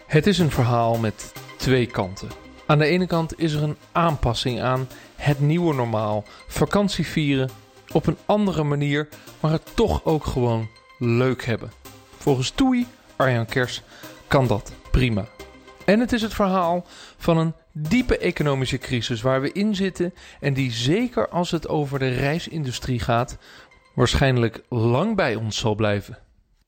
Het 0.05 0.27
is 0.27 0.39
een 0.39 0.51
verhaal 0.51 0.97
met 0.97 1.33
twee 1.57 1.85
kanten. 1.85 2.27
Aan 2.65 2.77
de 2.77 2.85
ene 2.85 3.07
kant 3.07 3.39
is 3.39 3.53
er 3.53 3.63
een 3.63 3.77
aanpassing 3.91 4.61
aan 4.61 4.87
het 5.19 5.39
nieuwe 5.39 5.73
normaal. 5.73 6.23
Vakantie 6.47 7.07
vieren 7.07 7.49
op 7.91 8.07
een 8.07 8.17
andere 8.25 8.63
manier, 8.63 9.07
maar 9.39 9.51
het 9.51 9.75
toch 9.75 10.05
ook 10.05 10.25
gewoon 10.25 10.69
leuk 10.97 11.45
hebben. 11.45 11.71
Volgens 12.17 12.49
Toei, 12.49 12.87
Arjan 13.15 13.45
Kers, 13.45 13.81
kan 14.27 14.47
dat 14.47 14.73
prima. 14.91 15.27
En 15.85 15.99
het 15.99 16.11
is 16.11 16.21
het 16.21 16.33
verhaal 16.33 16.85
van 17.17 17.37
een 17.37 17.53
diepe 17.71 18.17
economische 18.17 18.77
crisis 18.77 19.21
waar 19.21 19.41
we 19.41 19.51
in 19.51 19.75
zitten 19.75 20.13
en 20.39 20.53
die 20.53 20.71
zeker 20.71 21.29
als 21.29 21.51
het 21.51 21.67
over 21.67 21.99
de 21.99 22.09
reisindustrie 22.09 22.99
gaat, 22.99 23.37
waarschijnlijk 23.95 24.61
lang 24.69 25.15
bij 25.15 25.35
ons 25.35 25.57
zal 25.57 25.75
blijven. 25.75 26.17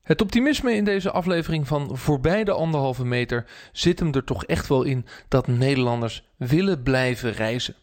Het 0.01 0.21
optimisme 0.21 0.75
in 0.75 0.83
deze 0.83 1.11
aflevering 1.11 1.67
van 1.67 1.97
Voorbij 1.97 2.43
de 2.43 2.51
anderhalve 2.51 3.05
meter 3.05 3.45
zit 3.71 3.99
hem 3.99 4.13
er 4.13 4.23
toch 4.23 4.45
echt 4.45 4.67
wel 4.67 4.83
in 4.83 5.05
dat 5.27 5.47
Nederlanders 5.47 6.23
willen 6.37 6.83
blijven 6.83 7.31
reizen. 7.31 7.75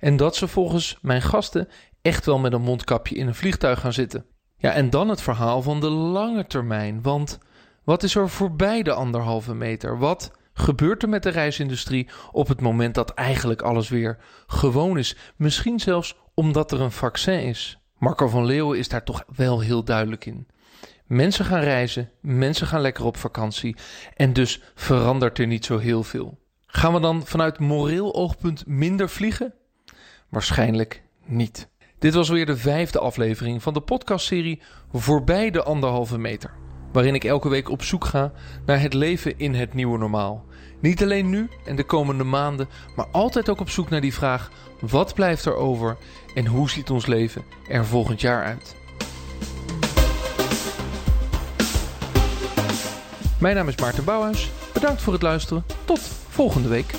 En 0.00 0.16
dat 0.16 0.36
ze 0.36 0.48
volgens 0.48 0.98
mijn 1.02 1.22
gasten 1.22 1.68
echt 2.02 2.26
wel 2.26 2.38
met 2.38 2.52
een 2.52 2.62
mondkapje 2.62 3.14
in 3.14 3.26
een 3.26 3.34
vliegtuig 3.34 3.80
gaan 3.80 3.92
zitten. 3.92 4.26
Ja, 4.56 4.72
en 4.72 4.90
dan 4.90 5.08
het 5.08 5.22
verhaal 5.22 5.62
van 5.62 5.80
de 5.80 5.88
lange 5.90 6.46
termijn. 6.46 7.02
Want 7.02 7.38
wat 7.84 8.02
is 8.02 8.14
er 8.14 8.28
voorbij 8.28 8.82
de 8.82 8.92
anderhalve 8.92 9.54
meter? 9.54 9.98
Wat 9.98 10.30
gebeurt 10.52 11.02
er 11.02 11.08
met 11.08 11.22
de 11.22 11.30
reisindustrie 11.30 12.08
op 12.32 12.48
het 12.48 12.60
moment 12.60 12.94
dat 12.94 13.10
eigenlijk 13.10 13.62
alles 13.62 13.88
weer 13.88 14.18
gewoon 14.46 14.98
is? 14.98 15.16
Misschien 15.36 15.80
zelfs 15.80 16.16
omdat 16.34 16.72
er 16.72 16.80
een 16.80 16.92
vaccin 16.92 17.42
is. 17.42 17.78
Marco 17.98 18.28
van 18.28 18.44
Leeuwen 18.44 18.78
is 18.78 18.88
daar 18.88 19.04
toch 19.04 19.24
wel 19.36 19.60
heel 19.60 19.84
duidelijk 19.84 20.26
in. 20.26 20.46
Mensen 21.06 21.44
gaan 21.44 21.60
reizen, 21.60 22.10
mensen 22.20 22.66
gaan 22.66 22.80
lekker 22.80 23.04
op 23.04 23.16
vakantie 23.16 23.76
en 24.16 24.32
dus 24.32 24.62
verandert 24.74 25.38
er 25.38 25.46
niet 25.46 25.64
zo 25.64 25.78
heel 25.78 26.02
veel. 26.02 26.38
Gaan 26.66 26.92
we 26.92 27.00
dan 27.00 27.26
vanuit 27.26 27.58
moreel 27.58 28.14
oogpunt 28.14 28.66
minder 28.66 29.08
vliegen? 29.08 29.54
Waarschijnlijk 30.32 31.02
niet. 31.24 31.68
Dit 31.98 32.14
was 32.14 32.28
weer 32.28 32.46
de 32.46 32.56
vijfde 32.56 32.98
aflevering 32.98 33.62
van 33.62 33.74
de 33.74 33.80
podcastserie 33.80 34.62
Voorbij 34.92 35.50
de 35.50 35.62
anderhalve 35.62 36.18
meter. 36.18 36.50
Waarin 36.92 37.14
ik 37.14 37.24
elke 37.24 37.48
week 37.48 37.70
op 37.70 37.82
zoek 37.82 38.04
ga 38.04 38.32
naar 38.66 38.80
het 38.80 38.94
leven 38.94 39.38
in 39.38 39.54
het 39.54 39.74
nieuwe 39.74 39.98
normaal. 39.98 40.44
Niet 40.80 41.02
alleen 41.02 41.30
nu 41.30 41.48
en 41.64 41.76
de 41.76 41.84
komende 41.84 42.24
maanden, 42.24 42.68
maar 42.96 43.06
altijd 43.06 43.48
ook 43.48 43.60
op 43.60 43.70
zoek 43.70 43.90
naar 43.90 44.00
die 44.00 44.14
vraag: 44.14 44.50
wat 44.80 45.14
blijft 45.14 45.44
er 45.44 45.54
over 45.54 45.96
en 46.34 46.46
hoe 46.46 46.70
ziet 46.70 46.90
ons 46.90 47.06
leven 47.06 47.42
er 47.68 47.86
volgend 47.86 48.20
jaar 48.20 48.44
uit? 48.44 48.76
Mijn 53.40 53.56
naam 53.56 53.68
is 53.68 53.76
Maarten 53.76 54.04
Bouwhuis. 54.04 54.50
Bedankt 54.72 55.02
voor 55.02 55.12
het 55.12 55.22
luisteren. 55.22 55.64
Tot 55.84 56.00
volgende 56.28 56.68
week. 56.68 56.94